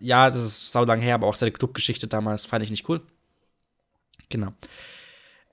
[0.00, 3.00] Ja, das ist sau lang her, aber auch seine Clubgeschichte damals fand ich nicht cool.
[4.30, 4.52] Genau.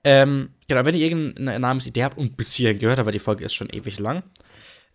[0.02, 3.52] Ähm, genau, wenn ihr irgendeine Namensidee habt und bis hierhin gehört weil die Folge ist
[3.54, 4.22] schon ewig lang,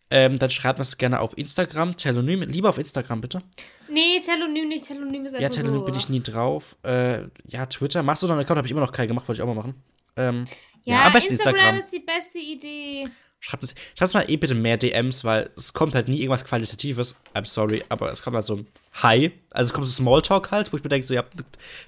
[0.10, 3.44] ähm, dann schreibt uns gerne auf Instagram, Telonym, lieber auf Instagram bitte.
[3.88, 4.86] Nee, Telonym nicht.
[4.88, 5.86] Telonym ist Ja, einfach Telonym so.
[5.86, 6.76] bin ich nie drauf.
[6.84, 8.58] Äh, ja, Twitter, machst du noch einen Account?
[8.58, 9.76] Habe ich immer noch keinen gemacht, wollte ich auch mal machen.
[10.16, 10.46] Ähm,
[10.86, 11.80] Ja, am besten Instagram, Instagram.
[11.80, 13.10] ist die beste Idee.
[13.40, 16.46] Schreibt uns, schreibt uns mal eh bitte mehr DMs, weil es kommt halt nie irgendwas
[16.46, 17.16] Qualitatives.
[17.34, 18.68] I'm sorry, aber es kommt halt so ein
[19.04, 19.32] Hi.
[19.52, 21.24] Also es kommt so Smalltalk halt, wo ich mir denke, so, ja,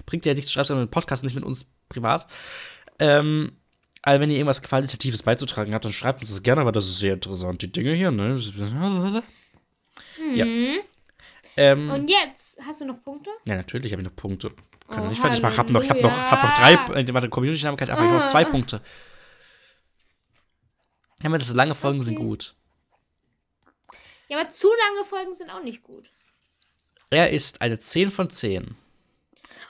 [0.06, 2.26] bringt ja nichts, schreibt einen Podcast nicht mit uns privat.
[2.98, 3.52] Ähm,
[4.02, 6.98] also wenn ihr irgendwas Qualitatives beizutragen habt, dann schreibt uns das gerne, weil das ist
[6.98, 8.40] sehr interessant, die Dinge hier, ne?
[10.20, 10.78] Mhm.
[11.56, 13.30] Ähm, Und jetzt, hast du noch Punkte?
[13.44, 14.52] ja, natürlich habe ich noch Punkte.
[14.88, 15.56] Kann Oh, ich nicht fertig machen.
[15.58, 18.46] Hab noch, hab noch, hab noch drei, äh, warte, ich, aber ich habe noch zwei
[18.46, 18.48] Ah.
[18.50, 18.80] Punkte.
[21.22, 22.24] Ja, aber das lange Folgen sind Okay.
[22.26, 22.54] gut.
[24.28, 26.10] Ja, aber zu lange Folgen sind auch nicht gut.
[27.10, 28.76] Er ist eine 10 von 10.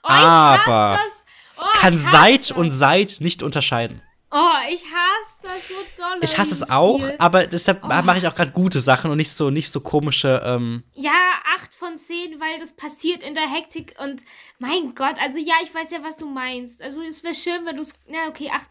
[0.03, 1.13] Oh, Aber ich.
[1.61, 4.03] Oh, Kann ich seit und seit nicht unterscheiden.
[4.31, 6.19] Oh, ich hasse das so doll.
[6.21, 7.87] Ich hasse es auch, aber deshalb Oh.
[7.89, 11.73] mache ich auch gerade gute Sachen und nicht so, nicht so komische, ähm, Ja, 8
[11.73, 14.23] von 10, weil das passiert in der Hektik und
[14.59, 16.83] mein Gott, also ja, ich weiß ja, was du meinst.
[16.83, 18.69] Also es wäre schön, wenn du es, na okay, 8,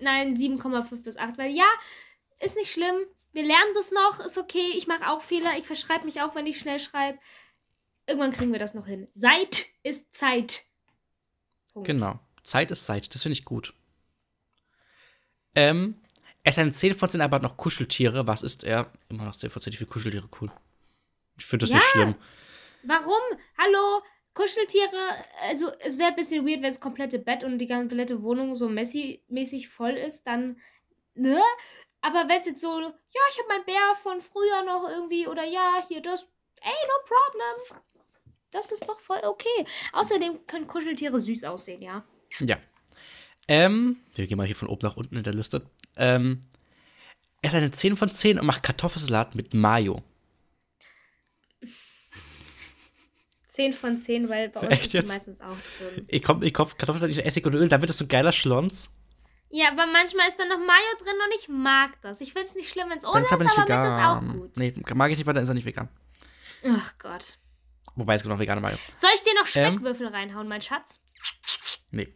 [0.00, 1.64] nein, 7,5 bis 8, weil ja,
[2.40, 2.96] ist nicht schlimm.
[3.32, 4.72] Wir lernen das noch, ist okay.
[4.76, 7.18] Ich mache auch Fehler, ich verschreibe mich auch, wenn ich schnell schreibe.
[8.06, 9.08] Irgendwann kriegen wir das noch hin.
[9.16, 10.64] Zeit ist Zeit.
[11.72, 11.86] Punkt.
[11.88, 12.20] genau.
[12.42, 13.72] Zeit ist Zeit, das finde ich gut.
[15.54, 16.00] Ähm,
[16.42, 18.26] er ist eine 10 von 10, aber hat noch Kuscheltiere.
[18.26, 18.90] Was ist er?
[19.08, 20.50] Immer noch 10 von 10, ich finde Kuscheltiere cool.
[21.38, 21.76] Ich finde das Ja.
[21.76, 22.14] nicht schlimm.
[22.84, 23.20] Warum?
[23.58, 24.02] Hallo?
[24.34, 24.98] Kuscheltiere,
[25.42, 28.68] also es wäre ein bisschen weird, wenn das komplette Bett und die komplette Wohnung so
[28.68, 30.60] Messi-mäßig voll ist, dann,
[31.14, 31.40] ne?
[32.00, 32.90] Aber wenn es jetzt so, ja,
[33.30, 36.24] ich habe mein Bär von früher noch irgendwie, oder ja, hier das,
[36.60, 37.80] ey, no problem.
[38.50, 39.66] Das ist doch voll okay.
[39.92, 42.04] Außerdem können Kuscheltiere süß aussehen, ja.
[42.40, 42.56] Ja.
[43.48, 45.62] Ähm, wir gehen mal hier von oben nach unten in der Liste.
[45.96, 46.40] Ähm,
[47.42, 50.02] er ist eine 10 von 10 und macht Kartoffelsalat mit Mayo.
[53.48, 56.04] 10 von 10, weil bei uns Echt ist meistens auch drin.
[56.08, 58.32] Ich komme, ich komm, Kartoffelsalat nicht Essig und Öl, dann wird das so ein geiler
[58.32, 58.98] Schlons.
[59.50, 62.20] Ja, aber manchmal ist da noch Mayo drin und ich mag das.
[62.20, 63.68] Ich finde es nicht schlimm, wenn es ohne Dann ist er aber nicht aber mit
[63.68, 64.40] ist auch vegan.
[64.40, 64.56] gut.
[64.56, 65.88] Nee, mag ich nicht, weil dann ist er nicht vegan.
[66.66, 67.38] Ach Gott.
[67.94, 68.76] Wobei es gibt noch vegane Mayo.
[68.96, 69.74] Soll ich dir noch Ähm.
[69.74, 71.00] Speckwürfel reinhauen, mein Schatz?
[71.92, 72.12] Nee.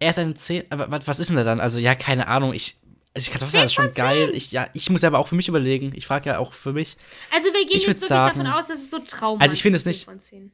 [0.00, 1.60] Er ist eine 10, aber was, ist denn da dann?
[1.60, 2.52] Also, ja, keine Ahnung.
[2.52, 2.76] Ich,
[3.14, 4.30] also ich Kartoffelsalat ist 10 schon geil.
[4.32, 5.92] Ich, ja, ich muss ja aber auch für mich überlegen.
[5.96, 6.96] Ich frage ja auch für mich.
[7.32, 9.62] Also wir gehen Ich jetzt wirklich sagen- davon aus, dass es so Traum Also ich
[9.62, 10.52] finde es nicht- Von 10.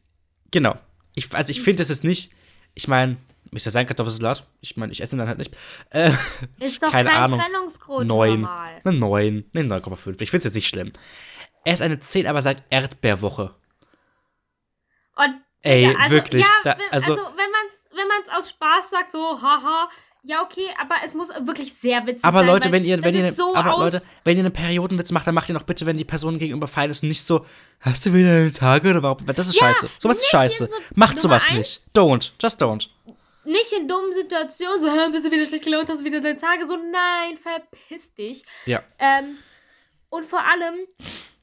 [0.50, 0.76] Genau.
[1.14, 2.32] Ich, also ich finde es jetzt nicht.
[2.74, 3.18] Ich meine,
[3.52, 4.46] ist ja sein Kartoffelsalat.
[4.62, 5.54] Ich meine, ich esse ihn dann halt nicht.
[5.90, 6.10] Äh,
[6.58, 7.38] Ist doch keine kein Ahnung.
[7.40, 8.46] Trennungsgrund Neun.
[8.46, 9.44] Eine 9.
[9.54, 10.20] Eine 9,5.
[10.22, 10.90] Ich finde es jetzt nicht schlimm.
[11.64, 13.54] Er ist eine 10, aber sagt Erdbeerwoche.
[15.16, 17.63] Und, Ey, also, wirklich, Ja, da- also- also, wenn man
[18.04, 19.88] es wenn man's aus Spaß sagt, so, haha,
[20.26, 22.46] ja, okay, aber es muss wirklich sehr witzig Aber sein.
[22.46, 25.50] Leute, wenn ihr, wenn ihr, so aber Leute, wenn ihr einen Periodenwitz macht, dann macht
[25.50, 27.44] ihr noch bitte, wenn die Person gegenüber fein ist, nicht so,
[27.80, 29.18] hast du wieder eine Tage oder warum?
[29.26, 29.90] Das ist Ja, scheiße.
[29.98, 30.66] Sowas ist scheiße.
[30.66, 31.86] so- macht Nummer sowas eins- nicht.
[31.94, 32.30] Don't.
[32.40, 32.88] Just don't.
[33.44, 36.38] nicht in dummen Situationen, so, "Hä, bist du wieder schlecht gelaunt, hast du wieder deine
[36.38, 38.42] Tage, so, nein, verpiss dich.
[38.64, 38.82] Ja.
[38.98, 39.36] Ähm,
[40.08, 40.76] und vor allem,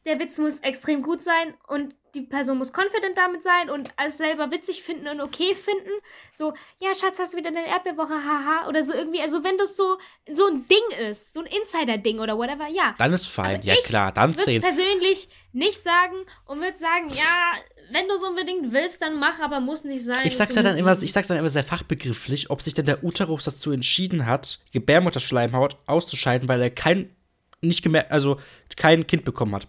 [0.08, 4.18] der Witz muss extrem gut sein und die Person muss confident damit sein und es
[4.18, 5.92] selber witzig finden und okay finden.
[6.34, 8.68] So, ja, Schatz, hast du wieder deine Erdbeerwoche, haha.
[8.68, 9.98] Oder so irgendwie, also wenn das so,
[10.32, 12.96] so ein Ding ist, so ein Insider-Ding oder whatever, ja.
[12.98, 13.56] Dann ist fein.
[13.56, 14.62] Aber ja, ich klar, dann Würde 10.
[14.62, 16.16] persönlich nicht sagen
[16.48, 17.54] und würde sagen, ja,
[17.92, 20.26] wenn du so unbedingt willst, dann mach, aber muss nicht sein.
[20.26, 22.86] Ich sag's ja dann eine immer, ich sag's dann immer sehr fachbegrifflich, ob sich denn
[22.86, 27.16] der Uterus dazu entschieden hat, Gebärmutterschleimhaut auszuscheiden, weil er kein,
[27.62, 28.40] nicht gemerkt, also
[28.78, 29.68] kein Kind bekommen hat.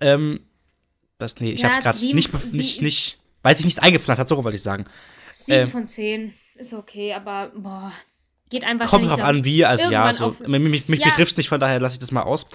[0.00, 0.40] Ähm,
[1.18, 4.42] das, nee, ich Ja, hab's gerade nicht, nicht, nicht, weil sich nichts eingepflanzt hat, so
[4.42, 4.84] wollte ich sagen.
[5.32, 6.34] Sieben ähm, von zehn.
[6.56, 7.92] Ist okay, aber boah,
[8.50, 11.08] geht einfach Kommt drauf an, wie, also ja, so, auf- mich, mich Ja.
[11.08, 12.46] betrifft's nicht, von daher lasse ich das mal aus.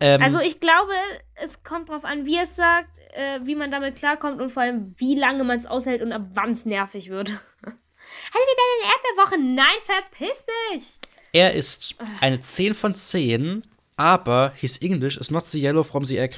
[0.00, 0.92] Ähm, Also ich glaube,
[1.34, 4.94] es kommt drauf an, wie es sagt, äh, wie man damit klarkommt und vor allem,
[4.98, 7.30] wie lange man es aushält und ab wann es nervig wird.
[7.66, 9.54] Hast du wieder eine Erdbeerwoche?
[9.54, 10.84] Nein, verpiss dich!
[11.32, 13.62] er ist eine 10 von 10,
[13.96, 16.36] aber his English is not the yellow from the egg.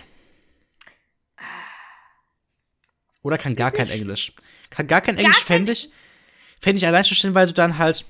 [3.28, 4.32] Oder kann gar kein Englisch.
[4.70, 5.90] Kann gar kein Englisch, fände ich.
[6.62, 8.06] Fände ich allein schon schön, weil du dann halt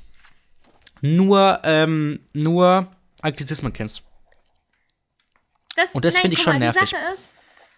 [1.01, 2.87] nur, ähm, nur
[3.21, 4.05] Anglizismen kennst.
[5.75, 6.83] Das, Und das finde ich schon mal, nervig.
[6.83, 7.31] Die Sache ist,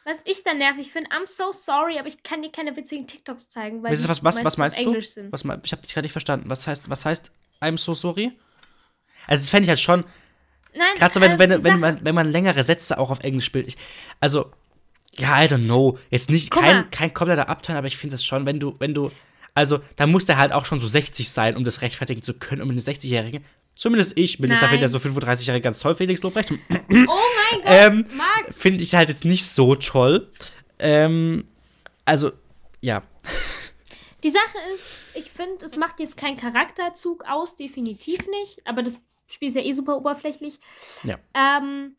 [0.04, 3.48] was ich dann nervig finde, I'm so sorry, aber ich kann dir keine witzigen TikToks
[3.48, 4.82] zeigen, weil Was, die was, was, was meinst du?
[4.82, 5.32] Englisch sind.
[5.32, 6.50] Was, ich habe dich gerade nicht verstanden.
[6.50, 8.38] Was heißt, was heißt I'm so sorry?
[9.26, 10.04] Also, das fände ich halt schon,
[10.74, 13.44] Nein, Gerade so, wenn, äh, wenn, wenn, man, wenn man längere Sätze auch auf Englisch
[13.44, 13.66] spielt.
[13.66, 13.76] Ich,
[14.20, 14.52] also,
[15.12, 15.98] ja, I don't know.
[16.10, 16.72] Jetzt nicht Guck mal.
[16.72, 19.10] kein, kein kompletter Abteil, aber ich finde es schon, wenn du, wenn du,
[19.54, 22.62] also, da muss der halt auch schon so 60 sein, um das rechtfertigen zu können,
[22.62, 23.42] um eine 60-Jährige.
[23.74, 26.52] Zumindest ich, Melissa findet ja so 35-Jährige ganz toll, Felix Lobrecht.
[26.52, 26.56] Oh
[26.90, 28.06] mein Gott, Ähm!
[28.50, 30.28] Finde ich halt jetzt nicht so toll.
[30.78, 31.44] Ähm,
[32.04, 32.32] also,
[32.80, 33.02] ja.
[34.22, 38.60] Die Sache ist, ich finde, es macht jetzt keinen Charakterzug aus, definitiv nicht.
[38.66, 40.58] Aber das Spiel ist ja eh super oberflächlich.
[41.02, 41.18] Ja.
[41.34, 41.96] Ähm,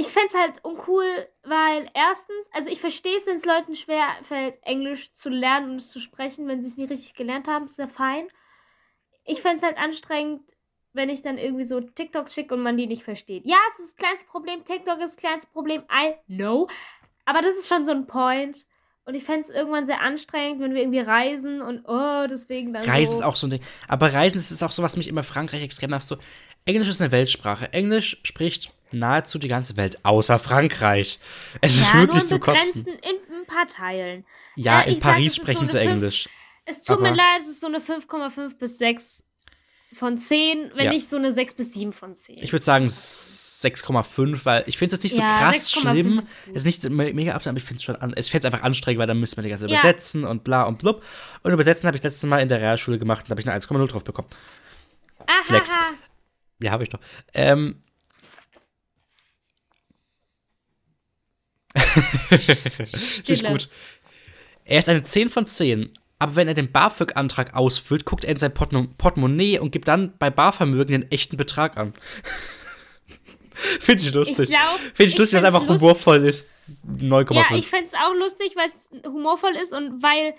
[0.00, 4.06] ich fände es halt uncool, weil erstens, also ich verstehe es, wenn es Leuten schwer
[4.22, 7.66] fällt, Englisch zu lernen und es zu sprechen, wenn sie es nie richtig gelernt haben,
[7.66, 8.26] ist ja fein.
[9.26, 10.56] Ich fände es halt anstrengend,
[10.94, 13.44] wenn ich dann irgendwie so TikToks schicke und man die nicht versteht.
[13.44, 16.66] Ja, es ist das kleinste Problem, TikTok ist das kleinste Problem, I know.
[17.26, 18.64] Aber das ist schon so ein Point.
[19.04, 22.88] Und ich fände es irgendwann sehr anstrengend, wenn wir irgendwie reisen und oh, deswegen dann.
[22.88, 23.20] Reisen so.
[23.20, 23.62] ist auch so ein Ding.
[23.86, 26.06] Aber Reisen ist auch so, was mich immer Frankreich extrem nervt.
[26.06, 26.16] So,
[26.64, 27.72] Englisch ist eine Weltsprache.
[27.72, 31.18] Englisch spricht nahezu die ganze Welt, außer Frankreich.
[31.60, 32.98] Es ist ja, nur wirklich begrenzten, Kotzen.
[33.02, 34.24] in ein paar Teilen.
[34.56, 36.28] Ja, Äh, in sag, Paris ist sprechen so sie Englisch.
[36.66, 39.26] Es tut mir leid, es ist so eine 5,5 bis 6
[39.92, 40.92] von 10, wenn Ja.
[40.92, 42.38] nicht so eine 6 bis 7 von 10.
[42.40, 46.18] Ich würde sagen 6,5, weil ich finde es jetzt nicht so Ja, krass 6,5 schlimm.
[46.20, 48.14] ist ist nicht me- mega absurd, aber ich finde es schon an.
[48.14, 49.72] Einfach anstrengend, weil dann müssen wir die ganze Ja.
[49.80, 51.02] übersetzen und bla und blub.
[51.42, 53.54] Und übersetzen habe ich letztes Mal in der Realschule gemacht und da habe ich eine
[53.54, 54.28] 1,0 drauf bekommen.
[55.26, 55.72] Aha, Flex.
[56.62, 57.00] Ja, habe ich doch.
[57.34, 57.82] Ähm.
[62.30, 63.50] Ist Stille.
[63.50, 63.68] gut.
[64.64, 68.36] Er ist eine 10 von 10, aber wenn er den BAföG-Antrag ausfüllt, guckt er in
[68.36, 71.94] sein Portemonnaie und gibt dann bei Barvermögen den echten Betrag an.
[73.80, 74.48] Finde ich Ich lustig.
[74.94, 76.84] Finde ich lustig, was einfach humorvoll ist.
[76.86, 77.34] 9,5.
[77.34, 80.34] Ja, ich fände es auch lustig, weil es humorvoll ist und weil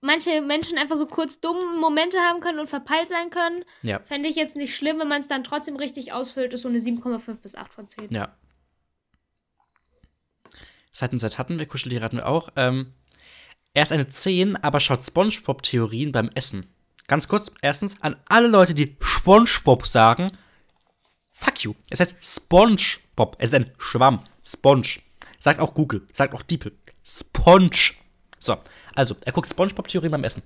[0.00, 3.64] manche Menschen einfach so kurz dumme Momente haben können und verpeilt sein können.
[3.82, 4.00] ja.
[4.00, 6.78] Fände ich jetzt nicht schlimm, wenn man es dann trotzdem richtig ausfüllt, ist so eine
[6.78, 8.08] 7,5 bis 8 von 10.
[8.10, 8.34] Ja.
[10.92, 12.50] Seitenzeit hatten wir, Kuscheltiere hatten wir auch.
[12.56, 12.94] Ähm,
[13.72, 16.66] er ist eine 10, aber schaut Spongebob-Theorien beim Essen.
[17.06, 20.28] Ganz kurz, erstens, an alle Leute, die Spongebob sagen,
[21.32, 21.74] fuck you.
[21.88, 23.36] Es heißt Spongebob.
[23.38, 24.22] Es ist ein Schwamm.
[24.44, 25.00] Sponge.
[25.38, 26.06] Sagt auch Google.
[26.12, 26.72] Sagt auch Diepel.
[27.04, 27.94] Sponge.
[28.38, 28.58] So,
[28.94, 30.42] also, er guckt Spongebob-Theorien beim Essen.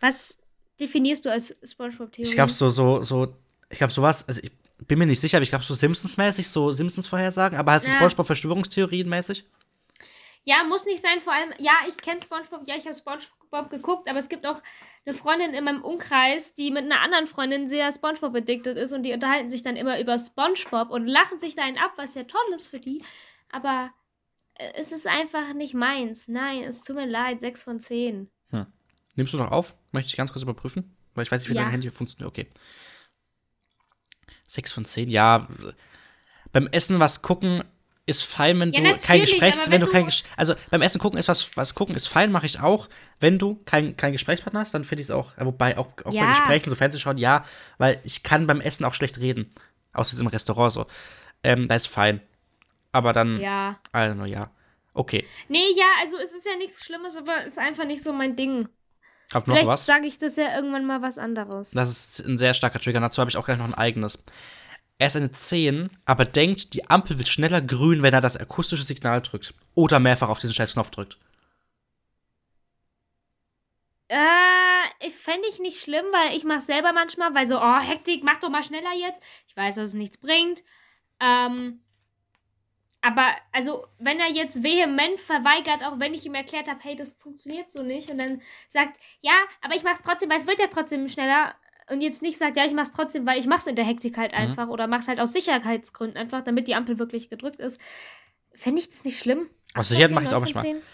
[0.00, 0.36] Was
[0.80, 2.28] definierst du als Spongebob-Theorie?
[2.28, 3.36] Ich glaube, so, so, so,
[3.70, 4.50] ich glaube, sowas, also ich
[4.86, 7.94] bin mir nicht sicher, aber ich glaube, so Simpsons-mäßig, so Simpsons-Vorhersagen, aber halt so Ja.
[7.98, 9.44] Spongebob-Verschwörungstheorien-mäßig.
[10.44, 14.08] Ja, muss nicht sein, vor allem, ja, ich kenne SpongeBob, ja, ich habe SpongeBob geguckt,
[14.08, 14.62] aber es gibt auch
[15.04, 19.02] eine Freundin in meinem Umkreis, die mit einer anderen Freundin sehr SpongeBob addicted ist und
[19.02, 22.22] die unterhalten sich dann immer über SpongeBob und lachen sich da einen ab, was ja
[22.24, 23.02] toll ist für die,
[23.50, 23.90] aber
[24.54, 26.28] äh, es ist einfach nicht meins.
[26.28, 28.30] Nein, es tut mir leid, 6 von 10.
[29.16, 29.74] Nimmst du noch auf?
[29.90, 30.96] Möchte ich ganz kurz überprüfen?
[31.14, 31.62] Weil ich weiß nicht, wie Ja.
[31.62, 32.28] dein Handy funktioniert.
[32.28, 32.46] Okay.
[34.48, 35.46] 6 von 10, ja.
[36.52, 37.62] Beim Essen was gucken
[38.06, 39.66] ist fein, wenn Ja, du kein Gesprächs...
[39.66, 42.06] Wenn wenn du kein du- Ges- Also beim Essen gucken ist was, was gucken ist
[42.08, 42.88] fein, mache ich auch.
[43.20, 46.12] Wenn du kein, kein Gesprächspartner hast, dann finde ich es auch, wobei auch, auch bei
[46.14, 46.30] Ja.
[46.30, 47.44] Gesprächen, so Fernsehschauen, ja,
[47.76, 49.50] weil ich kann beim Essen auch schlecht reden.
[49.92, 50.86] Außer jetzt im Restaurant so.
[51.44, 52.22] Ähm, da ist fein.
[52.92, 53.78] Aber dann, Ja.
[53.94, 54.50] I don't know, ja.
[54.94, 55.26] Okay.
[55.48, 58.34] Nee, ja, also es ist ja nichts Schlimmes, aber es ist einfach nicht so mein
[58.36, 58.68] Ding.
[59.32, 59.86] Hab noch Vielleicht was?
[59.86, 61.72] sage ich das ja irgendwann mal was anderes.
[61.72, 63.00] Das ist ein sehr starker Trigger.
[63.00, 64.22] Dazu habe ich auch gleich noch ein eigenes.
[64.98, 68.82] Er ist eine 10, aber denkt, die Ampel wird schneller grün, wenn er das akustische
[68.82, 69.54] Signal drückt.
[69.74, 71.18] Oder mehrfach auf diesen scheiß Knopf drückt.
[74.08, 74.16] Äh,
[75.00, 78.38] ich fände ich nicht schlimm, weil ich mache selber manchmal, weil so, oh, Hektik, mach
[78.38, 79.22] doch mal schneller jetzt.
[79.46, 80.64] Ich weiß, dass es nichts bringt.
[81.20, 81.80] Ähm,
[83.00, 87.14] aber, also, wenn er jetzt vehement verweigert, auch wenn ich ihm erklärt habe, hey, das
[87.14, 90.66] funktioniert so nicht, und dann sagt, ja, aber ich mach's trotzdem, weil es wird ja
[90.66, 91.54] trotzdem schneller,
[91.90, 94.34] und jetzt nicht sagt, ja, ich mach's trotzdem, weil ich mach's in der Hektik halt
[94.34, 97.80] einfach, oder mach's halt aus Sicherheitsgründen einfach, damit die Ampel wirklich gedrückt ist,
[98.54, 99.48] fände ich das nicht schlimm.
[99.74, 100.82] Aus Sicherheit 18, mache ich es auch 9 von manchmal.
[100.82, 100.88] 10.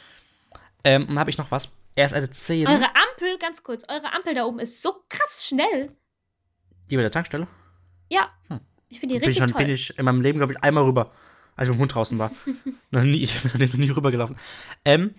[0.84, 1.70] Ähm, dann habe ich noch was.
[1.96, 2.66] Er ist eine 10.
[2.66, 5.96] Eure Ampel, ganz kurz, eure Ampel da oben ist so krass schnell.
[6.90, 7.46] Die bei der Tankstelle.
[8.10, 8.30] Ja.
[8.48, 8.60] Hm.
[8.88, 9.64] Ich finde die Bin ich, richtig schon, toll.
[9.64, 11.12] bin ich in meinem Leben, glaube ich, einmal rüber,
[11.56, 12.30] als ich mit dem Hund draußen war.
[12.90, 14.36] noch nie, ich bin noch nie rübergelaufen.
[14.84, 15.12] Ähm,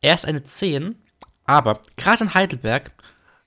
[0.00, 0.96] er ist eine 10,
[1.44, 2.92] aber gerade in Heidelberg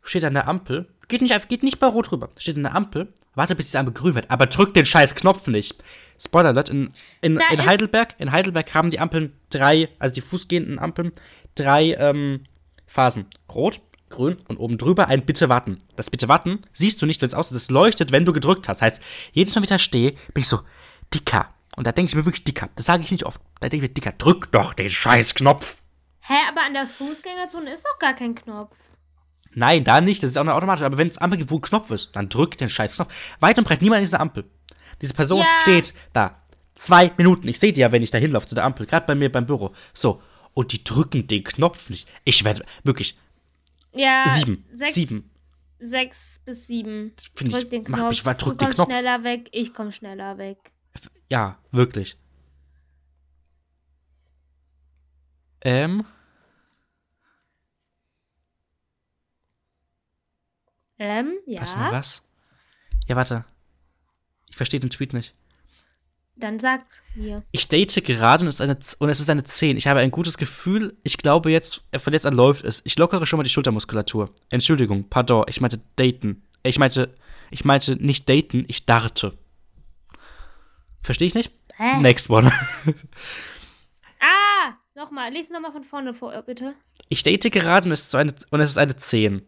[0.01, 3.13] steht an der Ampel, geht nicht, geht nicht bei Rot rüber, steht an der Ampel,
[3.35, 5.83] wartet bis die Ampel grün wird, aber drückt den scheiß Knopf nicht.
[6.19, 6.91] Spoiler alert, in,
[7.21, 11.11] in, in Heidelberg, in Heidelberg haben die Ampeln drei, also die fußgehenden Ampeln,
[11.55, 12.45] drei ähm,
[12.85, 13.25] Phasen.
[13.49, 15.77] Rot, grün und oben drüber ein Bitte warten.
[15.95, 18.81] Das Bitte warten siehst du nicht, wenn es aussieht, es leuchtet, wenn du gedrückt hast.
[18.81, 19.01] Heißt,
[19.33, 20.61] jedes Mal, wenn ich da stehe, bin ich so,
[21.13, 21.52] Dicker.
[21.75, 22.69] Und da denke ich mir wirklich, Dicker.
[22.75, 23.41] Das sage ich nicht oft.
[23.59, 25.81] Da denke ich mir, Dicker, drück doch den scheiß Knopf.
[26.21, 28.75] Hä, aber an der Fußgängerzone ist doch gar kein Knopf.
[29.55, 30.85] Nein, da nicht, das ist auch eine automatische.
[30.85, 33.13] Aber wenn es Ampel gibt, wo ein Knopf ist, dann drück den scheiß Knopf.
[33.39, 34.45] Weit und breit niemand in dieser Ampel.
[35.01, 35.59] Diese Person Ja.
[35.61, 36.39] steht da.
[36.75, 37.47] Zwei Minuten.
[37.47, 38.85] Ich sehe die ja, wenn ich da hinlaufe zu der Ampel.
[38.87, 39.73] Gerade bei mir beim Büro.
[39.93, 40.21] So.
[40.55, 42.07] Und die drücken den Knopf nicht.
[42.23, 43.17] Ich werde wirklich
[43.93, 44.27] Ja.
[44.27, 44.65] sieben.
[44.71, 45.29] Sechs, Sieben.
[45.79, 47.13] Sechs bis sieben.
[47.35, 48.09] Finde ich, den mach Knopf.
[48.09, 48.87] mich, drück du den Knopf.
[48.89, 50.57] schneller weg, ich komm schneller weg.
[51.33, 52.15] Ja, wirklich.
[55.61, 56.05] Ähm,
[60.99, 61.91] Ähm, warte mal, ja.
[61.91, 62.21] was?
[63.07, 63.45] Ja, warte.
[64.47, 65.33] Ich verstehe den Tweet nicht.
[66.35, 67.41] Dann sag's mir.
[67.51, 69.75] Ich date gerade und es, ist eine, und es ist eine 10.
[69.77, 70.95] Ich habe ein gutes Gefühl.
[71.01, 72.83] Ich glaube jetzt, äh, von jetzt an läuft es.
[72.85, 74.29] Ich lockere schon mal die Schultermuskulatur.
[74.49, 75.45] Entschuldigung, pardon.
[75.47, 76.43] Ich meinte daten.
[76.61, 77.15] Ich meinte,
[77.49, 79.35] ich meinte nicht daten, ich darte.
[81.03, 81.51] Verstehe ich nicht?
[81.75, 81.97] Hä?
[81.99, 82.51] Next one.
[84.95, 86.75] Nochmal, lies nochmal von vorne vor, bitte.
[87.09, 89.41] Ich date gerade und es ist, so eine, und es ist eine 10.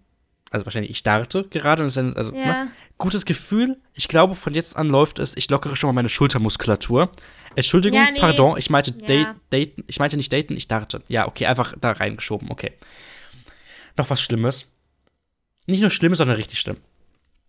[0.50, 2.66] Also wahrscheinlich, ich starte gerade und es ist ein, also, Ja.
[2.66, 2.72] ne?
[2.98, 3.78] Gutes Gefühl.
[3.94, 5.38] Ich glaube, von jetzt an läuft es.
[5.38, 7.12] Ich lockere schon mal meine Schultermuskulatur.
[7.56, 8.20] Entschuldigung, Ja, nee.
[8.20, 9.06] pardon, ich meinte Ja.
[9.06, 9.84] date, daten.
[9.88, 11.04] Ich meinte nicht daten, ich dachte.
[11.08, 12.74] Ja, okay, einfach da reingeschoben, okay.
[13.98, 14.74] Noch was Schlimmes.
[15.68, 16.78] Nicht nur Schlimmes, sondern richtig schlimm.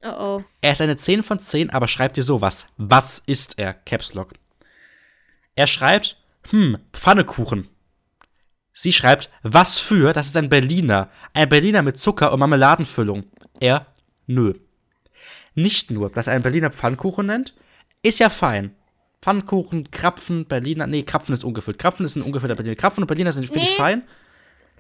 [0.03, 0.45] Oh oh.
[0.61, 2.69] Er ist eine 10 von 10, aber schreibt dir sowas.
[2.77, 3.73] Was ist er?
[3.75, 4.33] Caps Lock.
[5.55, 6.17] Er schreibt,
[6.51, 7.69] hm, Pfannekuchen.
[8.73, 10.13] Sie schreibt, was für?
[10.13, 11.11] Das ist ein Berliner.
[11.33, 13.25] Ein Berliner mit Zucker und Marmeladenfüllung.
[13.59, 13.87] Er,
[14.27, 14.53] nö.
[15.55, 17.55] Nicht nur, dass er einen Berliner Pfannkuchen nennt,
[18.03, 18.77] ist ja fein.
[19.23, 21.79] Pfannkuchen, Krapfen, Berliner, nee, Krapfen ist ungefüllt.
[21.79, 22.77] Krapfen ist ein ungefüllter Berliner.
[22.77, 23.77] Krapfen und Berliner sind, finde ich, Nee.
[23.77, 24.03] fein.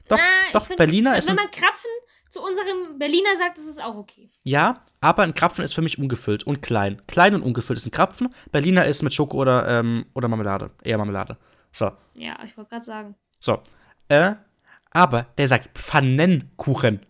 [0.08, 1.90] Doch, Ah, ich doch, find, Berliner ist Wenn man Krapfen
[2.36, 4.30] zu unserem Berliner sagt, ist es auch okay.
[4.44, 7.00] Ja, aber ein Krapfen ist für mich ungefüllt und klein.
[7.06, 8.34] Klein und ungefüllt ist ein Krapfen.
[8.52, 10.70] Berliner ist mit Schoko oder, ähm, oder Marmelade.
[10.82, 11.38] Eher Marmelade.
[11.72, 13.14] So, Ja, ich wollte gerade sagen.
[13.40, 13.62] so.
[14.08, 14.34] Äh,
[14.90, 17.04] aber der sagt Pfannenkuchen.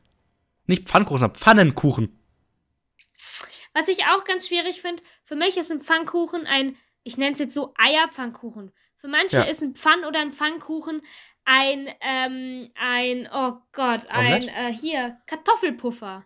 [0.66, 2.18] Nicht Pfannkuchen, sondern Pfannenkuchen.
[3.74, 7.38] Was ich auch ganz schwierig finde, für mich ist ein Pfannkuchen ein, ich nenne es
[7.38, 8.72] jetzt so Eierpfannkuchen.
[8.98, 9.42] Für manche Ja.
[9.42, 11.02] ist ein Pfann oder ein Pfannkuchen
[11.46, 16.24] ein, ähm, ein, oh Gott, ein, äh, hier, Kartoffelpuffer.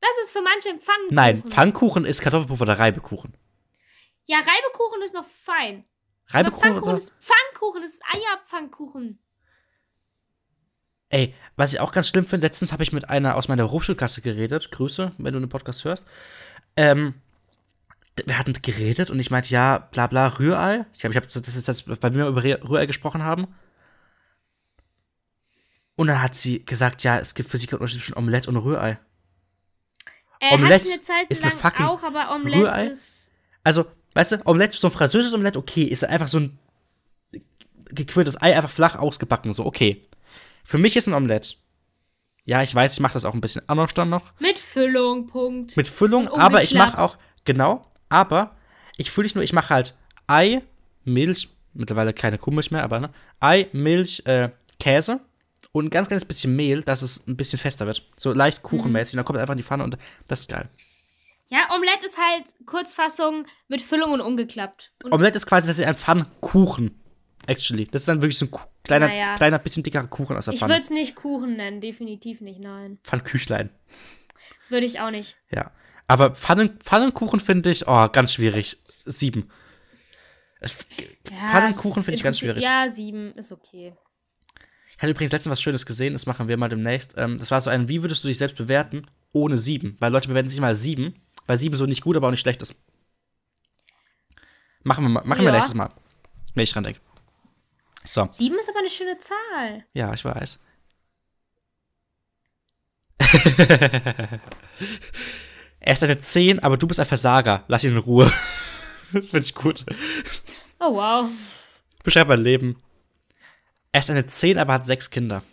[0.00, 1.14] Das ist für manche ein Pfannkuchen.
[1.14, 3.36] Nein, Pfannkuchen ist Kartoffelpuffer oder Reibekuchen.
[4.26, 5.84] Ja, Reibekuchen ist noch fein.
[6.28, 6.98] Aber Reibekuchen Pfannkuchen oder?
[6.98, 9.18] ist Pfannkuchen, das ist Eierpfannkuchen.
[11.10, 14.20] Ey, was ich auch ganz schlimm finde, letztens habe ich mit einer aus meiner Berufsschulklasse
[14.22, 14.72] geredet.
[14.72, 16.06] Grüße, wenn du den Podcast hörst.
[16.76, 17.14] Ähm,
[18.24, 20.86] wir hatten geredet und ich meinte, ja, bla bla, Rührei.
[20.92, 23.54] Ich glaube, ich habe das ist das, weil wir über Rühr- Rührei gesprochen haben.
[25.96, 28.56] Und dann hat sie gesagt, ja, es gibt für sie keinen Unterschied zwischen Omelette und
[28.56, 28.98] Rührei.
[30.40, 32.86] Äh, Omelette eine Zeit ist eine lang fucking auch, aber Omelette Rührei.
[32.88, 33.32] ist.
[33.62, 36.58] Also, weißt du, Omelette, so ein französisches Omelette, okay, ist einfach so ein
[37.86, 40.04] gequirltes Ei, einfach flach ausgebacken, so, okay.
[40.64, 41.54] Für mich ist ein Omelette.
[42.44, 44.32] Ja, ich weiß, ich mache das auch ein bisschen anders dann noch.
[44.38, 45.76] Mit Füllung, Punkt.
[45.76, 48.56] Mit Füllung, aber ich mache auch, genau, aber
[48.96, 49.94] ich fühle nicht nur, ich mache halt
[50.26, 50.62] Ei,
[51.04, 53.10] Milch, mittlerweile keine Kuhmilch mehr, aber ne,
[53.40, 55.20] Ei, Milch, äh, Käse
[55.74, 58.08] und ein ganz kleines bisschen Mehl, dass es ein bisschen fester wird.
[58.16, 59.14] So leicht kuchenmäßig.
[59.14, 59.98] Und dann kommt es einfach in die Pfanne und
[60.28, 60.68] das ist geil.
[61.48, 64.92] Ja, Omelette ist halt Kurzfassung mit Füllung und umgeklappt.
[65.02, 67.02] Und Omelette ist quasi, das ist ein Pfannkuchen.
[67.46, 67.86] Actually.
[67.86, 68.50] Das ist dann wirklich so ein
[68.84, 69.34] kleiner, Naja.
[69.34, 70.80] kleiner, bisschen dickerer Kuchen aus der ich würde Pfanne.
[70.84, 72.98] es nicht Kuchen nennen, definitiv nicht, nein.
[73.02, 73.70] Pfannküchlein.
[74.68, 75.36] Würde ich auch nicht.
[75.50, 75.72] Ja.
[76.06, 78.78] Aber Pfannen, Pfannenkuchen finde ich, oh, ganz schwierig.
[79.06, 79.50] Sieben.
[80.62, 80.68] Ja,
[81.50, 82.62] Pfannenkuchen finde ich ganz schwierig.
[82.62, 83.94] Ja, sieben ist okay.
[85.04, 87.12] Ich hatte übrigens letztens was Schönes gesehen, das machen wir mal demnächst.
[87.18, 89.98] Ähm, das war so ein, wie würdest du dich selbst bewerten ohne sieben?
[90.00, 92.62] Weil Leute bewerten sich mal sieben, weil sieben so nicht gut, aber auch nicht schlecht
[92.62, 92.74] ist.
[94.82, 95.52] Machen wir, mal, machen wir Ja.
[95.52, 95.90] nächstes Mal.
[96.54, 97.00] Wenn ich dran denke.
[98.06, 99.84] So, Sieben ist aber eine schöne Zahl.
[99.92, 100.58] ja, ich weiß.
[105.80, 107.64] er ist eine 10, aber du bist ein Versager.
[107.68, 108.32] Lass ihn in Ruhe.
[109.12, 109.84] das finde ich gut.
[110.80, 111.28] Oh, wow.
[112.02, 112.82] Beschreib mein Leben.
[113.94, 115.44] Er ist eine 10, aber hat sechs Kinder.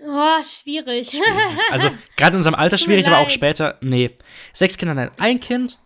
[0.00, 1.12] Oh, schwierig.
[1.70, 4.10] Also gerade in unserem Alter schwierig, aber auch später, nee.
[4.52, 5.12] Sechs Kinder, nein.
[5.16, 5.78] Ein Kind,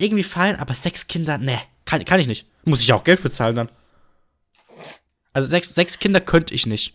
[0.00, 1.58] irgendwie fein, aber sechs Kinder, nee.
[1.84, 2.44] Kann, kann ich nicht.
[2.64, 3.68] Muss ich auch Geld für zahlen dann.
[5.32, 6.94] Also sechs, sechs Kinder könnte ich nicht.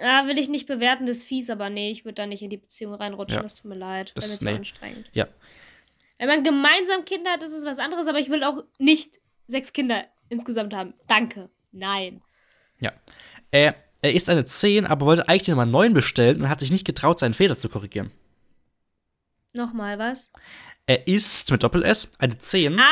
[0.00, 2.50] ja, will ich nicht bewerten, das ist fies, aber nee, ich würde da nicht in
[2.50, 3.36] die Beziehung reinrutschen.
[3.36, 3.42] Ja.
[3.44, 4.10] Das tut mir leid.
[4.16, 4.50] Das- Das ist nee.
[4.50, 5.08] so anstrengend.
[5.12, 5.28] Ja.
[6.18, 9.72] Wenn man gemeinsam Kinder hat, ist es was anderes, aber ich will auch nicht sechs
[9.72, 10.94] Kinder insgesamt haben.
[11.06, 11.48] Danke.
[11.70, 12.22] Nein.
[12.80, 12.92] Ja.
[13.50, 16.84] Er, er ist eine 10, aber wollte eigentlich Nummer 9 bestellen und hat sich nicht
[16.84, 18.10] getraut, seinen Fehler zu korrigieren.
[19.54, 20.30] Nochmal was?
[20.86, 22.82] Er ist mit Doppel-S eine 10, Ah!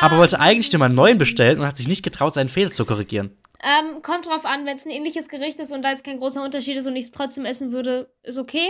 [0.00, 3.36] aber wollte eigentlich Nummer 9 bestellen und hat sich nicht getraut, seinen Fehler zu korrigieren.
[3.62, 6.44] Ähm, kommt drauf an, wenn es ein ähnliches Gericht ist und da jetzt kein großer
[6.44, 8.68] Unterschied ist und ich es trotzdem essen würde, ist okay.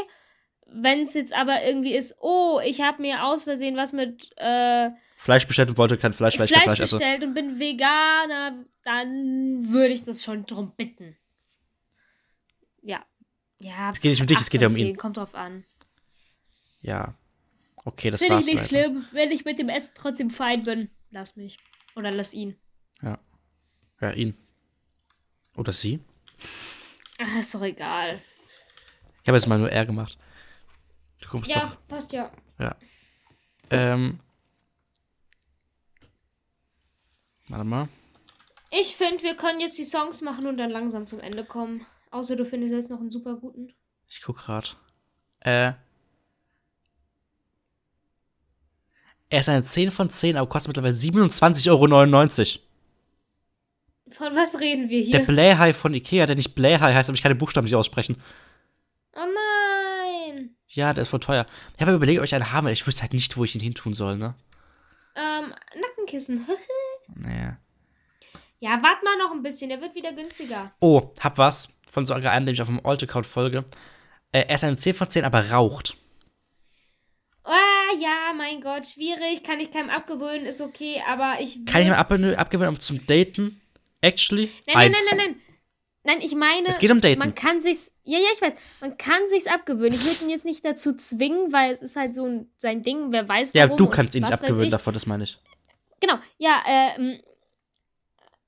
[0.71, 4.91] Wenn es jetzt aber irgendwie ist, oh, ich habe mir aus Versehen was mit äh,
[5.17, 6.99] Fleisch bestellt und wollte kein Fleisch, weil ich kein Fleisch Fleisch esse.
[6.99, 11.17] bestellt und bin Veganer, dann würde ich das schon drum bitten.
[13.61, 13.91] Ja.
[13.91, 14.97] Es geht nicht um dich, es geht ja um ihn.
[14.97, 15.65] Kommt drauf an.
[16.81, 17.15] Ja.
[17.85, 18.47] Okay, das Finde war's.
[18.49, 18.89] ich nicht leider.
[18.91, 20.91] schlimm, wenn ich mit dem Essen trotzdem fein bin.
[21.11, 21.59] Lass mich.
[21.97, 22.57] Oder lass ihn.
[23.03, 23.19] Ja.
[24.01, 24.37] Ja, ihn.
[25.57, 26.01] Oder sie.
[27.19, 28.21] Ach, ist doch egal.
[29.23, 30.17] Ich habe jetzt mal nur R gemacht.
[31.21, 31.89] Du kommst Ja, doch.
[31.89, 32.31] passt ja.
[32.59, 32.77] Ja.
[33.71, 34.21] Ähm.
[37.49, 37.89] Warte mal.
[38.71, 41.87] Ich finde, wir können jetzt die Songs machen und dann langsam zum Ende kommen.
[42.11, 43.73] Außer du findest jetzt noch einen super guten.
[44.09, 44.77] Ich guck grad.
[45.41, 45.73] Äh.
[49.31, 52.65] Er ist eine 10 von 10, aber kostet mittlerweile 27,99 Euro.
[54.11, 55.27] Von was reden wir Der hier?
[55.27, 58.17] Blähai von Ikea, der nicht Blähai heißt, aber ich kann den Buchstaben nicht aussprechen.
[59.15, 60.57] Oh nein.
[60.69, 61.47] Ja, der ist voll teuer.
[61.77, 62.73] Ich habe überlegt, ob ich einen habe.
[62.73, 64.35] Ich wüsste halt nicht, wo ich ihn hin tun soll, ne?
[65.15, 66.47] Ähm, Nackenkissen.
[67.15, 67.57] Naja.
[68.61, 70.73] ja, wart mal noch ein bisschen, der wird wieder günstiger.
[70.79, 73.65] Oh, hab was von so einem, dem ich auf dem Alt-Account folge.
[74.33, 75.97] Äh, er ist eine 10 von 10, aber raucht.
[77.45, 81.65] Ah, ja, mein Gott, schwierig, kann ich keinem abgewöhnen, ist okay, aber ich.
[81.65, 83.61] Kann ich mal ab abgewöhnen, um zum Daten?
[84.03, 84.51] Actually?
[84.67, 85.07] Nein, nein, Eins.
[85.11, 85.41] nein, nein, nein.
[86.05, 87.19] Nein, ich meine, Es geht um Daten.
[87.19, 89.93] man kann sich's, ja, ja, ich weiß, man kann sich's abgewöhnen.
[89.95, 93.13] Ich würde ihn jetzt nicht dazu zwingen, weil es ist halt so ein, sein Ding,
[93.13, 95.39] wer weiß Ja, warum du und kannst ihn nicht abgewöhnen davon, das meine ich.
[96.01, 97.21] Genau, ja, ähm,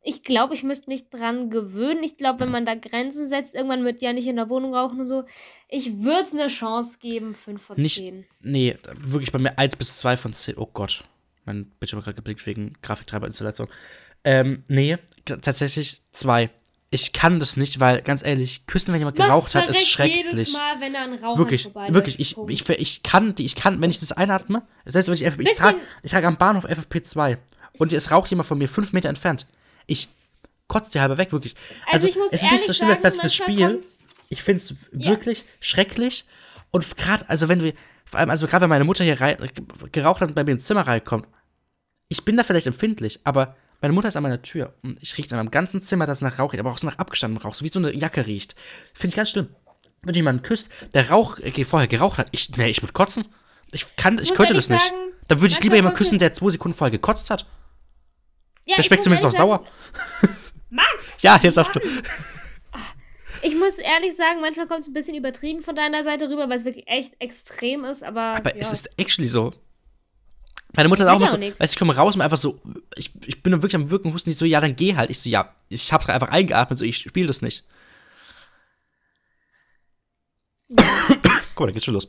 [0.03, 2.03] ich glaube, ich müsste mich dran gewöhnen.
[2.03, 5.01] Ich glaube, wenn man da Grenzen setzt, irgendwann wird ja nicht in der Wohnung rauchen
[5.01, 5.25] und so.
[5.69, 8.25] Ich würde es eine Chance geben, 5 von Nicht- 10.
[8.41, 10.57] Nee, wirklich bei mir 1 bis 2 von 10.
[10.57, 11.05] Oh Gott.
[11.45, 13.69] Mein Bildschirm hat gerade geblickt wegen Grafiktreiberinstallation.
[14.25, 16.51] Ähm, nee, tatsächlich 2.
[16.93, 20.25] Ich kann das nicht, weil, ganz ehrlich, küssen, wenn jemand geraucht hat, ist schrecklich.
[20.25, 21.95] jedes Mal, wenn er einen Raucher Wirklich, vorbeiläuft.
[21.95, 25.25] wirklich, ich, ich, ich kann, die- ich kann, wenn ich das einatme, selbst wenn ich,
[25.25, 27.39] FFP, ich trage ich trage am Bahnhof FFP2
[27.79, 29.47] und es raucht jemand von mir fünf Meter entfernt.
[29.91, 30.09] Ich
[30.69, 31.55] kotze die halber weg, wirklich.
[31.91, 34.63] also, ich muss es ist nicht so schlimm, sagen, dass das Spiel, kommt's- ich finde
[34.63, 35.11] es Ja.
[35.11, 36.25] wirklich schrecklich
[36.71, 37.73] und gerade, also wenn wir,
[38.05, 39.37] vor allem, also gerade wenn meine Mutter hier rein,
[39.91, 41.27] geraucht hat und bei mir ins Zimmer reinkommt,
[42.09, 45.27] ich bin da vielleicht empfindlich, aber meine Mutter ist an meiner Tür und ich rieche
[45.27, 47.43] es in meinem ganzen Zimmer, dass es nach Rauch riecht, aber auch so nach abgestandenem
[47.43, 48.55] Rauch, so wie so eine Jacke riecht.
[48.95, 49.49] Finde ich ganz schlimm.
[50.03, 53.27] Wenn jemand küsst, der Rauch, äh, vorher geraucht hat, ich, nee, ich würde kotzen.
[53.73, 54.83] Ich kann, ich könnte das nicht.
[54.83, 54.95] sagen,
[55.29, 57.47] Dann würde ich lieber jemanden küssen, der zwei Sekunden vorher gekotzt hat.
[58.71, 59.65] Ja, Der schmeckt zumindest noch ehrlich sauer.
[60.23, 60.37] sagen-
[60.71, 61.19] Max!
[61.23, 61.81] Ja, jetzt sagst du.
[63.43, 66.57] Ich muss ehrlich sagen, manchmal kommt es ein bisschen übertrieben von deiner Seite rüber, weil
[66.59, 68.21] es wirklich echt extrem ist, aber.
[68.37, 68.61] Aber ja.
[68.61, 69.53] es ist actually so.
[70.73, 71.59] Meine Mutter ist Sag auch immer ja so, nix.
[71.59, 72.61] weißt du, ich komme raus und einfach so,
[72.97, 75.11] ich, ich bin dann wirklich am Wirken, husten nicht so, ja, dann geh halt.
[75.11, 77.65] Ich so, ja, ich hab's einfach eingeatmet, so, ich spiele das nicht.
[81.55, 82.09] Guck mal, da geht's schon los.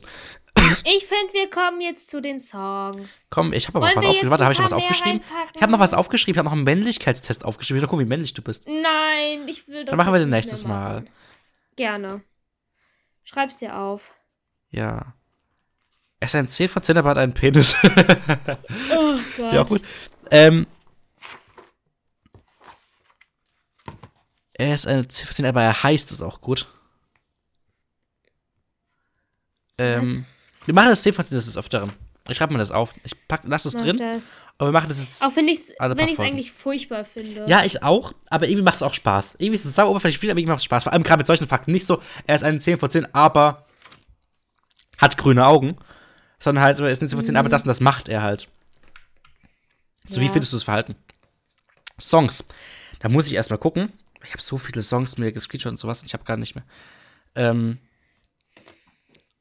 [0.84, 3.26] Ich finde, wir kommen jetzt zu den Songs.
[3.30, 4.30] Komm, ich habe aber Wollen was aufgeschrieben.
[4.30, 5.20] Warte, ein habe ich noch was aufgeschrieben?
[5.20, 5.52] reinpacken?
[5.54, 7.78] Ich habe noch was aufgeschrieben, ich habe noch einen Männlichkeitstest aufgeschrieben.
[7.78, 8.66] Ich will gucken, wie männlich du bist.
[8.66, 9.90] Nein, ich will das.
[9.90, 11.04] Dann machen wir den nächstes Mal.
[11.76, 12.22] Gerne.
[13.24, 14.02] Schreib's dir auf.
[14.70, 15.14] Ja.
[16.20, 17.76] Er ist ein 10 von 10, aber hat einen Penis.
[18.94, 19.52] Oh Gott.
[19.52, 19.82] Ja, auch gut.
[20.30, 20.66] Ähm,
[24.54, 26.68] er ist eine 10 von 10, aber er heißt es auch gut.
[29.78, 30.24] Ähm,
[30.66, 31.92] wir machen das 10 von 10 das ist öfteren.
[32.28, 32.94] Ich schreibe mir das auf.
[33.02, 34.32] Ich pack, lass es drin, Das.
[34.56, 35.24] aber wir machen das jetzt.
[35.24, 37.46] Auch wenn ich es eigentlich furchtbar finde.
[37.48, 39.34] Ja, ich auch, aber irgendwie macht es auch Spaß.
[39.40, 40.84] Irgendwie ist es sau oberflächlich, aber irgendwie macht es Spaß.
[40.84, 41.72] Vor allem gerade mit solchen Fakten.
[41.72, 43.66] Nicht so, er ist eine 10 von 10, aber
[44.98, 45.76] hat grüne Augen.
[46.38, 48.48] Sondern halt, er ist eine 10 von 10, aber das und das macht er halt.
[50.06, 50.32] So, wie Ja.
[50.32, 50.94] findest du das Verhalten?
[52.00, 52.44] Songs.
[53.00, 53.92] Da muss ich erstmal gucken.
[54.24, 56.64] Ich habe so viele Songs mir gescreenshot und sowas und ich habe gar nicht mehr.
[57.34, 57.78] Ähm.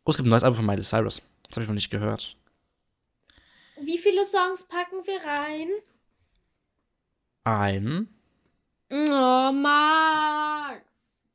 [0.04, 1.22] Oh, es gibt ein neues Album von Miley Cyrus.
[1.44, 2.36] Das habe ich noch nicht gehört.
[3.82, 5.68] Wie viele Songs packen wir rein?
[7.44, 8.08] Ein.
[8.90, 11.26] Oh, Max.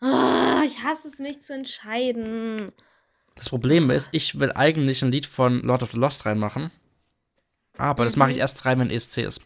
[0.00, 2.72] Ah, ich hasse es, mich zu entscheiden.
[3.36, 6.70] Das Problem ist, ich will eigentlich ein Lied von Lord of the Lost reinmachen.
[7.78, 9.40] Aber das mache ich erst rein, wenn ESC ist.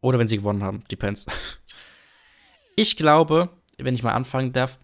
[0.00, 0.84] Oder wenn sie gewonnen haben.
[0.90, 1.26] Depends.
[2.74, 4.78] Ich glaube, wenn ich mal anfangen darf,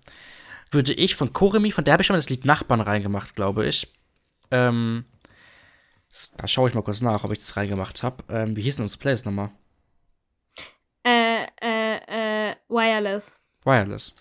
[0.70, 3.66] würde ich von Koremi, von der habe ich schon mal das Lied Nachbarn reingemacht, glaube
[3.66, 3.92] ich.
[4.50, 5.04] Ähm,
[6.36, 8.24] da schaue ich mal kurz nach, ob ich das reingemacht habe.
[8.28, 9.50] Ähm, wie hieß denn unsere Playlist nochmal?
[11.04, 13.38] Äh, äh, äh, Wireless.
[13.64, 14.14] Wireless.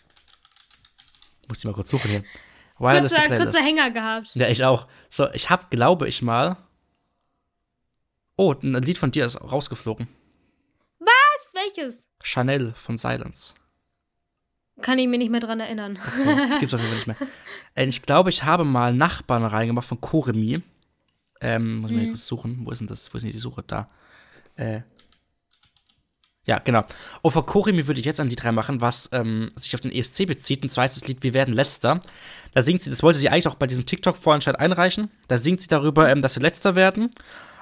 [1.47, 2.23] Muss die mal kurz suchen hier.
[2.79, 3.53] Wireless Kurzer, Playlist.
[3.53, 4.35] kurzer Hänger gehabt.
[4.35, 4.87] Ja, ich auch.
[5.09, 6.57] So, ich habe, glaube ich mal.
[8.35, 10.07] Oh, ein Lied von dir ist rausgeflogen.
[10.99, 11.53] Was?
[11.53, 12.07] Welches?
[12.21, 13.55] Chanel von Silence.
[14.81, 15.97] Kann ich mir nicht mehr dran erinnern.
[15.97, 17.15] Okay, das gibt's auf jeden Fall nicht mehr.
[17.75, 20.61] Äh, ich glaube, ich habe mal Nachbarn reingemacht von Koremi.
[21.41, 22.09] Ähm, muss ich mal Mhm.
[22.09, 22.61] kurz suchen.
[22.63, 23.13] Wo ist denn das?
[23.13, 23.63] Wo ist denn die Suche?
[23.65, 23.89] Da.
[24.55, 24.81] Äh.
[26.45, 26.85] Ja, genau.
[27.21, 30.25] Und von Koremi würde ich jetzt ein Lied reinmachen, was ähm, sich auf den ESC
[30.25, 30.63] bezieht.
[30.63, 31.99] Und zwar ist das Lied Wir werden Letzter.
[32.53, 35.11] Da singt sie, das wollte sie eigentlich auch bei diesem TikTok-Vorentscheid einreichen.
[35.27, 37.09] Da singt sie darüber, ähm, dass wir Letzter werden.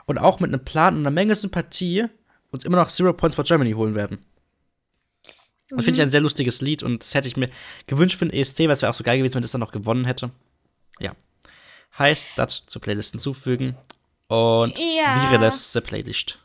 [0.06, 2.06] Und auch mit einem Plan und einer Menge Sympathie
[2.52, 4.20] uns immer noch Zero Points for Germany holen werden.
[5.70, 7.50] Das finde ich ein sehr lustiges Lied und das hätte ich mir
[7.88, 9.72] gewünscht für den ESC, weil es wäre auch so geil gewesen, wenn das dann noch
[9.72, 10.30] gewonnen hätte.
[11.00, 11.14] Ja.
[11.98, 13.76] Heißt, das zur Playlist hinzufügen.
[14.28, 15.32] Und Ja.
[15.32, 16.40] wäre das the Playlist.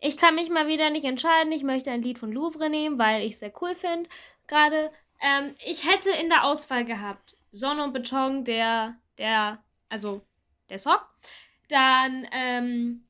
[0.00, 1.52] Ich kann mich mal wieder nicht entscheiden.
[1.52, 4.08] Ich möchte ein Lied von Louvre nehmen, weil ich es sehr cool finde.
[4.46, 4.90] Gerade,
[5.20, 10.22] ähm, ich hätte in der Auswahl gehabt Sonne und Beton, der, der, also
[10.70, 10.98] der Song.
[11.68, 13.04] Dann, ähm,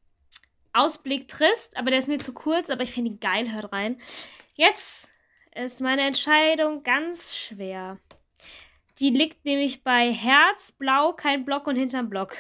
[0.73, 4.01] Ausblick trist, aber der ist mir zu kurz, aber ich finde ihn geil, hört rein.
[4.59, 5.09] Jetzt
[5.55, 7.99] ist meine Entscheidung ganz schwer.
[8.99, 12.35] Die liegt nämlich bei Herz, Blau, kein Block und hinterm Block.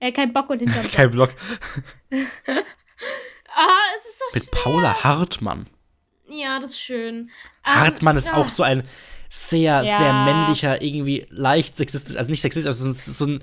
[0.00, 0.92] Äh, kein Bock und hinterm Block.
[0.92, 1.30] Kein Blog.
[3.52, 3.66] Ah,
[3.96, 4.62] es ist so Mit schwer.
[4.62, 5.66] Paula Hartmann.
[6.28, 7.16] Ja, das ist schön.
[7.16, 7.30] Ähm,
[7.64, 8.86] Hartmann ist ah, auch so ein
[9.28, 9.98] sehr, Ja.
[9.98, 13.42] sehr männlicher, irgendwie leicht sexistisch, also nicht sexistisch, also so ein,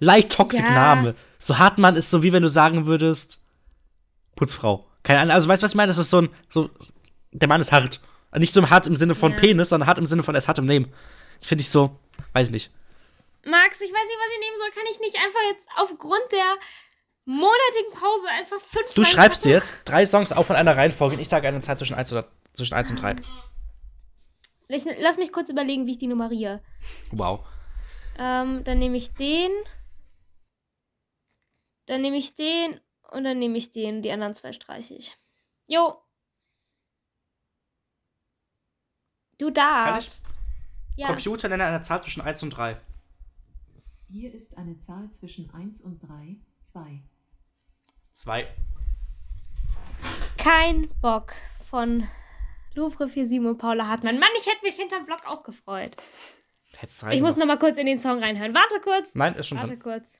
[0.00, 0.72] leicht toxic Ja.
[0.74, 1.14] Name.
[1.38, 3.44] So Hartmann ist so wie wenn du sagen würdest,
[4.34, 4.88] Putzfrau.
[5.04, 5.88] Keine Ahnung, also weißt du, was ich meine?
[5.88, 6.68] Das ist so ein, so,
[7.34, 8.00] der Mann ist hart.
[8.36, 9.38] Nicht so hart im Sinne von Ja.
[9.38, 10.92] Penis, sondern hart im Sinne von, er ist hart im Leben.
[11.38, 11.98] Das finde ich so,
[12.32, 12.70] weiß nicht.
[13.44, 14.70] Max, ich weiß nicht, was ich nehmen soll.
[14.70, 16.56] Kann ich nicht einfach jetzt aufgrund der
[17.26, 21.20] monatigen Pause einfach fünf Du schreibst dir jetzt drei Songs auf in einer Reihenfolge und
[21.20, 23.16] ich sage eine Zeit zwischen 1, oder, zwischen 1 und 3.
[24.68, 26.62] Ich, lass mich kurz überlegen, wie ich die nummeriere.
[27.12, 27.40] Wow.
[28.18, 29.50] Ähm, dann nehme ich den.
[31.86, 32.80] Dann nehme ich den
[33.10, 34.02] und dann nehme ich den.
[34.02, 35.16] Die anderen zwei streiche ich.
[35.66, 36.00] Jo.
[39.44, 40.36] Du darfst.
[40.96, 41.08] Ja.
[41.08, 42.78] Computer nenne eine Zahl zwischen 1 und 3.
[44.08, 47.02] Hier ist eine Zahl zwischen 1 und 3, 2.
[48.12, 48.48] 2.
[50.38, 51.34] Kein Bock
[51.68, 52.08] von
[52.74, 54.18] Louvre 47 und Paula Hartmann.
[54.18, 55.94] Mann, ich hätte mich hinterm Block auch gefreut.
[56.78, 58.54] Hättest Ich muss noch mal kurz in den Song reinhören.
[58.54, 59.14] Warte kurz.
[59.14, 59.80] Nein, ist schon Warte drin.
[59.80, 60.14] kurz.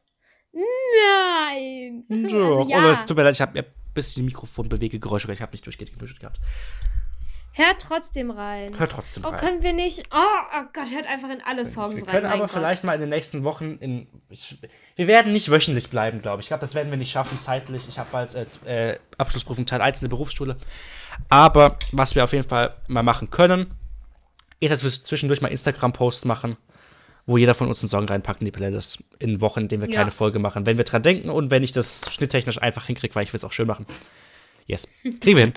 [0.52, 2.04] Nein.
[2.10, 2.16] Ja.
[2.24, 2.84] Also, ja.
[2.84, 3.64] Oh, es tut mir leid, ich habe ein
[3.94, 5.38] bisschen Mikrofonbewegegeräusche, gehört.
[5.38, 6.40] ich habe nicht durchgehend gemischt gehabt.
[7.56, 8.76] Hört trotzdem rein.
[8.78, 9.38] Hört trotzdem Oh, rein.
[9.38, 10.02] können wir nicht.
[10.12, 12.10] Oh, oh Gott, hört einfach in alle Songs Wir rein.
[12.12, 12.50] können mein aber Gott.
[12.50, 14.08] vielleicht mal in den nächsten Wochen in.
[14.28, 14.58] Ich,
[14.96, 16.46] wir werden nicht wöchentlich bleiben, glaube ich.
[16.46, 17.86] Ich glaube, das werden wir nicht schaffen zeitlich.
[17.88, 20.56] Ich habe bald äh, äh, Abschlussprüfung Teil 1 in der Berufsschule.
[21.28, 23.72] Aber was wir auf jeden Fall mal machen können,
[24.58, 26.56] ist, dass wir zwischendurch mal Instagram-Posts machen,
[27.26, 29.90] wo jeder von uns einen Song reinpackt in die Playlist in Wochen, in denen wir
[29.90, 30.00] Ja.
[30.00, 30.66] keine Folge machen.
[30.66, 33.44] Wenn wir dran denken und wenn ich das schnitttechnisch einfach hinkriege, weil ich will es
[33.44, 33.86] auch schön machen.
[34.66, 34.88] Yes.
[35.20, 35.52] Kriegen wir hin.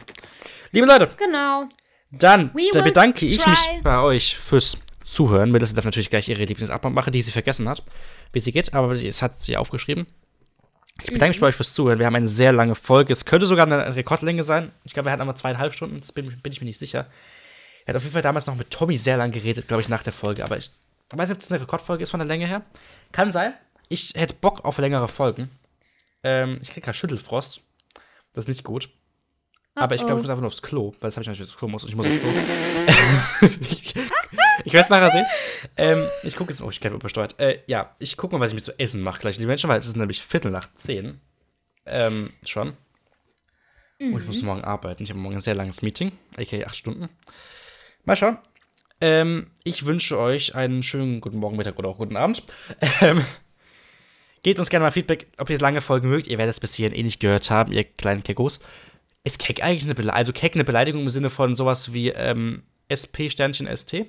[0.72, 1.68] Liebe Leute, Genau.
[2.12, 5.52] Dann We da bedanke ich mich bei euch fürs Zuhören.
[5.52, 7.84] Melissa darf natürlich gleich ihre Lieblingsabmachung machen, die sie vergessen hat,
[8.34, 10.06] wie sie geht, aber es hat sie aufgeschrieben.
[11.00, 11.30] Ich bedanke Mhm.
[11.30, 12.00] mich bei euch fürs Zuhören.
[12.00, 13.14] Wir haben eine sehr lange Folge.
[13.14, 14.72] Es könnte sogar eine Rekordlänge sein.
[14.84, 16.00] Ich glaube, wir hatten aber zweieinhalb Stunden.
[16.00, 17.06] Das bin, bin ich mir nicht sicher.
[17.86, 20.04] Er hat auf jeden Fall damals noch mit Tommy sehr lang geredet, glaube ich, nach
[20.04, 20.44] der Folge.
[20.44, 20.72] Aber ich
[21.12, 22.64] weiß nicht, ob es eine Rekordfolge ist von der Länge her.
[23.12, 23.54] Kann sein.
[23.90, 25.50] Ich hätte Bock auf längere Folgen.
[26.24, 27.62] Ähm, ich kriege gerade Schüttelfrost.
[28.34, 28.90] Das ist nicht gut.
[29.78, 31.48] Aber ich glaube, ich muss einfach nur aufs Klo, weil das habe ich nicht, dass
[31.48, 33.50] ich aufs Klo muss und ich muss aufs Klo.
[33.70, 33.94] ich
[34.66, 35.26] ich werde es nachher sehen.
[35.78, 37.40] Ähm, ich gucke jetzt, oh, ich werde übersteuert.
[37.40, 39.80] Äh, ja, ich gucke mal, was ich mir zu essen mache gleich, liebe Menschen, weil
[39.80, 41.22] es ist nämlich Viertel nach zehn.
[41.86, 42.74] Ähm, schon.
[44.00, 45.02] Und ich muss morgen arbeiten.
[45.02, 47.10] Ich habe morgen ein sehr langes Meeting, aka acht Stunden.
[48.06, 48.38] Mal schauen.
[49.00, 52.44] Ähm, ich wünsche euch einen schönen guten Morgen, Mittag oder auch guten Abend.
[53.02, 53.24] Ähm,
[54.44, 56.28] gebt uns gerne mal Feedback, ob ihr lange Folgen mögt.
[56.28, 58.60] Ihr werdet es bis hierhin eh nicht gehört haben, ihr kleinen Keckos.
[59.28, 60.18] Ist Keck eigentlich eine Beleidigung?
[60.18, 64.06] Also Keck eine Beleidigung im Sinne von sowas wie ähm, SP-Sternchen ST?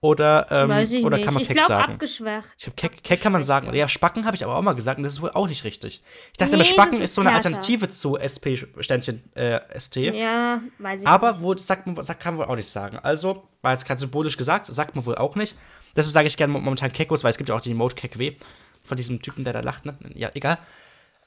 [0.00, 1.24] Oder, ähm, Weiß ich oder nicht.
[1.26, 1.92] kann man ich Keck glaube, sagen?
[1.94, 2.48] abgeschwächt.
[2.58, 3.74] Ich hab Keck, Keck kann man sagen.
[3.74, 6.02] Ja, Spacken habe ich aber auch mal gesagt und das ist wohl auch nicht richtig.
[6.32, 7.32] Ich dachte Nee, Spacken ist ist so eine.
[7.34, 9.96] Alternative zu SP-Sternchen äh, ST.
[9.96, 11.42] Ja, weiß ich Aber nicht.
[11.42, 12.98] wo, sagt man, sagt, kann man wohl auch nicht sagen.
[12.98, 15.54] Also, war jetzt gerade symbolisch gesagt, sagt man wohl auch nicht.
[15.96, 18.36] Deshalb sage ich gerne momentan Keckos, weil es gibt ja auch die Emote Keck-W
[18.84, 19.96] von diesem Typen, der da lacht, ne?
[20.14, 20.58] Ja, egal.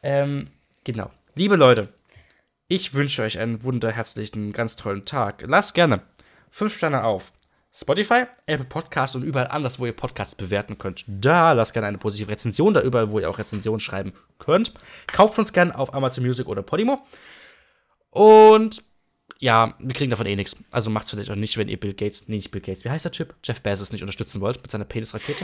[0.03, 0.45] Ähm,
[0.83, 1.09] genau.
[1.35, 1.89] Liebe Leute,
[2.69, 5.43] ich wünsche euch einen wunderherzlichen, ganz tollen Tag.
[5.45, 6.01] Lasst gerne
[6.51, 7.33] 5 Sterne auf
[7.73, 11.03] Spotify, Apple Podcasts und überall anders, wo ihr Podcasts bewerten könnt.
[11.07, 14.73] Da lasst gerne eine positive Rezension, da überall, wo ihr auch Rezensionen schreiben könnt.
[15.07, 17.05] Kauft uns gerne auf Amazon Music oder Podimo.
[18.11, 18.83] Und
[19.39, 20.55] ja, wir kriegen davon eh nichts.
[20.69, 23.05] Also macht's vielleicht auch nicht, wenn ihr Bill Gates, nee, nicht Bill Gates, wie heißt
[23.05, 23.35] der Typ?
[23.43, 25.43] Jeff Bezos nicht unterstützen wollt mit seiner Penisrakete.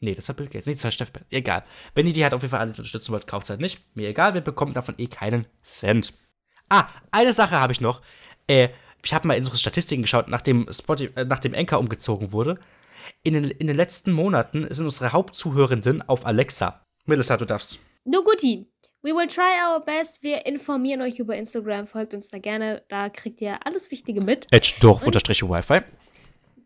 [0.00, 0.66] Nee, das war Bill Gates.
[0.66, 1.28] Nee, das war Jeff Bezos.
[1.30, 1.64] Egal.
[1.94, 3.80] Wenn ihr die halt auf jeden Fall alle unterstützen wollt, kauft's halt nicht.
[3.94, 6.14] Mir egal, wir bekommen davon eh keinen Cent.
[6.72, 8.00] Ah, eine Sache habe ich noch.
[8.46, 8.70] Äh,
[9.04, 12.58] ich habe mal in unsere Statistiken geschaut, nachdem Spotify, äh, nachdem Anchor umgezogen wurde.
[13.22, 16.86] In den, in den letzten Monaten sind unsere Hauptzuhörenden auf Alexa.
[17.04, 17.78] Melissa, du darfst.
[18.04, 18.66] No Guti.
[19.02, 20.22] We will try our best.
[20.22, 21.86] Wir informieren euch über Instagram.
[21.86, 22.82] Folgt uns da gerne.
[22.88, 24.46] Da kriegt ihr alles Wichtige mit.
[24.50, 25.80] Edge Dorf unterstriche Wi-Fi.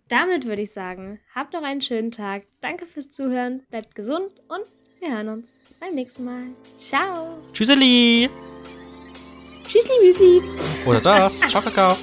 [0.09, 2.45] Damit würde ich sagen, habt noch einen schönen Tag.
[2.61, 3.65] Danke fürs Zuhören.
[3.70, 4.62] Bleibt gesund und
[5.01, 6.45] wir hören uns beim nächsten Mal.
[6.78, 7.39] Ciao.
[7.53, 8.31] Tschüsseli.
[9.68, 10.43] Tschüssli, Müsli.
[10.86, 11.40] Oder das.
[11.40, 11.97] Ciao, Kakao.